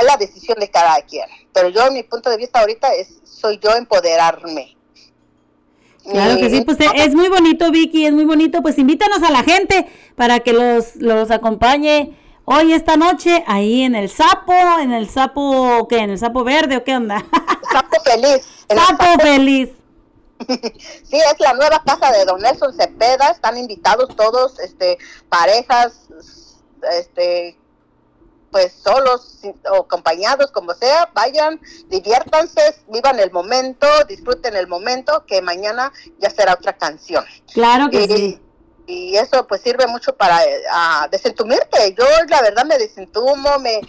[0.00, 1.28] es la decisión de cada quien.
[1.52, 4.76] Pero yo, mi punto de vista ahorita es, soy yo empoderarme.
[6.04, 8.62] Claro que sí, pues es muy bonito, Vicky, es muy bonito.
[8.62, 9.86] Pues invítanos a la gente
[10.16, 12.16] para que los, los acompañe
[12.50, 15.98] hoy, esta noche, ahí en el Sapo, en el Sapo, ¿qué?
[15.98, 17.24] ¿En el Sapo Verde o qué onda?
[17.72, 18.46] Sapo Feliz.
[18.68, 19.70] Sapo Feliz.
[20.48, 24.98] sí, es la nueva casa de Don Nelson Cepeda, están invitados todos, este,
[25.28, 26.08] parejas,
[26.98, 27.58] este,
[28.50, 29.40] pues solos
[29.70, 36.30] o acompañados, como sea, vayan, diviértanse, vivan el momento, disfruten el momento, que mañana ya
[36.30, 37.24] será otra canción.
[37.52, 38.40] Claro que y, sí.
[38.90, 41.94] Y eso pues sirve mucho para eh, a desentumirte.
[41.96, 43.80] Yo la verdad me desentumo, me,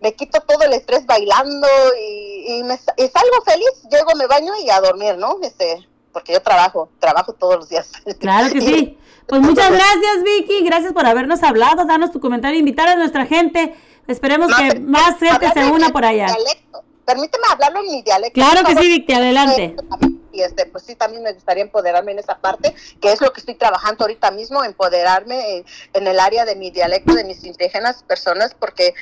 [0.00, 1.68] me quito todo el estrés bailando
[2.00, 5.38] y, y, me, y salgo feliz, llego, me baño y a dormir, ¿no?
[5.42, 7.90] Este, porque yo trabajo, trabajo todos los días.
[8.18, 8.98] Claro que sí.
[9.28, 10.64] Pues muchas gracias, Vicky.
[10.64, 13.74] Gracias por habernos hablado, darnos tu comentario, invitar a nuestra gente.
[14.06, 16.28] Esperemos que más gente se una por allá.
[16.28, 16.82] Dialecto.
[17.04, 18.40] Permíteme hablarlo en mi dialecto.
[18.40, 19.76] Claro que sí, Vicky, adelante.
[20.38, 23.40] Y este, pues sí, también me gustaría empoderarme en esa parte, que es lo que
[23.40, 28.04] estoy trabajando ahorita mismo, empoderarme en, en el área de mi dialecto, de mis indígenas
[28.04, 28.94] personas, porque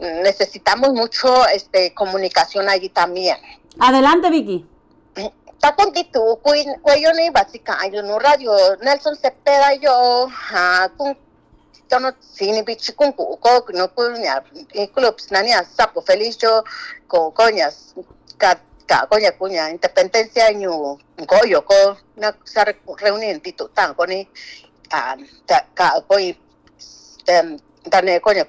[0.00, 3.36] necesitamos mucho este, comunicación allí también.
[3.78, 4.66] Adelante, Vicky.
[5.60, 8.52] Takon gitu, cuello ni básica, yo no radio,
[8.82, 11.14] Nelson Cepeda yo, ah, kung
[11.90, 14.42] tono sini bichi kung ko ko no punya
[14.94, 16.62] clubs nania sapo feliz yo
[17.08, 17.94] ko coñas
[18.90, 20.98] ka coña punya independencia ñu
[21.30, 22.66] goyo ko na sa
[22.98, 24.26] reunir titu tan ko ni
[24.90, 25.14] ah
[25.78, 26.18] ka ko
[27.86, 28.42] dane coña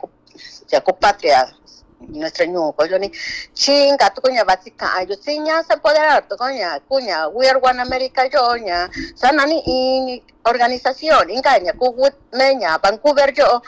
[0.72, 1.46] ya ko patria
[2.10, 3.14] nuestra ñu ko yo ni
[3.54, 8.26] chinga tu coña básica ayo sinya se poder tu coña cuña we are one america
[8.26, 11.94] yo nya sana ni in organización ingaña ku
[12.34, 13.62] meña Vancouver yo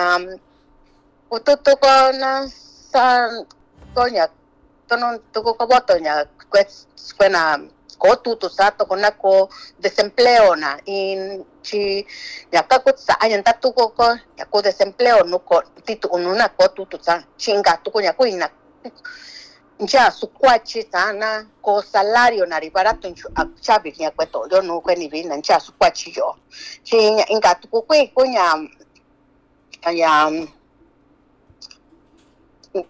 [0.00, 0.22] um
[1.28, 2.48] ututu ko na
[2.88, 3.28] sa
[3.92, 4.24] coña
[4.88, 6.24] tono tuko ko boto nya
[7.18, 7.58] buena
[7.98, 9.48] ko tutu sa to ko na ko
[9.80, 10.78] desempleo na.
[10.86, 12.04] In chi
[12.52, 16.48] ya ka ko sa ayan tatu ko ko ya ko desempleo no ko titu ununa
[16.48, 17.24] ko tutu sa.
[17.36, 18.48] Chinga tu ko nya ko ina.
[19.92, 23.28] Ya su kwachi sana ko salario na ribarato nchu
[23.60, 26.36] chabi nya kweto yo no kwe ni bina ncha su kwachi yo.
[26.84, 26.96] Chi
[27.28, 28.56] inga tu ko kwe ko nya
[29.92, 30.30] ya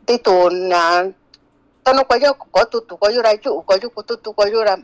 [0.07, 1.11] titu na
[1.87, 4.35] tono ko yo ko tu tu ko yo ra ju ko yo ko tu tu
[4.35, 4.75] ko yo ra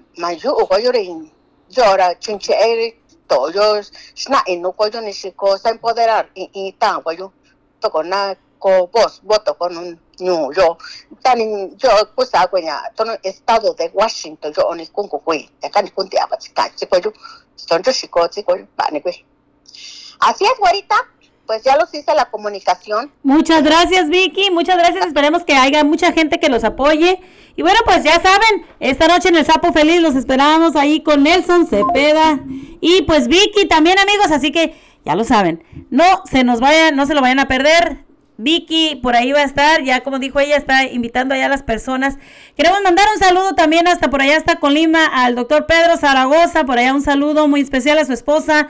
[1.99, 2.55] ra chinche
[3.51, 3.83] yo
[4.15, 5.33] sna en no ko yo ni si
[5.65, 7.33] empoderar y y tan ko yo.
[7.81, 8.07] To tan
[11.75, 16.09] yo ko nya tono estado de Washington yo ni kun ko ko ya kan kun
[16.09, 16.19] te
[17.03, 17.13] yo
[17.57, 19.01] son yo si ko chi ko pa ni
[20.21, 20.95] así es güerita
[21.47, 23.13] pues ya los hice la comunicación.
[23.23, 24.51] Muchas gracias, Vicky.
[24.51, 25.07] Muchas gracias.
[25.07, 27.21] Esperemos que haya mucha gente que los apoye.
[27.57, 31.23] Y bueno, pues ya saben, esta noche en el Sapo Feliz los esperamos ahí con
[31.23, 32.41] Nelson Cepeda.
[32.81, 34.31] Y pues Vicky también, amigos.
[34.31, 34.75] Así que
[35.05, 35.63] ya lo saben.
[35.91, 38.05] No se nos vayan, no se lo vayan a perder.
[38.39, 41.63] Vicky por ahí va a estar, ya como dijo ella, está invitando allá a las
[41.63, 42.17] personas.
[42.57, 46.79] Queremos mandar un saludo también hasta por allá, hasta Colima, al doctor Pedro Zaragoza, por
[46.79, 48.69] allá un saludo muy especial a su esposa,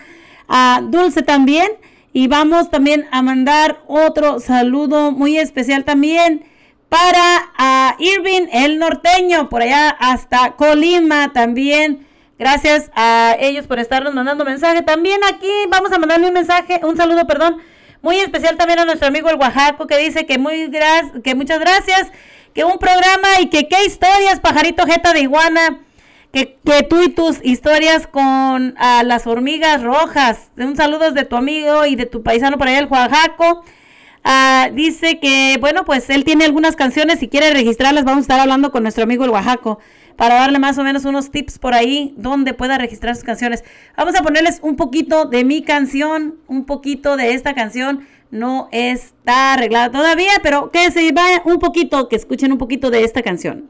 [0.48, 1.68] a Dulce también.
[2.12, 6.44] Y vamos también a mandar otro saludo muy especial también
[6.88, 12.06] para Irving el norteño, por allá hasta Colima también.
[12.38, 14.82] Gracias a ellos por estarnos mandando mensaje.
[14.82, 17.58] También aquí vamos a mandarle un mensaje, un saludo, perdón,
[18.02, 20.70] muy especial también a nuestro amigo el Oaxaco que dice que muy
[21.24, 22.10] que muchas gracias,
[22.52, 25.78] que un programa y que qué historias, pajarito jeta de iguana
[26.32, 30.50] que, que, tú y tus historias con uh, las hormigas rojas.
[30.56, 33.64] Un saludo de tu amigo y de tu paisano por allá, el Oaxaco.
[34.24, 38.40] Uh, dice que, bueno, pues él tiene algunas canciones, si quiere registrarlas, vamos a estar
[38.40, 39.80] hablando con nuestro amigo el Oaxaco
[40.16, 43.64] para darle más o menos unos tips por ahí donde pueda registrar sus canciones.
[43.96, 48.06] Vamos a ponerles un poquito de mi canción, un poquito de esta canción.
[48.30, 53.04] No está arreglada todavía, pero que se vaya un poquito, que escuchen un poquito de
[53.04, 53.68] esta canción.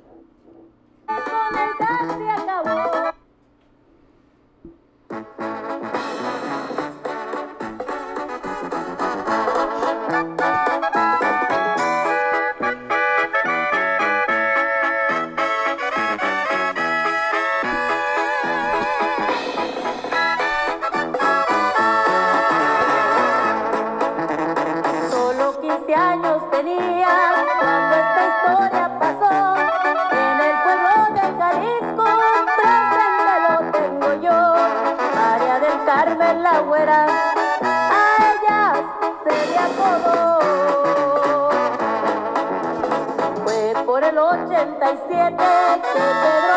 [45.95, 46.52] Que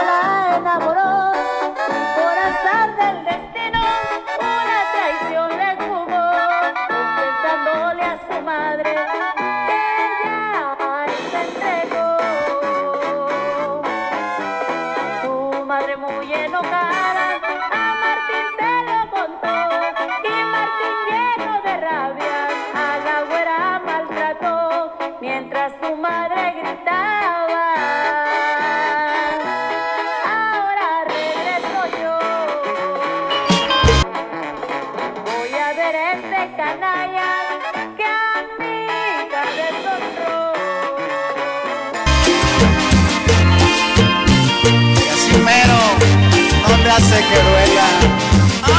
[47.16, 47.88] hace que duela.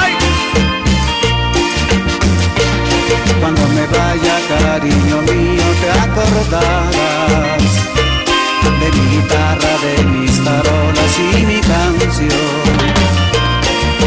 [0.03, 0.13] ¡Ay!
[3.41, 7.73] Cuando me vaya, cariño mío, te acordarás
[8.81, 12.67] de mi guitarra, de mis tarolas y mi canción.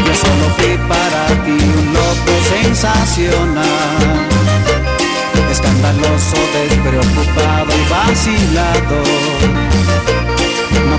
[0.06, 4.28] Yo solo fui para ti un loco sensacional,
[5.50, 9.00] escandaloso, despreocupado y vacilador.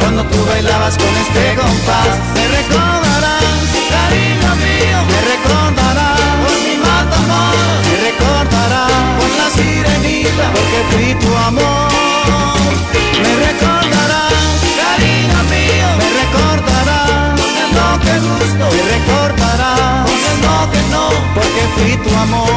[0.00, 2.12] cuando tú bailabas con este compás.
[2.34, 3.44] Me recordarás,
[3.90, 7.54] cariño mío, me recordarás por mi matamor,
[7.86, 11.90] me recordarás por la sirenita, porque fui tu amor.
[13.22, 17.36] Me recordarás, cariño mío, me recordarás
[17.76, 20.08] no que gusto, me recordarás
[20.42, 21.04] no que no,
[21.34, 22.56] porque fui tu amor.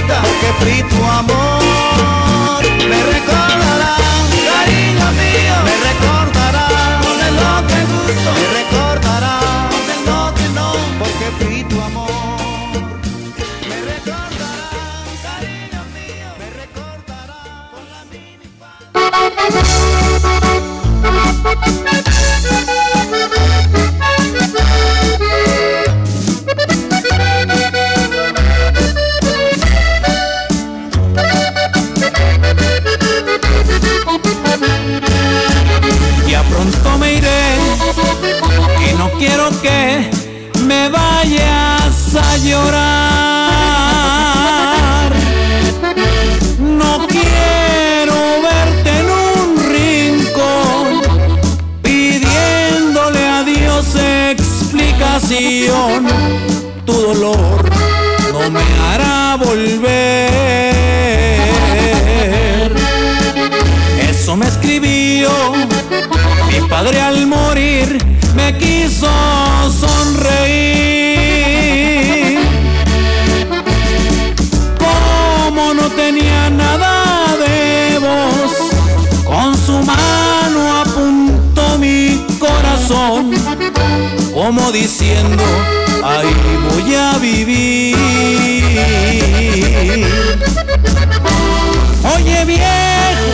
[0.00, 2.62] porque fui tu amor.
[2.88, 4.00] Me recordarás,
[4.50, 6.72] cariño mío, me recordarás
[7.02, 9.63] con el lo que gusto, me recordarás
[42.38, 43.12] llorar.
[46.58, 50.86] No quiero verte en un rincón
[51.82, 53.94] pidiéndole a Dios
[54.30, 56.06] explicación.
[56.84, 57.70] Tu dolor
[58.32, 59.94] no me hará volver.
[64.10, 65.30] Eso me escribió
[66.50, 67.98] mi padre al morir
[84.44, 85.42] como diciendo,
[86.02, 86.34] ahí
[86.68, 87.96] voy a vivir.
[92.14, 93.30] Oye viejo,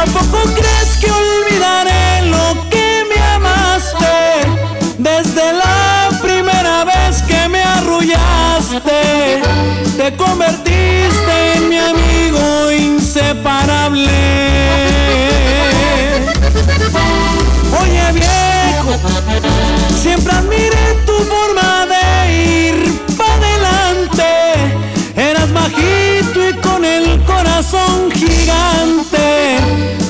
[0.00, 4.46] ¿A poco crees que olvidaré lo que me amaste?
[4.98, 9.42] Desde la primera vez que me arrullaste,
[9.96, 11.17] te convertiste
[20.18, 24.30] siempre admiré tu forma de ir para adelante.
[25.16, 29.58] Eras bajito y con el corazón gigante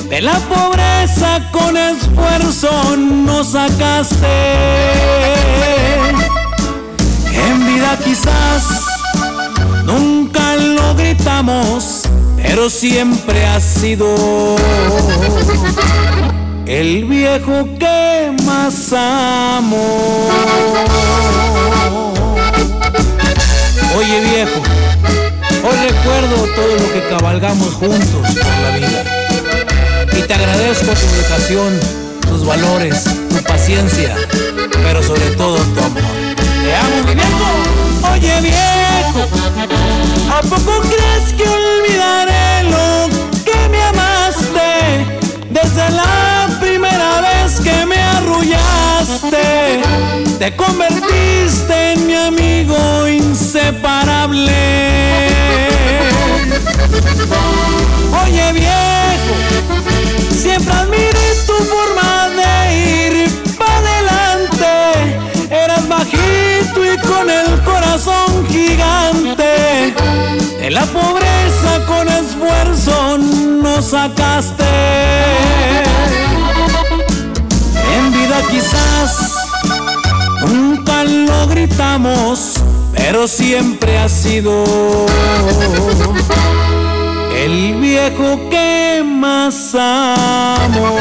[0.09, 4.27] de la pobre pobreza con esfuerzo nos sacaste.
[7.33, 8.63] En vida quizás
[9.85, 12.03] nunca lo gritamos,
[12.37, 14.55] pero siempre ha sido
[16.65, 18.18] el viejo que
[18.49, 20.27] más amo.
[23.95, 24.61] Oye viejo,
[25.65, 29.03] hoy recuerdo todo lo que cabalgamos juntos por la vida.
[30.17, 31.79] Y te agradezco tu educación,
[32.21, 34.15] tus valores, tu paciencia,
[34.83, 36.03] pero sobre todo tu amor.
[36.63, 37.49] Te amo, mi viejo.
[38.13, 39.21] Oye viejo,
[40.37, 43.09] ¿a poco crees que olvidaré lo
[43.45, 44.69] que me amaste
[45.51, 46.28] desde la
[50.39, 54.51] Te convertiste en mi amigo inseparable.
[58.23, 59.35] Oye viejo,
[60.31, 65.53] siempre admiré tu forma de ir para adelante.
[65.53, 69.93] Eras bajito y con el corazón gigante.
[70.57, 75.38] De la pobreza con esfuerzo nos sacaste.
[78.49, 79.35] Quizás
[80.47, 82.53] nunca lo gritamos,
[82.93, 84.63] pero siempre ha sido
[87.35, 90.97] el viejo que más amo.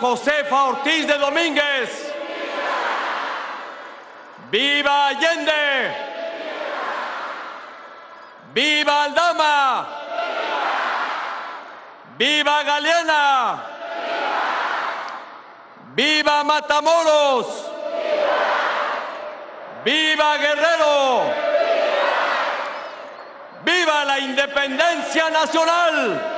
[0.00, 2.14] Josefa Ortiz de Domínguez!
[4.50, 5.96] ¡Viva Allende!
[8.54, 9.88] ¡Viva Aldama!
[12.16, 13.62] ¡Viva Galeana!
[15.94, 17.46] ¡Viva Matamoros!
[19.84, 21.22] ¡Viva Guerrero!
[23.64, 26.37] ¡Viva la independencia nacional!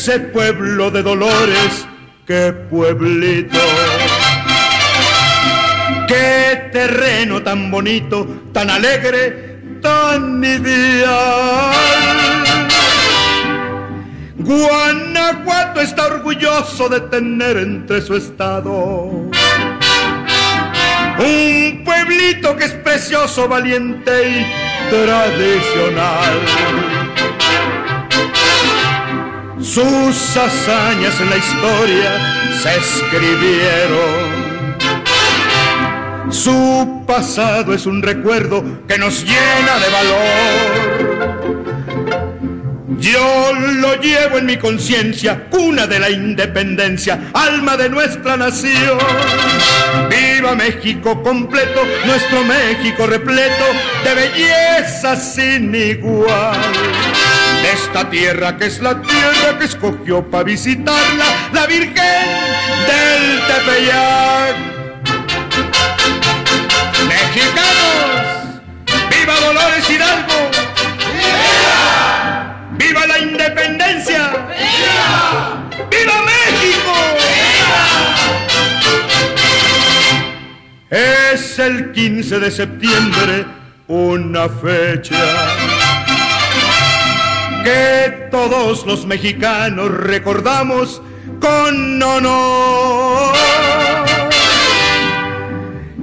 [0.00, 1.84] Ese pueblo de dolores,
[2.24, 3.58] qué pueblito.
[6.06, 11.74] Qué terreno tan bonito, tan alegre, tan ideal.
[14.36, 19.28] Guanajuato está orgulloso de tener entre su estado
[21.18, 24.46] un pueblito que es precioso, valiente y
[24.90, 26.38] tradicional.
[29.60, 32.20] Sus hazañas en la historia
[32.62, 34.38] se escribieron.
[36.30, 41.48] Su pasado es un recuerdo que nos llena de valor.
[43.00, 48.98] Yo lo llevo en mi conciencia, cuna de la independencia, alma de nuestra nación.
[50.08, 53.64] Viva México completo, nuestro México repleto
[54.04, 56.56] de belleza sin igual
[57.62, 61.94] de esta tierra que es la tierra que escogió para visitarla la Virgen
[62.88, 64.56] del Tepeyac.
[67.08, 68.62] Mexicanos,
[69.10, 70.50] viva Dolores Hidalgo,
[71.14, 74.28] viva, viva la independencia,
[74.58, 76.94] viva, viva México.
[80.90, 83.46] Es el 15 de septiembre
[83.88, 85.16] una fecha
[87.68, 91.02] que todos los mexicanos recordamos
[91.38, 93.34] con honor.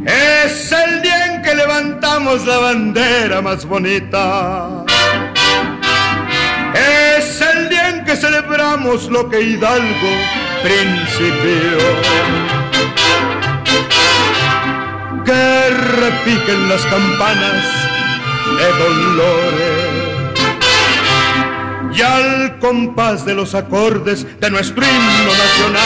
[0.06, 4.86] Es el día en que levantamos la bandera más bonita.
[7.18, 10.12] Es el día en que celebramos lo que Hidalgo
[10.62, 11.78] principió.
[15.26, 15.70] Que
[16.04, 17.66] repiquen las campanas
[18.60, 19.95] de dolores
[21.96, 25.86] y al compás de los acordes de nuestro himno nacional.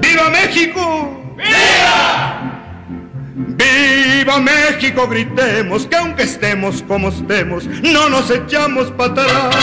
[0.00, 1.34] ¡Viva México!
[1.36, 2.62] ¡Viva!
[3.34, 5.08] ¡Viva México!
[5.08, 9.56] Gritemos que aunque estemos como estemos, no nos echamos para atrás.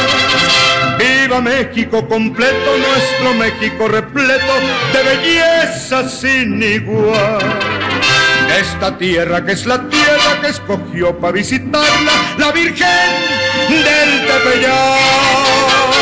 [1.00, 4.54] ¡Viva México completo, nuestro México repleto
[4.94, 7.83] de belleza sin igual!
[8.60, 12.88] Esta tierra que es la tierra que escogió para visitarla la Virgen
[13.70, 15.93] del Tepeyac.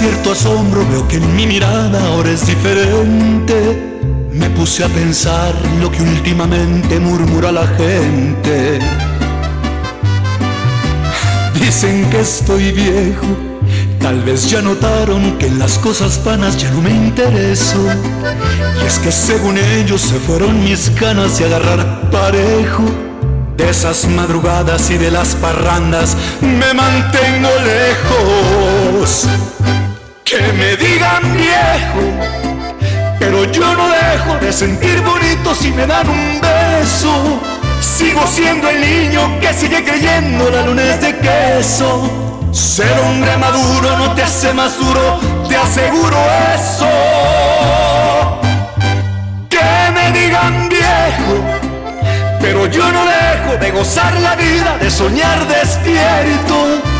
[0.00, 3.98] Cierto asombro veo que en mi mirada ahora es diferente.
[4.32, 8.78] Me puse a pensar lo que últimamente murmura la gente.
[11.60, 13.26] Dicen que estoy viejo.
[13.98, 17.84] Tal vez ya notaron que en las cosas vanas ya no me intereso.
[18.82, 22.84] Y es que según ellos se fueron mis ganas de agarrar parejo.
[23.54, 29.28] De esas madrugadas y de las parrandas me mantengo lejos.
[30.30, 32.04] Que me digan viejo,
[33.18, 37.40] pero yo no dejo de sentir bonito si me dan un beso.
[37.80, 42.48] Sigo siendo el niño que sigue creyendo la luna es de queso.
[42.52, 46.16] Ser hombre maduro no te hace más duro, te aseguro
[46.54, 46.88] eso.
[49.48, 51.44] Que me digan viejo,
[52.40, 56.99] pero yo no dejo de gozar la vida, de soñar despierto.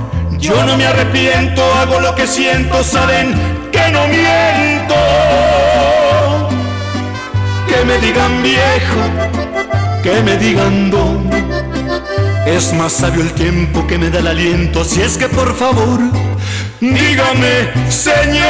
[0.41, 3.33] yo no me arrepiento, hago lo que siento, saben
[3.71, 4.95] que no miento.
[7.67, 9.01] Que me digan viejo,
[10.03, 11.29] que me digan don.
[12.45, 15.99] Es más sabio el tiempo que me da el aliento, si es que por favor,
[16.79, 18.49] dígame, Señor.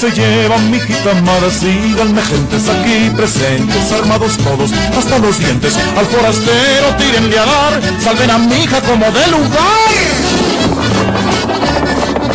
[0.00, 6.06] se llevan mi hijita amada, síganme gentes aquí presentes, armados todos hasta los dientes, al
[6.06, 10.39] forastero tírenle a dar, salven a mi hija como de lugar.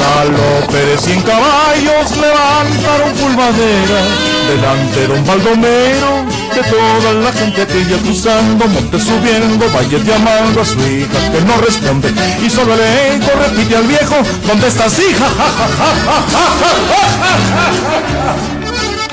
[0.05, 4.01] Galope de cien caballos levantaron pulvadera
[4.47, 10.61] delante de don Baldomero, de toda la gente que iba cruzando, monte subiendo, valle llamando
[10.61, 12.13] a su hija que no responde
[12.45, 12.81] y solo el
[13.15, 14.15] eco repite al viejo,
[14.45, 15.25] ¿dónde estás hija?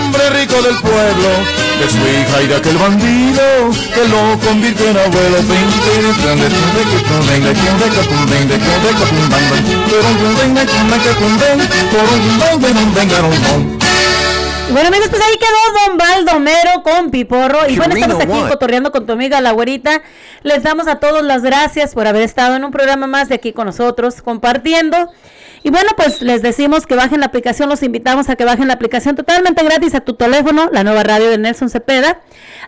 [0.00, 1.28] hombre rico del pueblo,
[1.80, 3.42] de su hija y de aquel bandido
[3.94, 5.38] que lo convirtió en abuelo.
[5.38, 5.44] Y
[14.72, 17.68] Bueno amigos, pues ahí quedó Don Baldomero con Piporro.
[17.68, 20.02] Y bueno, estamos aquí cotorreando con tu amiga la güerita.
[20.42, 23.52] Les damos a todos las gracias por haber estado en un programa más de aquí
[23.52, 25.10] con nosotros, compartiendo.
[25.62, 28.74] Y bueno, pues les decimos que bajen la aplicación, los invitamos a que bajen la
[28.74, 32.20] aplicación totalmente gratis a tu teléfono, la nueva radio de Nelson Cepeda,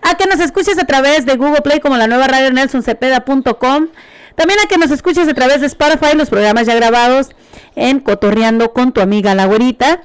[0.03, 3.89] a que nos escuches a través de Google Play como la nueva radio de nelsoncepeda.com,
[4.35, 7.31] también a que nos escuches a través de Spotify, los programas ya grabados
[7.77, 10.03] en Cotorreando con tu amiga la güerita.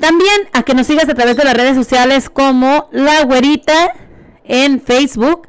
[0.00, 3.94] También a que nos sigas a través de las redes sociales como La Güerita
[4.44, 5.48] en Facebook.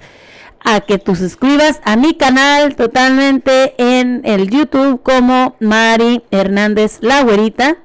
[0.64, 7.24] A que tú suscribas a mi canal totalmente en el YouTube como Mari Hernández La
[7.24, 7.78] Güerita.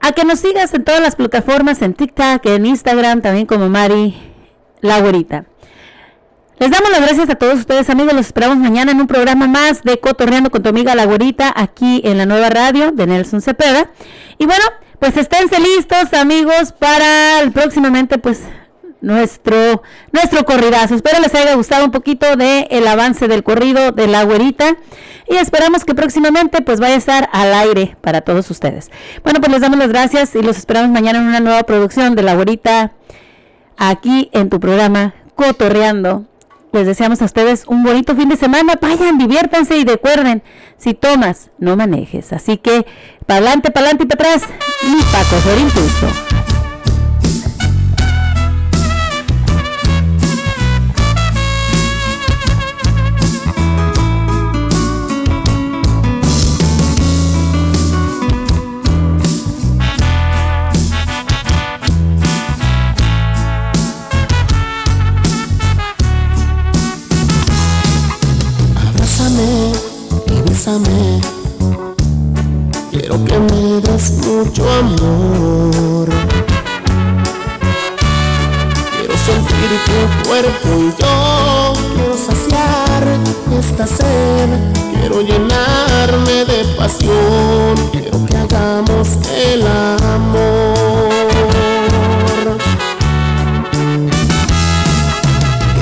[0.00, 4.16] A que nos sigas en todas las plataformas, en TikTok, en Instagram, también como Mari
[4.80, 5.44] La Güerita.
[6.60, 9.82] Les damos las gracias a todos ustedes amigos, los esperamos mañana en un programa más
[9.82, 13.90] de Cotorreando con tu amiga La Güerita aquí en la nueva radio de Nelson Cepeda.
[14.36, 14.64] Y bueno,
[14.98, 18.42] pues esténse listos amigos para próximamente pues
[19.00, 19.82] nuestro
[20.12, 20.94] nuestro corridazo.
[20.94, 24.76] Espero les haya gustado un poquito de el avance del corrido de La Güerita
[25.28, 28.90] y esperamos que próximamente pues vaya a estar al aire para todos ustedes.
[29.22, 32.22] Bueno, pues les damos las gracias y los esperamos mañana en una nueva producción de
[32.22, 32.92] La Güerita
[33.76, 36.26] aquí en tu programa Cotorreando.
[36.72, 38.78] Les deseamos a ustedes un bonito fin de semana.
[38.80, 40.42] Vayan, diviértanse y recuerden,
[40.76, 42.32] si tomas, no manejes.
[42.32, 42.86] Así que,
[43.26, 44.42] para adelante y para atrás,
[44.86, 46.39] ni coger impulso.
[72.90, 76.06] Quiero que me des mucho amor.
[78.92, 83.02] Quiero sentir tu cuerpo y yo quiero saciar
[83.58, 84.50] esta sed.
[84.92, 87.74] Quiero llenarme de pasión.
[87.90, 91.08] Quiero que hagamos el amor.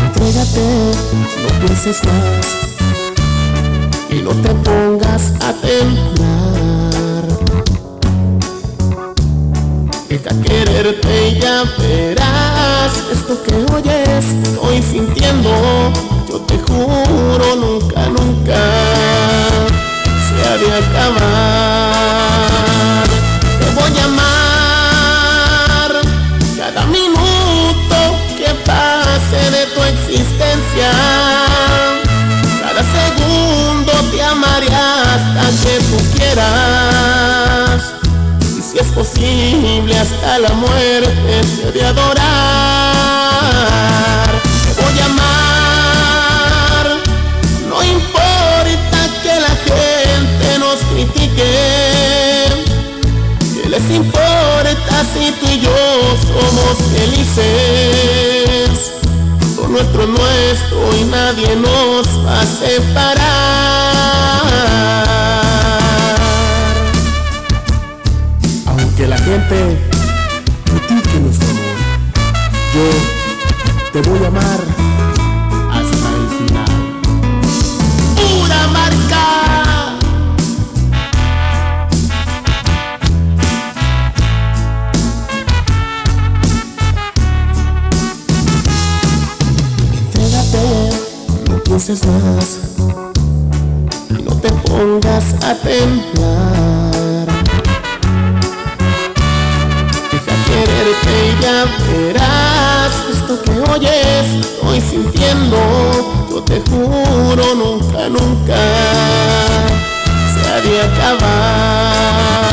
[0.07, 0.93] Entrégate,
[1.43, 2.68] no pienses más
[4.29, 7.25] no te pongas a temblar.
[10.09, 15.51] Deja quererte y ya verás esto que oyes, estoy sintiendo.
[16.29, 18.61] Yo te juro, nunca, nunca
[20.27, 21.98] se ha de.
[38.99, 41.41] Posible hasta la muerte
[41.73, 42.19] de adorar.
[44.65, 46.85] Te voy a amar.
[47.69, 51.49] No importa que la gente nos critique.
[53.55, 55.79] ¿Qué les importa si tú y yo
[56.33, 58.75] somos felices?
[59.57, 64.48] Lo nuestro es nuestro y nadie nos va a separar.
[69.09, 69.79] la gente
[70.65, 71.77] critique nuestro amor.
[72.75, 72.83] Yo
[73.93, 74.61] te voy a amar
[75.73, 76.73] hasta el final.
[78.43, 79.25] Una marca.
[90.03, 90.65] Entrégate,
[91.49, 92.59] no pienses más.
[94.23, 97.08] No te pongas a temblar.
[100.81, 105.59] Y ya verás esto que oyes, estoy sintiendo.
[106.31, 108.57] Yo te juro, nunca, nunca
[110.33, 112.45] se ha de acabar.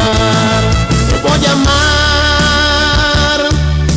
[1.07, 3.39] Te voy a amar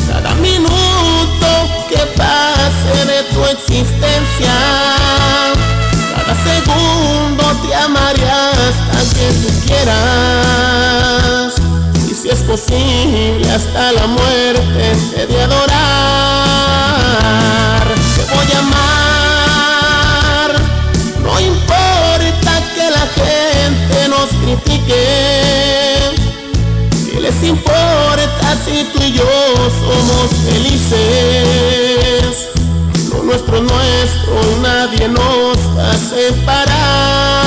[0.07, 1.47] cada minuto
[1.89, 4.53] que pase de tu existencia.
[6.15, 11.28] Cada segundo te amaré hasta que tú quieras.
[12.31, 15.73] Es posible hasta la muerte te de adorar.
[18.15, 20.51] Te voy a amar.
[21.23, 25.03] No importa que la gente nos critique.
[27.11, 29.25] ¿Qué les importa si tú y yo
[29.81, 30.99] somos felices?
[33.11, 37.38] Lo nuestro es nuestro nadie nos va a separar.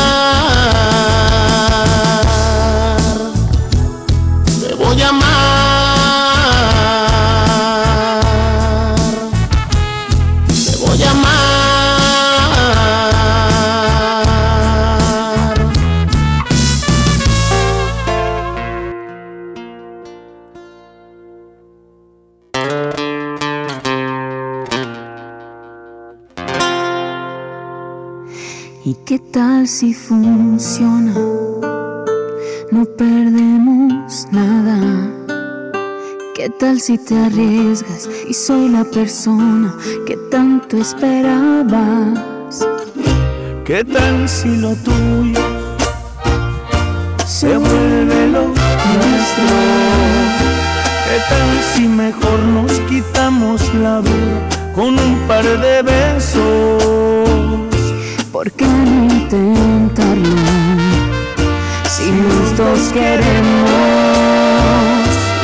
[29.04, 31.14] Qué tal si funciona?
[32.70, 34.78] No perdemos nada.
[36.34, 39.74] ¿Qué tal si te arriesgas y soy la persona
[40.06, 42.18] que tanto esperabas?
[43.64, 45.40] ¿Qué tal si lo tuyo
[47.26, 49.56] se vuelve lo nuestro?
[51.06, 57.22] ¿Qué tal si mejor nos quitamos la vida con un par de besos?
[58.32, 60.36] ¿Por qué no intentarlo?
[61.86, 63.70] Si los dos queremos.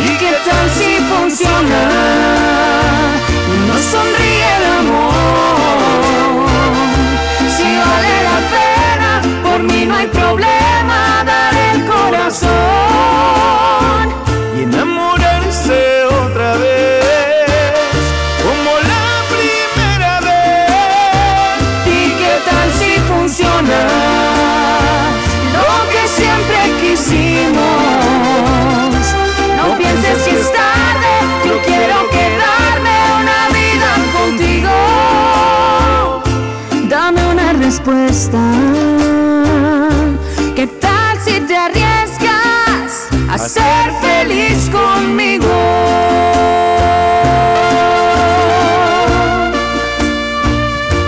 [0.06, 1.82] ¿Y qué tal si funciona?
[3.52, 6.48] Y nos sonríe el amor.
[7.54, 9.10] Si vale la pena,
[9.42, 10.57] por mí no hay problema,
[40.56, 45.46] ¿Qué tal si te arriesgas a ser feliz conmigo?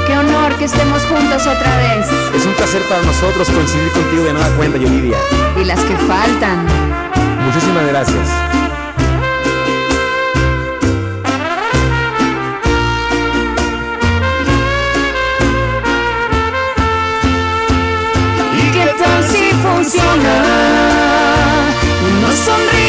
[0.06, 2.06] Qué honor que estemos juntos otra vez.
[2.32, 5.18] Es un placer para nosotros coincidir contigo de nueva cuenta, Yolidia.
[5.60, 6.64] Y las que faltan.
[7.44, 8.28] Muchísimas gracias.
[19.82, 20.42] Funciona?
[22.06, 22.79] Y nos sonríe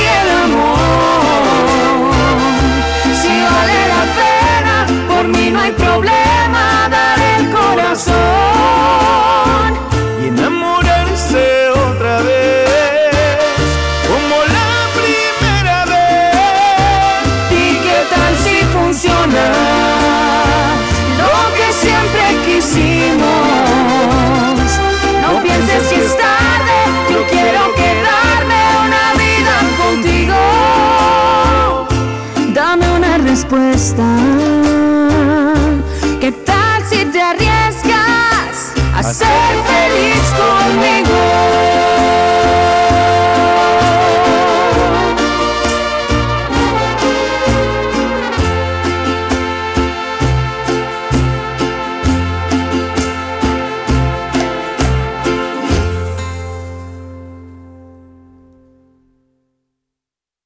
[39.12, 39.41] ¿Qué